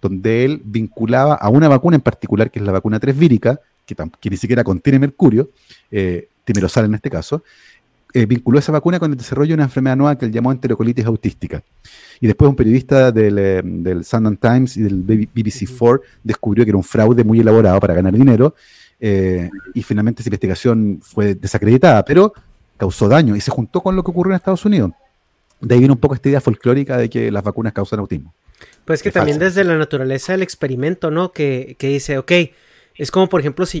[0.00, 4.30] donde él vinculaba a una vacuna en particular, que es la vacuna 3 vírica, que,
[4.30, 5.50] ni siquiera contiene mercurio,
[5.90, 7.42] eh, timerosal en este caso,
[8.12, 11.06] eh, vinculó esa vacuna con el desarrollo de una enfermedad nueva que él llamó enterocolitis
[11.06, 11.62] autística.
[12.20, 16.76] Y después un periodista del, eh, del Sunday Times y del BBC4 descubrió que era
[16.76, 18.54] un fraude muy elaborado para ganar dinero
[18.98, 22.32] eh, y finalmente esa investigación fue desacreditada, pero
[22.76, 24.92] causó daño y se juntó con lo que ocurrió en Estados Unidos.
[25.60, 28.34] De ahí viene un poco esta idea folclórica de que las vacunas causan autismo.
[28.84, 31.32] Pues que también desde la naturaleza del experimento, ¿no?
[31.32, 32.32] Que, que dice, ok,
[32.96, 33.80] es como por ejemplo si...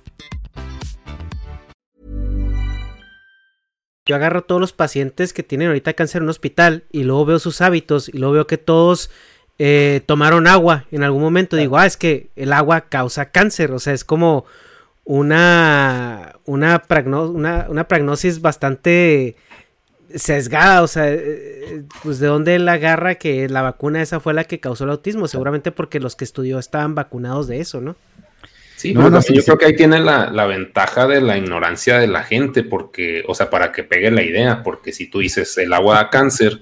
[4.05, 7.39] Yo agarro todos los pacientes que tienen ahorita cáncer en un hospital y luego veo
[7.39, 9.11] sus hábitos y luego veo que todos
[9.59, 11.55] eh, tomaron agua en algún momento.
[11.55, 13.71] Digo, ah, es que el agua causa cáncer.
[13.71, 14.45] O sea, es como
[15.03, 19.35] una, una, una, una prognosis bastante
[20.15, 24.43] sesgada, o sea, eh, pues de dónde él agarra que la vacuna esa fue la
[24.43, 27.95] que causó el autismo, seguramente porque los que estudió estaban vacunados de eso, ¿no?
[28.81, 32.07] Sí, no, no, yo creo que ahí tiene la, la, ventaja de la ignorancia de
[32.07, 35.71] la gente, porque, o sea, para que pegue la idea, porque si tú dices el
[35.71, 36.61] agua da cáncer,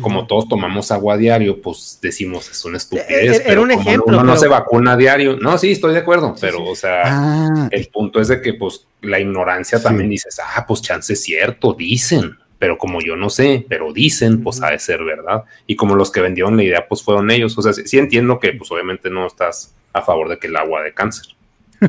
[0.00, 3.42] como todos tomamos agua a diario, pues decimos es una eh, estupidez.
[3.44, 4.04] Era, un ejemplo.
[4.06, 5.36] Uno no se vacuna a diario.
[5.36, 8.86] No, sí, estoy de acuerdo, pero, o sea, ah, el punto es de que, pues,
[9.02, 13.64] la ignorancia también dices, ah, pues chance es cierto, dicen pero como yo no sé,
[13.68, 15.44] pero dicen, pues ha de ser verdad.
[15.68, 17.56] Y como los que vendieron la idea, pues fueron ellos.
[17.56, 20.82] O sea, sí, entiendo que, pues obviamente no estás a favor de que el agua
[20.82, 21.37] de cáncer.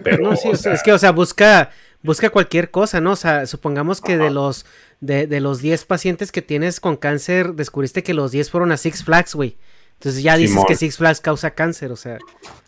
[0.04, 1.72] Pero, no, sí, es que, o sea, busca,
[2.04, 3.12] busca cualquier cosa, ¿no?
[3.12, 4.66] O sea, supongamos que de los,
[5.00, 8.78] de, de los 10 pacientes que tienes con cáncer, descubriste que los 10 fueron a
[8.78, 9.58] Six Flags, güey.
[9.94, 12.20] Entonces ya dices que Six Flags causa cáncer, o sea.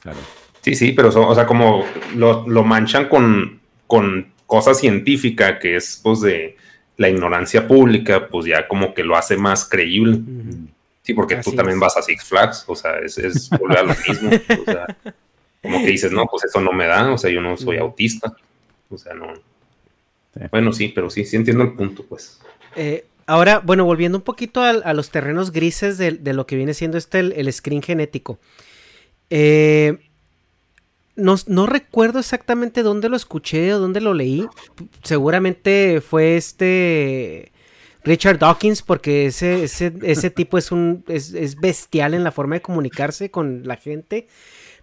[0.02, 0.19] Claro.
[0.61, 1.85] Sí, sí, pero, o sea, como
[2.15, 6.57] lo, lo manchan con, con cosa científica que es, pues, de
[6.98, 10.19] la ignorancia pública, pues ya como que lo hace más creíble.
[11.02, 13.95] Sí, porque tú también vas a Six Flags, o sea, es, es volver a lo
[14.07, 14.30] mismo.
[14.30, 14.85] o sea,
[15.61, 18.35] como que dices, no, pues eso no me da, o sea, yo no soy autista.
[18.89, 19.33] O sea, no.
[20.49, 22.39] Bueno, sí, pero sí, sí entiendo el punto, pues.
[22.75, 26.97] Eh, ahora, bueno, volviendo un poquito a, los terrenos grises de, lo que viene siendo
[26.97, 28.39] este, el, el screen genético.
[29.29, 29.97] Eh,
[31.15, 34.47] no, recuerdo exactamente dónde lo escuché o dónde lo leí.
[35.03, 37.51] Seguramente fue este
[38.03, 43.29] Richard Dawkins, porque ese, ese, tipo es, un, es, bestial en la forma de comunicarse
[43.29, 44.27] con la gente.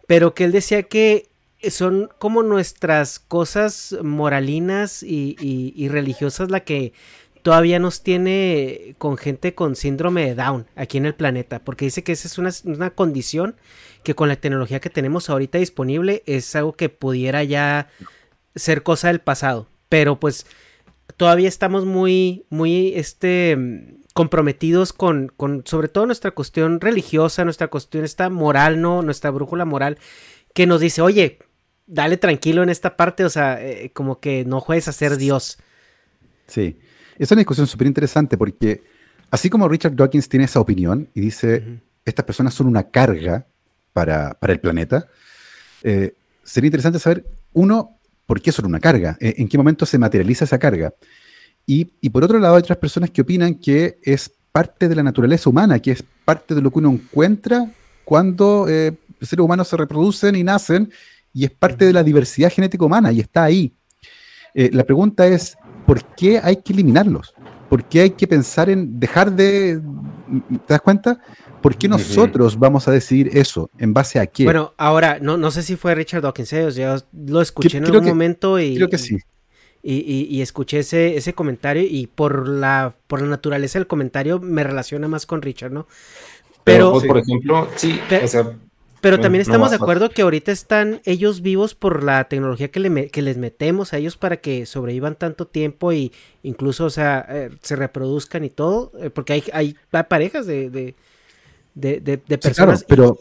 [0.08, 1.28] Pero que él decía que
[1.70, 6.94] son como nuestras cosas moralinas y, religiosas la que
[7.42, 11.58] todavía nos tiene con gente con síndrome de Down aquí en el planeta.
[11.58, 13.56] Porque dice que esa es una, una condición
[14.02, 17.90] que con la tecnología que tenemos ahorita disponible es algo que pudiera ya
[18.54, 19.68] ser cosa del pasado.
[19.90, 20.46] Pero pues
[21.18, 28.04] todavía estamos muy, muy, este, comprometidos con, con, sobre todo nuestra cuestión religiosa, nuestra cuestión
[28.04, 29.00] esta moral, ¿no?
[29.00, 29.96] Nuestra brújula moral,
[30.54, 31.38] que nos dice, oye,
[31.86, 35.58] dale tranquilo en esta parte, o sea, eh, como que no juegues a ser Dios.
[36.48, 36.80] Sí,
[37.16, 38.82] es una discusión súper interesante porque
[39.30, 43.46] así como Richard Dawkins tiene esa opinión y dice, estas personas son una carga
[43.92, 45.06] para, el planeta.
[45.84, 49.96] Eh, sería interesante saber, uno, por qué son una carga, eh, en qué momento se
[49.96, 50.92] materializa esa carga.
[51.70, 55.50] Y, por otro lado, hay otras personas que opinan que es parte de la naturaleza
[55.50, 57.70] humana, que es parte de lo que uno encuentra
[58.06, 60.90] cuando eh, seres humanos se reproducen y nacen,
[61.34, 63.74] y es parte de la diversidad genética humana, y está ahí.
[64.54, 67.34] la pregunta es, ¿por qué hay que eliminarlos?
[67.68, 69.78] ¿Por qué hay que pensar en dejar de...
[70.66, 71.20] ¿Te das cuenta?
[71.60, 73.68] ¿Por qué nosotros vamos a decidir eso?
[73.76, 74.44] ¿En base a qué?
[74.44, 76.70] Bueno, ahora, no, no sé si fue Richard Dawkins, ¿eh?
[76.72, 78.76] yo lo escuché en algún momento y...
[78.76, 79.18] Creo que sí.
[79.82, 85.08] Y, escuché ese, ese comentario y por la, por la naturaleza del comentario me relaciona
[85.08, 85.86] más con Richard, ¿no?
[86.64, 87.98] Pero, pues, por ejemplo, sí,
[89.00, 93.36] pero también estamos de acuerdo que ahorita están ellos vivos por la tecnología que, les
[93.36, 98.44] metemos a ellos para que sobrevivan tanto tiempo y incluso, o sea, eh, se reproduzcan
[98.44, 99.76] y todo, eh, porque hay, hay,
[100.08, 100.94] parejas de,
[101.74, 102.84] de, personas.
[102.84, 103.16] pero,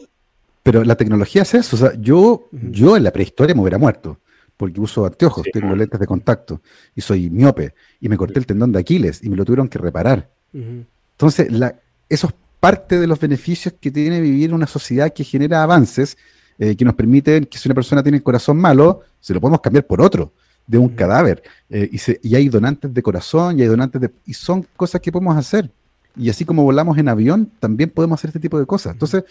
[0.62, 1.76] pero la tecnología es eso.
[1.76, 4.18] O sea, yo, yo en la prehistoria me hubiera muerto
[4.58, 6.60] porque uso anteojos, tengo lentes de contacto
[6.94, 9.78] y soy miope y me corté el tendón de Aquiles y me lo tuvieron que
[9.78, 10.28] reparar.
[10.52, 11.76] Entonces, la,
[12.08, 16.18] eso es parte de los beneficios que tiene vivir en una sociedad que genera avances
[16.58, 19.60] eh, que nos permiten que si una persona tiene el corazón malo, se lo podemos
[19.60, 20.32] cambiar por otro
[20.66, 21.40] de un cadáver.
[21.70, 24.10] Eh, y, y, hay donantes de corazón y hay donantes de...
[24.26, 25.70] Y son cosas que podemos hacer.
[26.16, 28.92] Y así como volamos en avión, también podemos hacer este tipo de cosas.
[28.92, 29.22] Entonces,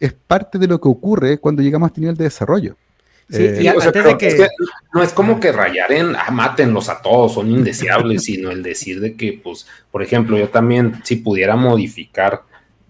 [0.00, 2.76] es parte de lo que ocurre cuando llegamos a este nivel de desarrollo.
[3.28, 4.48] Sí, eh, antes de que...
[4.92, 9.00] no es como que rayar en, ah, mátenlos a todos, son indeseables, sino el decir
[9.00, 12.42] de que, pues, por ejemplo, yo también, si pudiera modificar,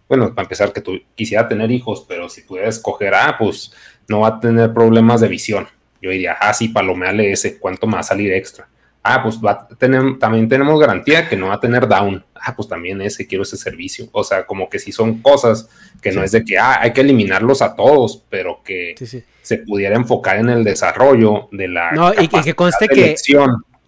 [0.08, 3.72] bueno, para empezar, que tú quisiera tener hijos, pero si pudiera escoger, ah, pues,
[4.08, 5.68] no va a tener problemas de visión.
[6.00, 8.68] Yo diría, ah, sí, palomeale ese, ¿cuánto me va a salir extra?
[9.04, 12.24] Ah, pues va a tener, también tenemos garantía que no va a tener down.
[12.44, 14.08] Ah, pues también ese, quiero ese servicio.
[14.12, 15.68] O sea, como que si son cosas
[16.00, 18.94] que no es de que ah, hay que eliminarlos a todos, pero que
[19.42, 23.14] se pudiera enfocar en el desarrollo de la no, y que, conste que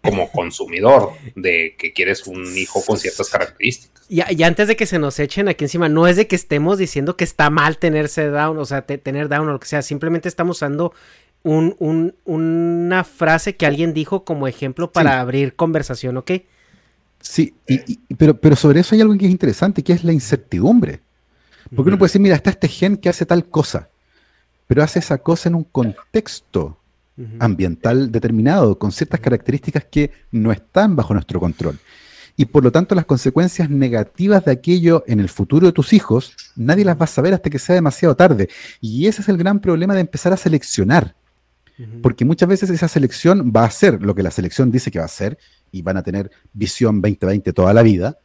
[0.02, 4.05] como consumidor de que quieres un hijo con ciertas características.
[4.09, 6.76] Y, y, antes de que se nos echen aquí encima, no es de que estemos
[6.78, 10.28] diciendo que está mal tenerse down, o sea, tener down o lo que sea, simplemente
[10.28, 10.93] estamos usando
[11.44, 16.32] un, una frase que alguien dijo como ejemplo para abrir conversación, ¿ok?
[17.24, 21.01] Sí, y, pero, pero sobre eso hay algo que es interesante, que es la incertidumbre.
[21.74, 23.88] Porque uno puede decir, mira, está este gen que hace tal cosa,
[24.66, 26.78] pero hace esa cosa en un contexto
[27.38, 31.78] ambiental determinado, con ciertas características que no están bajo nuestro control.
[32.36, 36.36] Y por lo tanto las consecuencias negativas de aquello en el futuro de tus hijos,
[36.56, 38.51] nadie las va a saber hasta que sea demasiado tarde.
[38.80, 41.14] Y ese es el gran problema de empezar a seleccionar.
[42.02, 45.06] Porque muchas veces esa selección va a ser lo que la selección dice que va
[45.06, 45.38] a ser,
[45.74, 48.18] y van a tener visión 2020 toda la vida,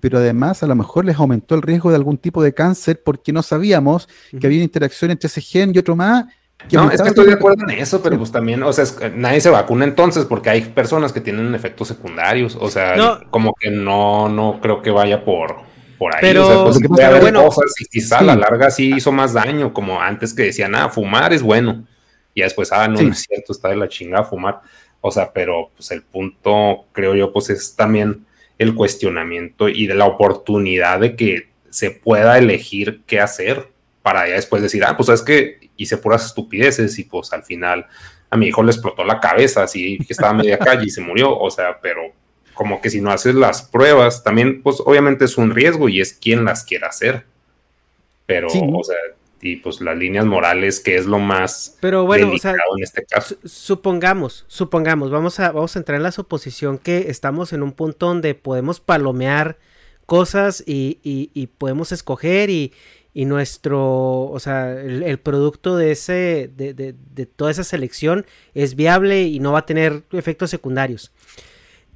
[0.00, 3.32] pero además a lo mejor les aumentó el riesgo de algún tipo de cáncer porque
[3.32, 4.08] no sabíamos
[4.38, 6.26] que había una interacción entre ese gen y otro más.
[6.70, 9.50] no, es que estoy de acuerdo en eso, pero pues también, o sea, nadie se
[9.50, 14.58] vacuna entonces porque hay personas que tienen efectos secundarios, o sea, como que no, no
[14.62, 15.56] creo que vaya por,
[15.98, 16.20] por ahí.
[16.22, 19.74] Pero, o sea, pues, bueno, cosas y quizá a la larga sí hizo más daño,
[19.74, 21.86] como antes que decían, ah, fumar es bueno,
[22.34, 24.60] y después, ah, no, no es cierto, está de la chingada fumar,
[25.00, 28.24] o sea, pero pues el punto, creo yo, pues es también
[28.58, 33.68] el cuestionamiento y de la oportunidad de que se pueda elegir qué hacer
[34.02, 37.86] para ya después decir, ah, pues es que hice puras estupideces y pues al final
[38.30, 41.00] a mi hijo le explotó la cabeza, así que estaba a media calle y se
[41.00, 42.02] murió, o sea, pero
[42.54, 46.12] como que si no haces las pruebas, también pues obviamente es un riesgo y es
[46.12, 47.24] quien las quiera hacer,
[48.26, 48.96] pero, o sea,
[49.42, 53.04] y pues las líneas morales, que es lo más Pero bueno, o sea, en este
[53.04, 53.36] caso.
[53.44, 58.06] Supongamos, supongamos, vamos a, vamos a entrar en la suposición que estamos en un punto
[58.06, 59.58] donde podemos palomear
[60.06, 62.72] cosas y, y, podemos escoger y,
[63.14, 68.76] y, nuestro, o sea, el, producto de ese, de, de, de, toda esa selección es
[68.76, 71.12] viable y no va a tener efectos secundarios.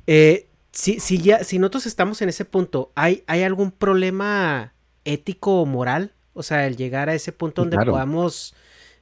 [0.09, 4.73] Eh, si, si, ya, si nosotros estamos en ese punto, ¿hay, ¿hay algún problema
[5.05, 8.55] ético o moral o sea, el llegar a ese punto donde podamos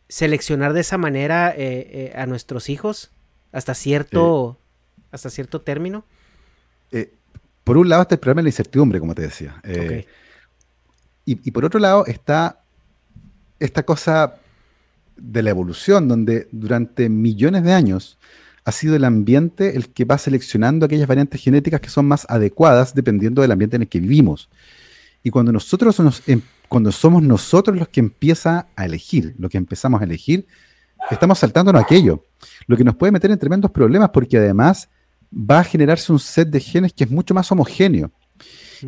[0.09, 3.11] seleccionar de esa manera eh, eh, a nuestros hijos
[3.52, 4.56] hasta cierto,
[5.11, 6.05] hasta cierto término.
[6.93, 7.12] Eh,
[7.65, 9.61] por un lado está el problema de la incertidumbre, como te decía.
[11.27, 12.61] Y, por otro lado está
[13.59, 14.36] esta cosa
[15.16, 18.19] de la evolución, donde durante millones de años
[18.65, 22.94] ha sido el ambiente el que va seleccionando aquellas variantes genéticas que son más adecuadas
[22.94, 24.48] dependiendo del ambiente en el que vivimos.
[25.23, 26.43] Y cuando nosotros nos em,
[26.74, 30.44] cuando somos nosotros los que empieza a elegir, lo que empezamos a elegir,
[31.09, 32.24] estamos saltándonos aquello,
[32.66, 34.88] lo que nos puede meter en tremendos problemas porque además
[35.32, 38.10] va a generarse un set de genes que es mucho más homogéneo.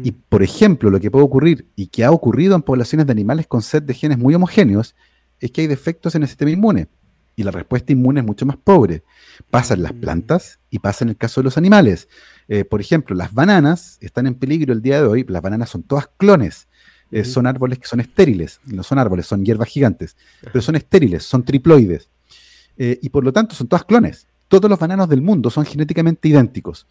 [0.02, 0.14] Y mm.
[0.28, 3.62] por ejemplo, lo que puede ocurrir y que ha ocurrido en poblaciones de animales con
[3.62, 4.96] set de genes muy homogéneos
[5.38, 6.88] es que hay defectos en el sistema inmune
[7.36, 9.04] y la respuesta inmune es mucho más pobre.
[9.48, 10.00] Pasa en las mm.
[10.00, 12.08] plantas y pasa en el caso de los animales.
[12.48, 15.84] Eh, por ejemplo, las bananas están en peligro el día de hoy, las bananas son
[15.84, 16.66] todas clones.
[17.10, 21.24] Eh, son árboles que son estériles, no son árboles, son hierbas gigantes, pero son estériles,
[21.24, 22.08] son triploides.
[22.76, 24.26] Eh, y por lo tanto son todas clones.
[24.48, 26.86] Todos los bananos del mundo son genéticamente idénticos.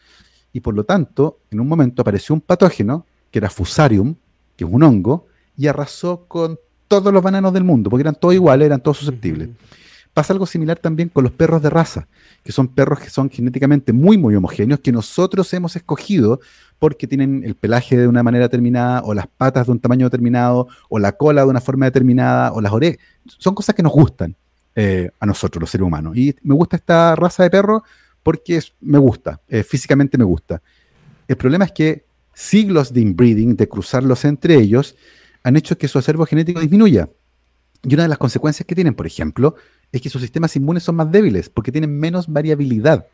[0.51, 4.15] Y por lo tanto, en un momento apareció un patógeno, que era Fusarium,
[4.55, 5.27] que es un hongo,
[5.57, 9.49] y arrasó con todos los bananos del mundo, porque eran todos iguales, eran todos susceptibles.
[10.15, 12.07] Pasa algo similar también con los perros de raza,
[12.41, 16.39] que son perros que son genéticamente muy, muy homogéneos, que nosotros hemos escogido
[16.79, 20.69] porque tienen el pelaje de una manera determinada, o las patas de un tamaño determinado,
[20.87, 22.97] o la cola de una forma determinada, o las orejas.
[23.25, 24.33] Son cosas que nos gustan
[24.73, 26.15] eh, a nosotros, los seres humanos.
[26.15, 27.83] Y me gusta esta raza de perro
[28.23, 30.61] porque me gusta, eh, físicamente me gusta.
[31.27, 34.95] El problema es que siglos de inbreeding, de cruzarlos entre ellos,
[35.43, 37.09] han hecho que su acervo genético disminuya.
[37.83, 39.55] Y una de las consecuencias que tienen, por ejemplo,
[39.97, 43.07] es que sus sistemas inmunes son más débiles porque tienen menos variabilidad.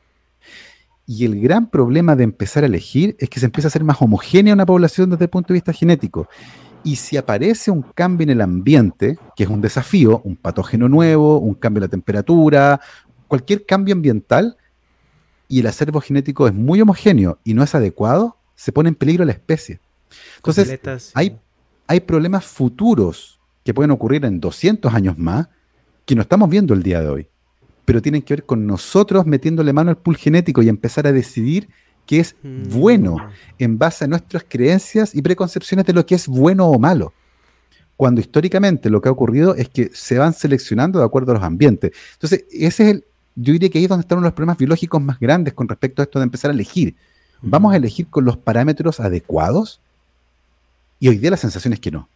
[1.05, 4.01] Y el gran problema de empezar a elegir es que se empieza a hacer más
[4.01, 6.27] homogénea una población desde el punto de vista genético.
[6.83, 11.37] Y si aparece un cambio en el ambiente, que es un desafío, un patógeno nuevo,
[11.37, 12.81] un cambio en la temperatura,
[13.27, 14.57] cualquier cambio ambiental,
[15.47, 19.25] y el acervo genético es muy homogéneo y no es adecuado, se pone en peligro
[19.25, 19.79] la especie.
[20.37, 20.79] Entonces,
[21.13, 21.37] hay,
[21.87, 25.49] hay problemas futuros que pueden ocurrir en 200 años más
[26.05, 27.27] que no estamos viendo el día de hoy
[27.85, 31.67] pero tienen que ver con nosotros metiéndole mano al pool genético y empezar a decidir
[32.05, 33.31] qué es bueno mm.
[33.59, 37.13] en base a nuestras creencias y preconcepciones de lo que es bueno o malo.
[37.97, 41.43] Cuando históricamente lo que ha ocurrido es que se van seleccionando de acuerdo a los
[41.43, 41.91] ambientes.
[42.13, 43.05] Entonces, ese es el,
[43.35, 45.67] yo diría que ahí es donde están uno de los problemas biológicos más grandes con
[45.67, 46.95] respecto a esto de empezar a elegir.
[47.41, 49.81] ¿Vamos a elegir con los parámetros adecuados?
[50.99, 52.07] Y hoy día la sensación es que no.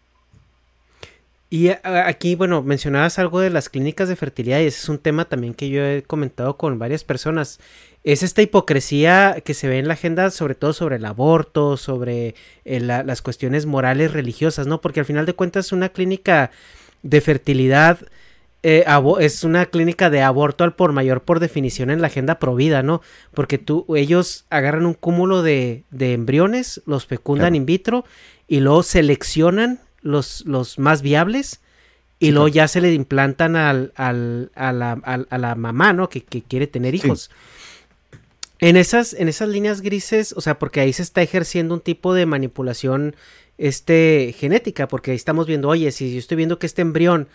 [1.56, 5.24] Y aquí, bueno, mencionabas algo de las clínicas de fertilidad y ese es un tema
[5.24, 7.62] también que yo he comentado con varias personas.
[8.04, 12.36] Es esta hipocresía que se ve en la agenda, sobre todo sobre el aborto, sobre
[12.66, 14.82] eh, las cuestiones morales religiosas, ¿no?
[14.82, 16.52] Porque al final de cuentas una clínica
[17.04, 18.00] de fertilidad
[18.62, 18.84] eh,
[19.22, 23.02] es una clínica de aborto al por mayor por definición en la agenda provida, ¿no?
[23.34, 28.04] Porque tú, ellos agarran un cúmulo de, embriones, los fecundan in vitro
[28.46, 31.62] y luego seleccionan los, los más viables
[32.20, 36.10] y luego ya se le implantan al, al, a, la, a, la, mamá, ¿no?
[36.10, 37.30] Que, que quiere tener hijos.
[38.60, 42.14] En esas, en esas líneas grises, o sea, porque ahí se está ejerciendo un tipo
[42.14, 43.16] de manipulación
[43.58, 47.28] este, genética, porque ahí estamos viendo, oye, si yo estoy viendo que este embrión,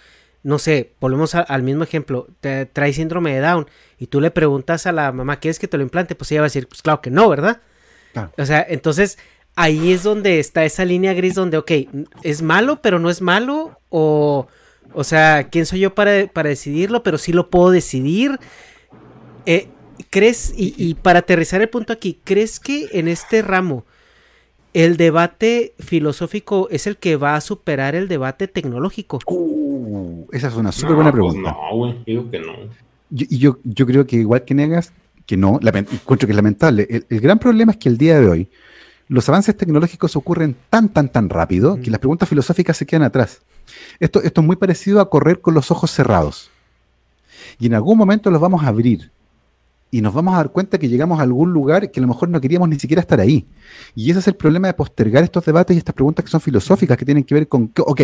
[0.43, 3.67] no sé, volvemos al mismo ejemplo, te, trae síndrome de Down,
[3.99, 6.15] y tú le preguntas a la mamá, ¿quieres que te lo implante?
[6.15, 7.61] Pues ella va a decir, pues claro que no, ¿verdad?
[8.39, 9.19] O sea, entonces
[9.57, 11.71] ahí es donde está esa línea gris donde, ok,
[12.23, 14.47] es malo, pero no es malo, o,
[14.93, 17.03] o sea, ¿quién soy yo para, para decidirlo?
[17.03, 18.39] Pero sí lo puedo decidir.
[19.47, 19.69] Eh,
[20.09, 23.85] ¿Crees, y, para aterrizar el punto aquí, ¿crees que en este ramo
[24.73, 29.21] el debate filosófico es el que va a superar el debate tecnológico?
[29.27, 31.53] Uh, esa es una súper buena pues pregunta.
[31.53, 32.53] no, güey, digo que no.
[33.11, 34.93] Y yo, yo, creo que igual que negas,
[35.27, 37.05] que no, encuentro que es lamentable.
[37.09, 38.49] El, gran problema es que el día de hoy
[39.11, 43.41] los avances tecnológicos ocurren tan, tan, tan rápido que las preguntas filosóficas se quedan atrás.
[43.99, 46.49] Esto, esto es muy parecido a correr con los ojos cerrados.
[47.59, 49.11] Y en algún momento los vamos a abrir
[49.91, 52.29] y nos vamos a dar cuenta que llegamos a algún lugar que a lo mejor
[52.29, 53.49] no queríamos ni siquiera estar ahí.
[53.97, 56.97] Y ese es el problema de postergar estos debates y estas preguntas que son filosóficas,
[56.97, 58.03] que tienen que ver con, ok,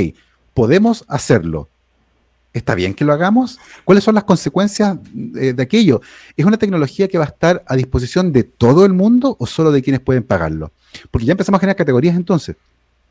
[0.55, 1.69] podemos hacerlo.
[2.57, 3.59] ¿Está bien que lo hagamos?
[3.85, 6.01] ¿Cuáles son las consecuencias de, de aquello?
[6.39, 9.71] ¿Es una tecnología que va a estar a disposición de todo el mundo o solo
[9.71, 10.73] de quienes pueden pagarlo?
[11.11, 12.57] Porque ya empezamos a generar categorías entonces.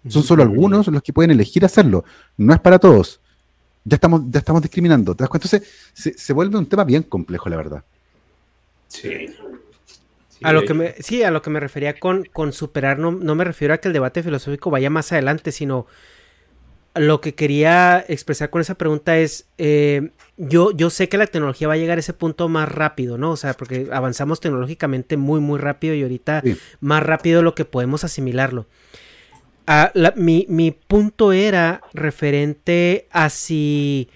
[0.08, 2.04] Son solo algunos los que pueden elegir hacerlo.
[2.38, 3.20] No es para todos.
[3.84, 5.12] Ya estamos, ya estamos discriminando.
[5.12, 5.62] Entonces
[5.94, 7.84] se, se vuelve un tema bien complejo, la verdad.
[8.88, 9.28] Sí.
[10.42, 13.36] a lo que me, sí, a lo que me refería con, con superar, no, no,
[13.36, 15.86] me refiero a que el debate filosófico vaya más adelante, sino
[16.96, 21.68] lo que quería expresar con esa pregunta es, eh, yo, yo sé que la tecnología
[21.68, 23.32] va a llegar a ese punto más rápido, ¿no?
[23.32, 26.42] O sea, porque avanzamos tecnológicamente muy, muy rápido y ahorita
[26.80, 28.66] más rápido lo que podemos asimilarlo.
[29.68, 34.10] Ah, mi, mi punto era referente a si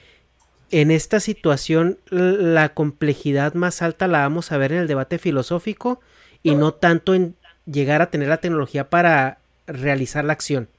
[0.72, 6.00] en esta situación la complejidad más alta la vamos a ver en el debate filosófico
[6.44, 7.36] y no tanto en
[7.66, 10.70] llegar a tener la tecnología para realizar la acción.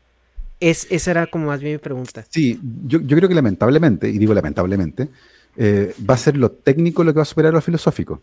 [0.60, 2.24] Es, esa era como más bien mi pregunta.
[2.28, 5.08] Sí, yo, creo que lamentablemente, y digo lamentablemente,
[5.56, 8.22] eh, va a ser lo técnico lo que va a superar lo filosófico.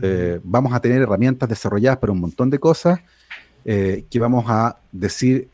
[0.00, 3.00] Eh, vamos a tener herramientas desarrolladas para un montón de cosas
[3.64, 5.48] eh, que vamos a decir,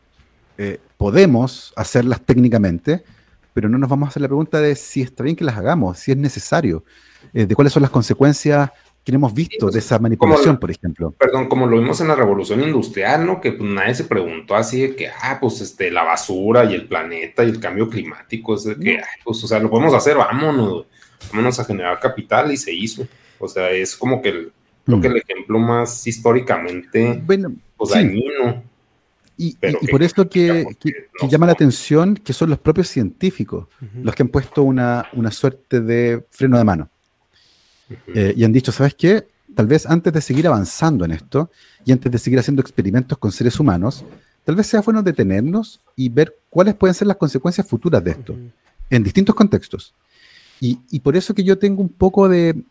[0.99, 3.03] podemos hacerlas técnicamente,
[3.55, 5.99] pero no nos vamos a hacer la pregunta de si está bien que las hagamos,
[5.99, 6.85] si es necesario,
[7.33, 8.71] de cuáles son las consecuencias
[9.05, 11.15] que hemos visto de pues, esa manipulación, por ejemplo.
[11.19, 13.41] Perdón, como lo vimos en la revolución industrial, ¿no?
[13.41, 16.87] Que pues, nadie se preguntó así de que, ah, pues este, la basura y el
[16.87, 20.87] planeta y el cambio climático, es de que, pues, o sea, lo podemos hacer, vámonos,
[21.33, 23.07] vámonos a generar capital y se hizo.
[23.39, 24.53] O sea, es como que el,
[24.85, 25.13] creo que mm.
[25.13, 28.63] el ejemplo más históricamente bueno, pues, dañino.
[29.43, 29.57] Y,
[29.91, 30.67] por eso que,
[31.27, 33.69] llama la atención que son los propios científicos
[34.03, 36.91] los que han puesto una, suerte de freno de mano.
[38.15, 39.27] Eh, y han dicho, ¿sabes qué?
[39.55, 41.51] Tal vez antes de seguir avanzando en esto
[41.85, 44.05] y antes de seguir haciendo experimentos con seres humanos,
[44.45, 48.37] tal vez sea bueno detenernos y ver cuáles pueden ser las consecuencias futuras de esto,
[48.89, 49.95] en distintos contextos.
[50.61, 52.63] Y, por eso que yo tengo un poco de...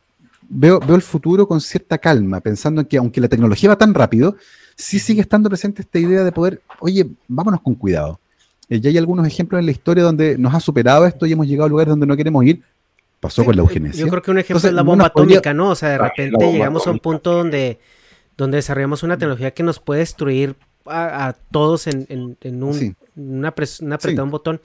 [0.48, 3.94] Veo, veo el futuro con cierta calma, pensando en que aunque la tecnología va tan
[3.94, 4.36] rápido,
[4.76, 8.20] sí sigue estando presente esta idea de poder, oye, vámonos con cuidado.
[8.70, 11.48] Eh, ya hay algunos ejemplos en la historia donde nos ha superado esto y hemos
[11.48, 12.64] llegado a lugares donde no queremos ir.
[13.20, 14.06] Pasó con la eugenesia.
[14.06, 15.70] Yo creo que un ejemplo es la bomba atómica, ¿no?
[15.70, 17.80] O sea, de repente llegamos a un punto donde,
[18.38, 20.56] donde desarrollamos una tecnología que nos puede destruir
[20.86, 22.08] a, todos en,
[22.42, 23.54] un, una,
[24.24, 24.62] un botón.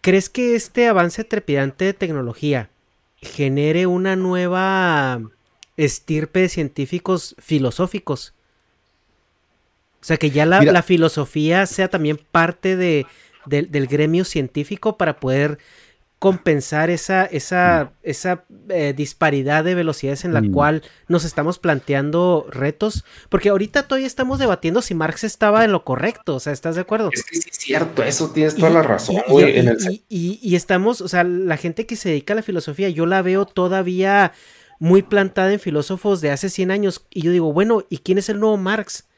[0.00, 2.70] ¿Crees que este avance trepidante de tecnología
[3.16, 5.20] genere una nueva
[5.76, 8.32] estirpe de científicos filosóficos
[10.00, 13.06] o sea, que ya la, filosofía sea también parte de,
[13.44, 15.58] del gremio científico para poder
[16.20, 17.96] compensar esa, esa, mm.
[18.02, 20.52] esa eh, disparidad de velocidades en la mm.
[20.52, 25.82] cual nos estamos planteando retos, porque ahorita todavía estamos debatiendo si Marx estaba en lo
[25.82, 27.08] correcto, o sea, ¿estás de acuerdo?
[27.10, 29.16] Es que es cierto, eso tienes toda la razón,
[30.10, 33.46] y, estamos, o sea, la gente que se dedica a la filosofía, yo la veo
[33.46, 34.32] todavía
[34.78, 38.28] muy plantada en filósofos de hace 100 años, y yo digo, bueno, ¿y quién es
[38.28, 39.08] el nuevo Marx?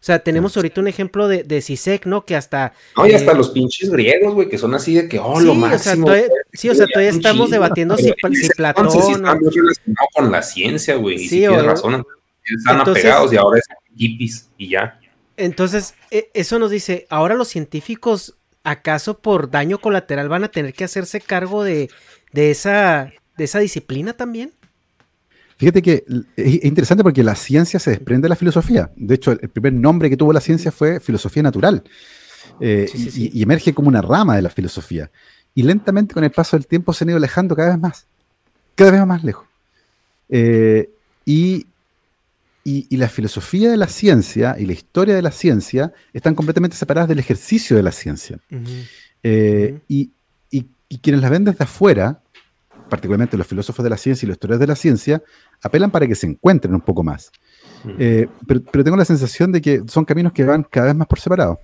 [0.00, 2.24] O sea, tenemos ahorita un ejemplo de, de Sisek, ¿no?
[2.24, 2.72] Que hasta.
[2.96, 5.54] No, y hasta eh, los pinches griegos, güey, que son así de que, oh, lo
[5.54, 6.06] máximo.
[6.06, 6.22] O sea,
[6.52, 8.90] sí, o sea, todavía estamos debatiendo si, si Platón.
[8.92, 11.18] Sí, están muy relacionados con la ciencia, güey.
[11.18, 12.06] Sí, y razón.
[12.44, 13.66] Están apegados y ahora es
[13.96, 15.00] hippies y ya.
[15.36, 20.74] Entonces, e, eso nos dice, ahora los científicos, ¿acaso por daño colateral van a tener
[20.74, 21.90] que hacerse cargo de,
[22.32, 24.52] de, esa, de esa disciplina también?
[25.58, 26.04] Fíjate que
[26.36, 28.92] es interesante porque la ciencia se desprende de la filosofía.
[28.94, 31.82] De hecho, el primer nombre que tuvo la ciencia fue filosofía natural.
[32.60, 35.10] eh, y, emerge como una rama de la filosofía.
[35.54, 38.06] Y lentamente con el paso del tiempo se han ido alejando cada vez más,
[38.76, 39.46] cada vez más lejos.
[40.28, 40.88] Eh,
[41.24, 41.66] y,
[42.90, 47.18] la filosofía de la ciencia y la historia de la ciencia están completamente separadas del
[47.18, 48.38] ejercicio de la ciencia.
[49.22, 50.10] Eh, y,
[51.02, 52.20] quienes la ven desde afuera,
[52.88, 55.22] particularmente los filósofos de la ciencia y los historiadores de la ciencia,
[55.62, 57.30] apelan para que se encuentren un poco más.
[58.46, 61.60] pero, tengo la sensación de que son caminos que van cada vez más por separado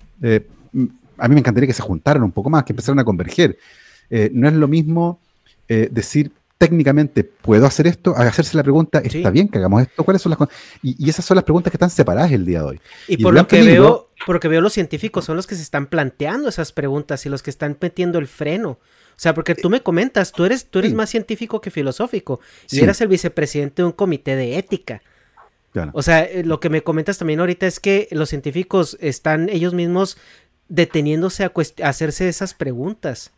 [1.17, 3.57] a mí me encantaría que se juntaran un poco más, que empezaran a converger.
[4.09, 5.19] Eh, no es lo mismo
[5.67, 8.15] eh, decir técnicamente, ¿puedo hacer esto?
[8.15, 10.03] hacerse la pregunta, ¿está bien que hagamos esto?
[10.03, 10.49] ¿Cuáles son las
[10.81, 12.81] y, y, esas son las preguntas que están separadas el día de hoy.
[13.07, 15.61] Y, por, lo que veo, por lo que veo, los científicos son los que se
[15.61, 18.79] están planteando esas preguntas y los que están metiendo el freno.
[19.15, 22.79] O sea, porque tú me comentas, tú eres, tú eres más científico que filosófico y
[22.79, 25.01] eras el vicepresidente de un comité de ética.
[25.93, 29.73] O sea, eh, lo que me comentas también ahorita es que los científicos están ellos
[29.73, 30.17] mismos
[30.67, 31.51] deteniéndose a,
[31.83, 33.31] hacerse esas preguntas.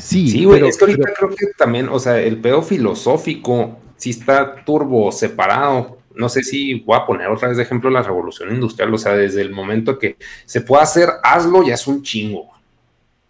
[0.00, 4.10] Sí, sí güey, es que ahorita creo que también, o sea, el pedo filosófico sí
[4.10, 5.98] está turbo separado.
[6.14, 9.14] No sé si voy a poner otra vez de ejemplo la revolución industrial, o sea,
[9.14, 12.48] desde el momento que se puede hacer, hazlo, ya es un chingo.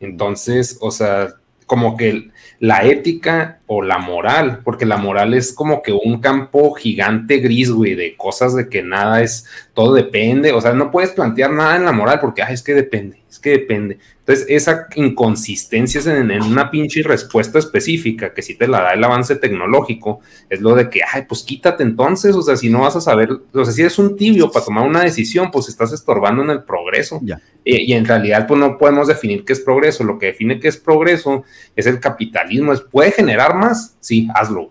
[0.00, 1.34] Entonces, o sea,
[1.68, 6.72] como que la ética o la moral, porque la moral es como que un campo
[6.72, 11.10] gigante gris, güey, de cosas de que nada es, todo depende, o sea, no puedes
[11.10, 13.98] plantear nada en la moral porque, es que depende, es que depende.
[14.20, 19.04] Entonces, esa inconsistencia en, en, una pinche respuesta específica que si te la da el
[19.04, 22.96] avance tecnológico, es lo de que, ay, pues quítate entonces, o sea, si no vas
[22.96, 26.42] a saber, o sea, si eres un tibio para tomar una decisión, pues estás estorbando
[26.42, 27.20] en el progreso.
[27.64, 30.04] y en realidad, pues no podemos definir qué es progreso.
[30.04, 31.44] Lo que define qué es progreso
[31.76, 32.72] es el capitalismo.
[32.72, 33.96] Es, ¿Puede generar más?
[34.00, 34.70] Sí, hazlo.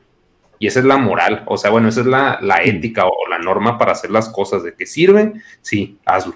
[0.59, 3.37] Y esa es la moral, o sea, bueno, esa es la, la ética o la
[3.37, 6.33] norma para hacer las cosas de que sirven, sí, hazlo.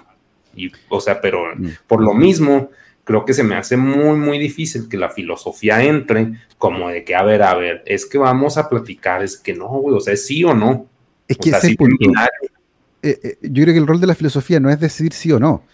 [0.54, 1.68] Y, o sea, pero mm.
[1.86, 2.70] por lo mismo,
[3.04, 7.14] creo que se me hace muy, muy difícil que la filosofía entre como de que,
[7.14, 10.14] a ver, a ver, es que vamos a platicar, es que no, güey, o sea,
[10.14, 10.86] es sí o no.
[11.26, 12.10] Es que es el punto.
[13.04, 15.40] Eh, eh, yo creo que el rol de la filosofía no es decidir sí o
[15.40, 15.64] no,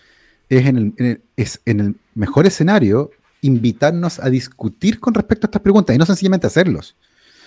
[0.49, 3.11] es en el, es en el mejor escenario
[3.43, 6.97] invitarnos a discutir con respecto a estas preguntas y no sencillamente hacerlos.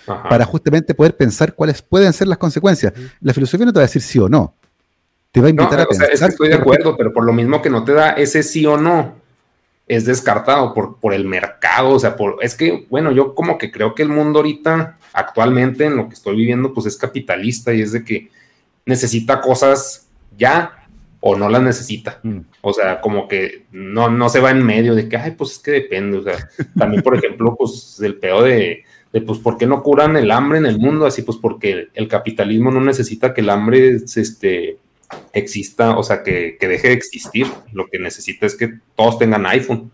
[0.06, 2.92] Para justamente poder pensar cuáles pueden ser las consecuencias.
[3.22, 4.56] La filosofía no te va a decir sí o no.
[5.32, 6.10] Te va a invitar a pensar.
[6.12, 8.66] es que estoy de acuerdo, pero por lo mismo que no te da ese sí
[8.66, 9.16] o no,
[9.88, 13.72] es descartado por, por el mercado, o sea, por, es que, bueno, yo como que
[13.72, 17.82] creo que el mundo ahorita, actualmente, en lo que estoy viviendo, pues es capitalista y
[17.82, 18.30] es de que
[18.86, 20.88] necesita cosas ya
[21.20, 22.20] o no las necesita.
[22.24, 22.40] Mm.
[22.62, 25.60] O sea, como que no, no se va en medio de que, ay, pues es
[25.60, 28.84] que depende, o sea, también, por ejemplo, pues el peor de,
[29.14, 31.06] de, pues, ¿por qué no curan el hambre en el mundo?
[31.06, 34.78] Así, pues, porque el capitalismo no necesita que el hambre, este,
[35.34, 37.48] exista, o sea, que, deje de existir.
[37.72, 39.92] Lo que necesita es que todos tengan iPhone.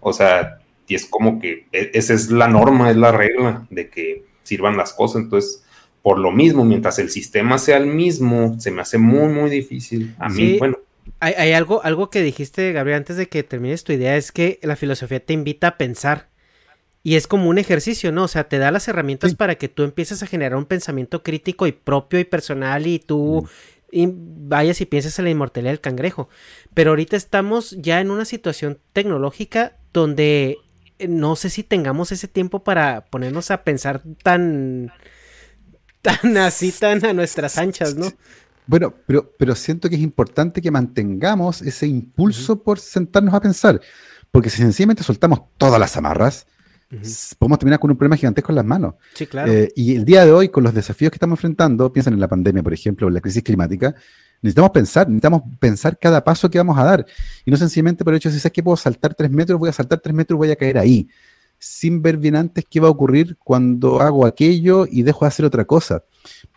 [0.00, 3.88] O sea, y es como que e, esa es la norma, es la regla de
[3.88, 5.22] que sirvan las cosas.
[5.22, 5.64] Entonces,
[6.02, 10.14] por lo mismo, mientras el sistema sea el mismo, se me hace muy, muy difícil.
[10.18, 10.78] A mí, bueno.
[11.20, 14.76] Hay, algo, algo que dijiste, Gabriel, antes de que termines tu idea, es que la
[14.76, 16.28] filosofía te invita a pensar.
[17.02, 18.24] Y es como un ejercicio, ¿no?
[18.24, 21.68] O sea, te da las herramientas para que tú empieces a generar un pensamiento crítico
[21.68, 25.80] y propio y personal y tú mm y vayas y pienses en la inmortalidad del
[25.80, 26.28] cangrejo.
[26.74, 30.58] Pero ahorita estamos ya en una situación tecnológica donde
[30.98, 34.92] eh, no sé si tengamos ese tiempo para ponernos a pensar tan,
[36.02, 38.12] tan así, tan a nuestras anchas, ¿no?
[38.66, 43.80] Bueno, pero, pero siento que es importante que mantengamos ese impulso por sentarnos a pensar,
[44.32, 46.46] porque si sencillamente soltamos todas las amarras,
[47.38, 48.94] podemos terminar con un problema gigantesco en las manos.
[49.14, 49.50] Sí, claro.
[49.50, 52.28] Eh, y el día de hoy, con los desafíos que estamos enfrentando, piensen en la
[52.28, 53.94] pandemia, por ejemplo, en la crisis climática,
[54.42, 57.06] necesitamos pensar, necesitamos pensar cada paso que vamos a dar.
[57.44, 59.68] Y no sencillamente por el hecho de si sé que puedo saltar tres metros, voy
[59.68, 61.08] a saltar tres metros, voy a caer ahí.
[61.58, 65.44] Sin ver bien antes qué va a ocurrir cuando hago aquello y dejo de hacer
[65.46, 66.04] otra cosa.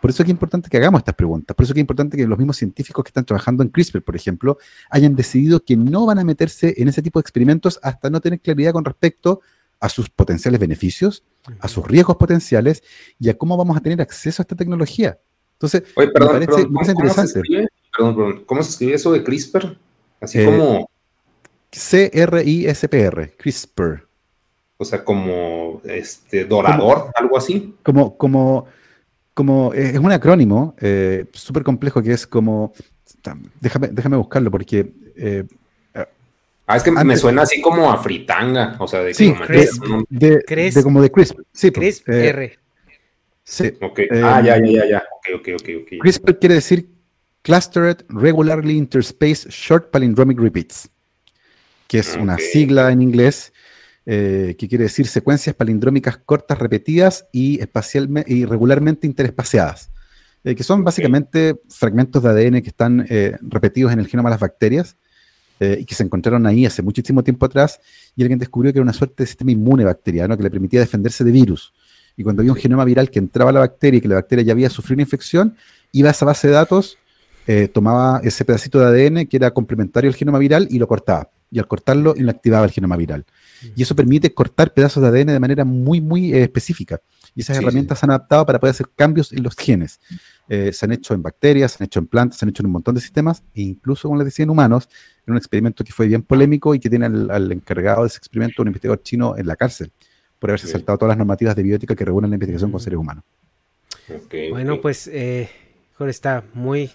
[0.02, 1.56] Por eso es que es importante que hagamos estas preguntas.
[1.56, 4.04] Por eso es que es importante que los mismos científicos que están trabajando en CRISPR,
[4.04, 4.58] por ejemplo,
[4.90, 8.42] hayan decidido que no van a meterse en ese tipo de experimentos hasta no tener
[8.42, 11.24] claridad con respecto a a sus potenciales beneficios,
[11.60, 12.84] a sus riesgos potenciales
[13.20, 15.20] y a cómo vamos a tener acceso a esta tecnología.
[15.54, 17.42] Entonces, me parece, interesante.
[18.46, 19.78] ¿cómo se, escribe eso de CRISPR?
[20.22, 20.90] Así eh, como...
[21.72, 24.08] C-R-I-S-P-R, CRISPR.
[24.78, 27.76] O sea, como este dorador, algo así.
[27.84, 28.66] Como, como,
[29.34, 32.74] como, eh, es un acrónimo eh, súper complejo que es como,
[33.60, 34.94] déjame, déjame buscarlo porque
[36.72, 39.34] Ah, es que me suena así como a fritanga, o sea, de, sí,
[40.08, 41.40] de, de, como de crisp.
[41.52, 42.60] Sí, pues, crisp eh, R.
[43.44, 43.74] Sí.
[43.82, 44.06] Okay.
[44.06, 45.04] Eh, ah, ya, ya, ya, ya.
[45.18, 46.00] Ok, ok, ok, ok.
[46.00, 46.88] CRISPR quiere decir
[47.42, 50.92] Clustered Regularly Interspace Short Palindromic Repeats.
[51.88, 53.52] que es una sigla en inglés
[54.06, 59.90] eh, que quiere decir secuencias palindrómicas cortas repetidas y, espacialmente, y regularmente interespaciadas,
[60.44, 64.34] eh, que son básicamente fragmentos de ADN que están eh, repetidos en el genoma de
[64.34, 64.98] las bacterias
[65.60, 67.80] y que se encontraron ahí hace muchísimo tiempo atrás
[68.16, 71.24] y alguien descubrió que era una suerte de sistema inmune bacteriano que le permitía defenderse
[71.24, 71.74] de virus.
[72.16, 74.44] Y cuando había un genoma viral que entraba a la bacteria y que la bacteria
[74.44, 75.56] ya había sufrido una infección,
[75.92, 76.98] iba a esa base de datos,
[77.74, 81.30] tomaba ese pedacito de ADN que era complementario al genoma viral y lo cortaba.
[81.52, 83.26] Y al cortarlo, inactivaba el genoma viral.
[83.76, 87.02] Y eso permite cortar pedazos de ADN de manera muy, muy eh, específica.
[87.36, 90.00] Y esas herramientas se han adaptado para poder hacer cambios en los genes.
[90.48, 92.68] Eh, se han hecho en bacterias, se han hecho en plantas, se han hecho en
[92.68, 94.90] un montón de sistemas, e incluso, como les decía, en humanos,
[95.26, 98.62] en un experimento que fue bien polémico y que tiene al, encargado de ese experimento,
[98.62, 99.92] un investigador chino, en la cárcel,
[100.40, 103.24] por haberse saltado todas las normativas de biótica que regulan la investigación con seres humanos.
[104.52, 105.50] bueno, pues, eh,
[106.00, 106.92] está muy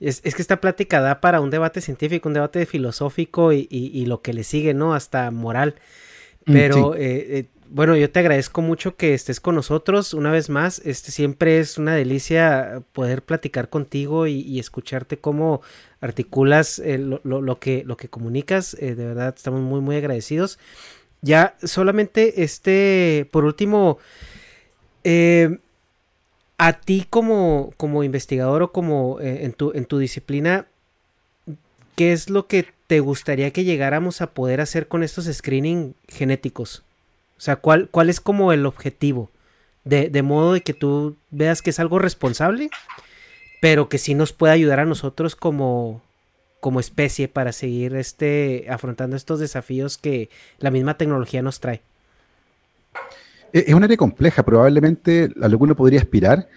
[0.00, 4.34] es, que esta plática da para un debate científico, un debate filosófico y, lo que
[4.34, 4.94] le sigue, ¿no?
[4.94, 5.76] Hasta moral.
[6.44, 10.48] Mm, Pero, eh, eh, bueno, yo te agradezco mucho que estés con nosotros una vez
[10.50, 10.80] más.
[10.84, 15.62] Este siempre es una delicia poder platicar contigo y, escucharte cómo
[16.00, 18.76] articulas eh, lo, que, lo que comunicas.
[18.78, 20.58] de verdad, estamos muy, muy agradecidos.
[21.22, 23.98] Ya solamente, este, por último,
[25.04, 25.58] eh,
[26.58, 30.66] a ti como, como investigador o como eh, en, tu, en tu disciplina,
[31.96, 36.82] ¿qué es lo que te gustaría que llegáramos a poder hacer con estos screening genéticos?
[37.36, 39.30] O sea, ¿cuál, cuál es como el objetivo?
[39.84, 42.70] De, de, modo de que tú veas que es algo responsable,
[43.60, 46.02] pero que sí nos puede ayudar a nosotros como,
[46.60, 51.82] como especie para seguir este, afrontando estos desafíos que la misma tecnología nos trae.
[53.52, 56.48] Es un área compleja, probablemente a lo que uno podría aspirar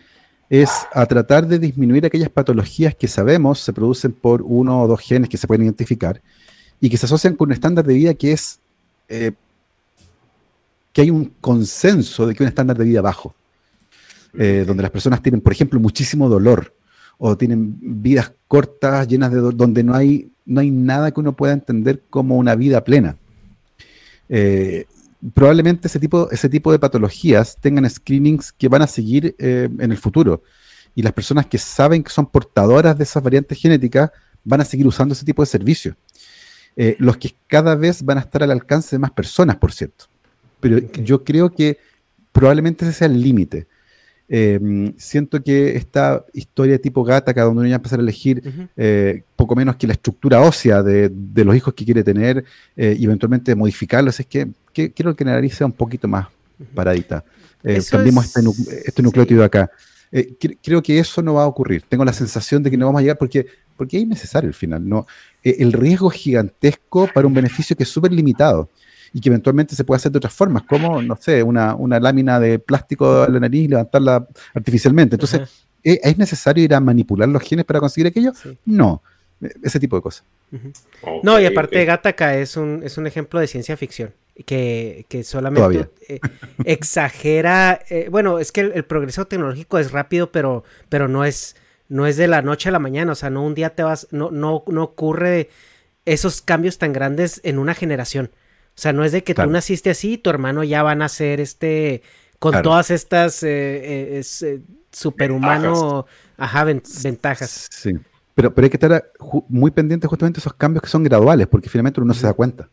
[0.50, 5.00] es a tratar de disminuir aquellas patologías que sabemos se producen por uno o dos
[5.00, 6.22] genes que se pueden identificar
[6.82, 8.60] y que se asocian con un estándar de vida que es
[9.10, 9.32] eh,
[10.94, 13.36] que hay un consenso de que un estándar de vida bajo,
[14.38, 16.74] eh, donde las personas tienen, por ejemplo, muchísimo dolor
[17.18, 21.36] o tienen vidas cortas, llenas de dolor, donde no hay, no hay nada que uno
[21.36, 23.18] pueda entender como una vida plena.
[24.30, 24.86] Eh,
[25.34, 29.92] probablemente ese tipo, ese tipo de patologías tengan screenings que van a seguir eh, en
[29.92, 30.44] el futuro.
[30.96, 34.12] Y las personas que saben que son portadoras de esas variantes genéticas
[34.44, 35.96] van a seguir usando ese tipo de servicios.
[36.76, 40.06] Eh, los que cada vez van a estar al alcance de más personas, por cierto.
[40.60, 41.78] Pero yo creo que
[42.32, 43.68] probablemente ese sea el límite.
[44.32, 48.44] Em, siento que esta historia tipo gata, cada donde uno va a empezar a elegir
[48.78, 51.12] eh, poco menos que la estructura ósea de,
[51.44, 52.46] los hijos que quiere tener
[52.78, 56.28] eh, y eventualmente modificarlos, es que, quiero que la nariz sea un poquito más
[56.76, 57.24] paradita.
[57.64, 58.42] Eh, cambiemos este,
[58.86, 59.70] este, nucleótido acá.
[60.62, 61.82] creo que eso no va a ocurrir.
[61.90, 64.88] Tengo la sensación de que no vamos a llegar porque, porque es innecesario al final.
[64.88, 65.08] ¿no?
[65.42, 68.70] el riesgo es gigantesco para un beneficio que es súper limitado
[69.14, 72.60] y que eventualmente se puede hacer de otras formas, como, no sé, una, lámina de
[72.60, 75.16] plástico a la nariz y levantarla artificialmente.
[75.16, 75.42] Entonces,
[75.84, 78.34] ¿es necesario ir a manipular los genes para conseguir aquello?
[78.66, 79.02] No,
[79.64, 80.24] ese tipo de cosas.
[81.24, 84.14] no, y aparte Gataca es un, es un ejemplo de ciencia ficción.
[84.46, 86.22] Que, solamente eh,
[86.64, 87.82] exagera.
[87.90, 91.58] Eh, bueno, es que el, progreso tecnológico es rápido, pero, pero no es,
[91.90, 93.12] no es de la noche a la mañana.
[93.12, 95.50] O sea, no un día te vas, no, no, no ocurre
[96.06, 98.32] esos cambios tan grandes en una generación.
[98.80, 100.96] O sea, no es de que tú naciste así y tu hermano ya va a
[100.96, 102.02] nacer este
[102.40, 106.06] con todas estas eh, eh, eh superhumano
[106.38, 107.68] ajá, ventajas.
[107.70, 107.92] Sí.
[108.36, 109.12] Pero, pero hay que estar
[109.50, 112.32] muy pendiente justamente de esos cambios que son graduales, porque finalmente uno no se da
[112.32, 112.70] cuenta.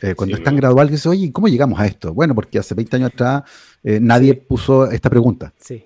[0.00, 2.14] Eh, cuando es tan gradual, que dice, oye, ¿cómo llegamos a esto?
[2.14, 3.42] Bueno, porque hace 20 años atrás
[3.82, 5.52] nadie puso esta pregunta.
[5.60, 5.84] Sí.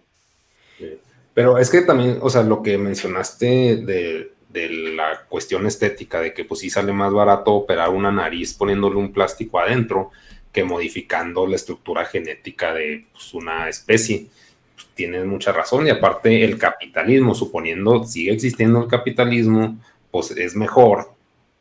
[1.34, 6.34] Pero es que también, o sea, lo que mencionaste de, de la cuestión estética, de
[6.34, 10.10] que pues sí sale más barato operar una nariz poniéndole un plástico adentro
[10.52, 14.26] que modificando la estructura genética de pues, una especie.
[14.74, 19.78] Pues, tienes mucha razón y aparte el capitalismo, suponiendo sigue existiendo el capitalismo,
[20.10, 21.12] pues es mejor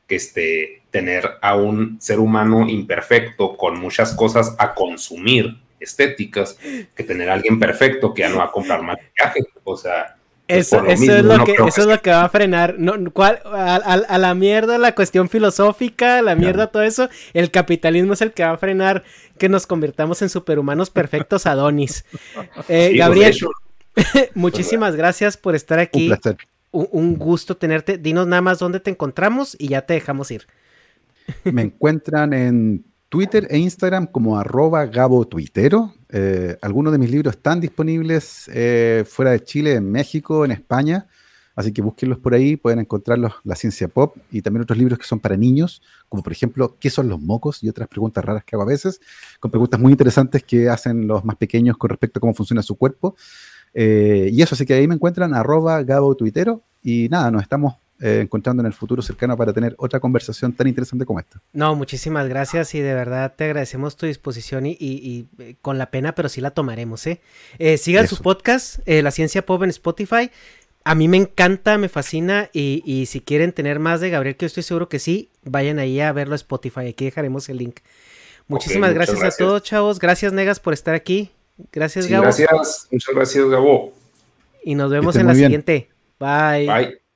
[0.08, 6.58] que este, tener a un ser humano imperfecto con muchas cosas a consumir estéticas
[6.96, 9.42] que tener a alguien perfecto que ya no va a comprar maquillaje.
[9.64, 10.18] O sea,
[10.50, 12.76] eso, es lo que, eso es lo que va a frenar.
[12.80, 17.08] No, A, la mierda la cuestión filosófica, a la mierda todo eso.
[17.34, 19.04] El capitalismo es el que va a frenar
[19.38, 22.04] que nos convirtamos en superhumanos perfectos Adonis.
[22.68, 23.36] Eh, Gabriel,
[24.36, 26.12] muchísimas gracias por estar aquí.
[26.72, 27.98] Un, un, gusto tenerte.
[27.98, 30.48] Dinos nada más dónde te encontramos y ya te dejamos ir.
[31.44, 35.94] Me encuentran en Twitter e Instagram como arroba Gabo Tuitero.
[36.12, 41.08] Eh, algunos de mis libros están disponibles eh, fuera de Chile, en México, en España.
[41.56, 45.06] Así que búsquenlos por ahí, pueden encontrarlos la ciencia pop y también otros libros que
[45.06, 47.62] son para niños, como por ejemplo, ¿qué son los mocos?
[47.62, 49.02] y otras preguntas raras que hago a veces,
[49.42, 52.78] con preguntas muy interesantes que hacen los más pequeños con respecto a cómo funciona su
[52.78, 53.18] cuerpo.
[53.74, 57.76] Eh, y eso, así que ahí me encuentran arroba Gabo Tuitero y nada, nos estamos
[58.02, 61.42] eh, encontrando en el futuro cercano para tener otra conversación tan interesante como esta.
[61.54, 66.16] No, muchísimas gracias y de verdad te agradecemos tu disposición y, eh, con la pena,
[66.16, 67.20] pero sí la tomaremos, ¿eh?
[67.58, 70.32] eh sigan su podcast, La Ciencia Pop en Spotify.
[70.86, 74.48] A mí me encanta, me fascina y, si quieren tener más de Gabriel, que yo
[74.48, 76.88] estoy seguro que sí, vayan ahí a verlo a Spotify.
[76.88, 77.80] Aquí dejaremos el link.
[78.48, 80.00] Muchísimas gracias, a todos, chavos.
[80.00, 81.32] Gracias, Negas, por estar aquí.
[81.72, 82.24] Gracias, Gabo.
[82.24, 83.94] Gracias, muchas gracias, Gabo.
[84.64, 85.90] Y nos vemos en la siguiente.
[86.20, 86.66] Bye.
[86.66, 87.09] Bye.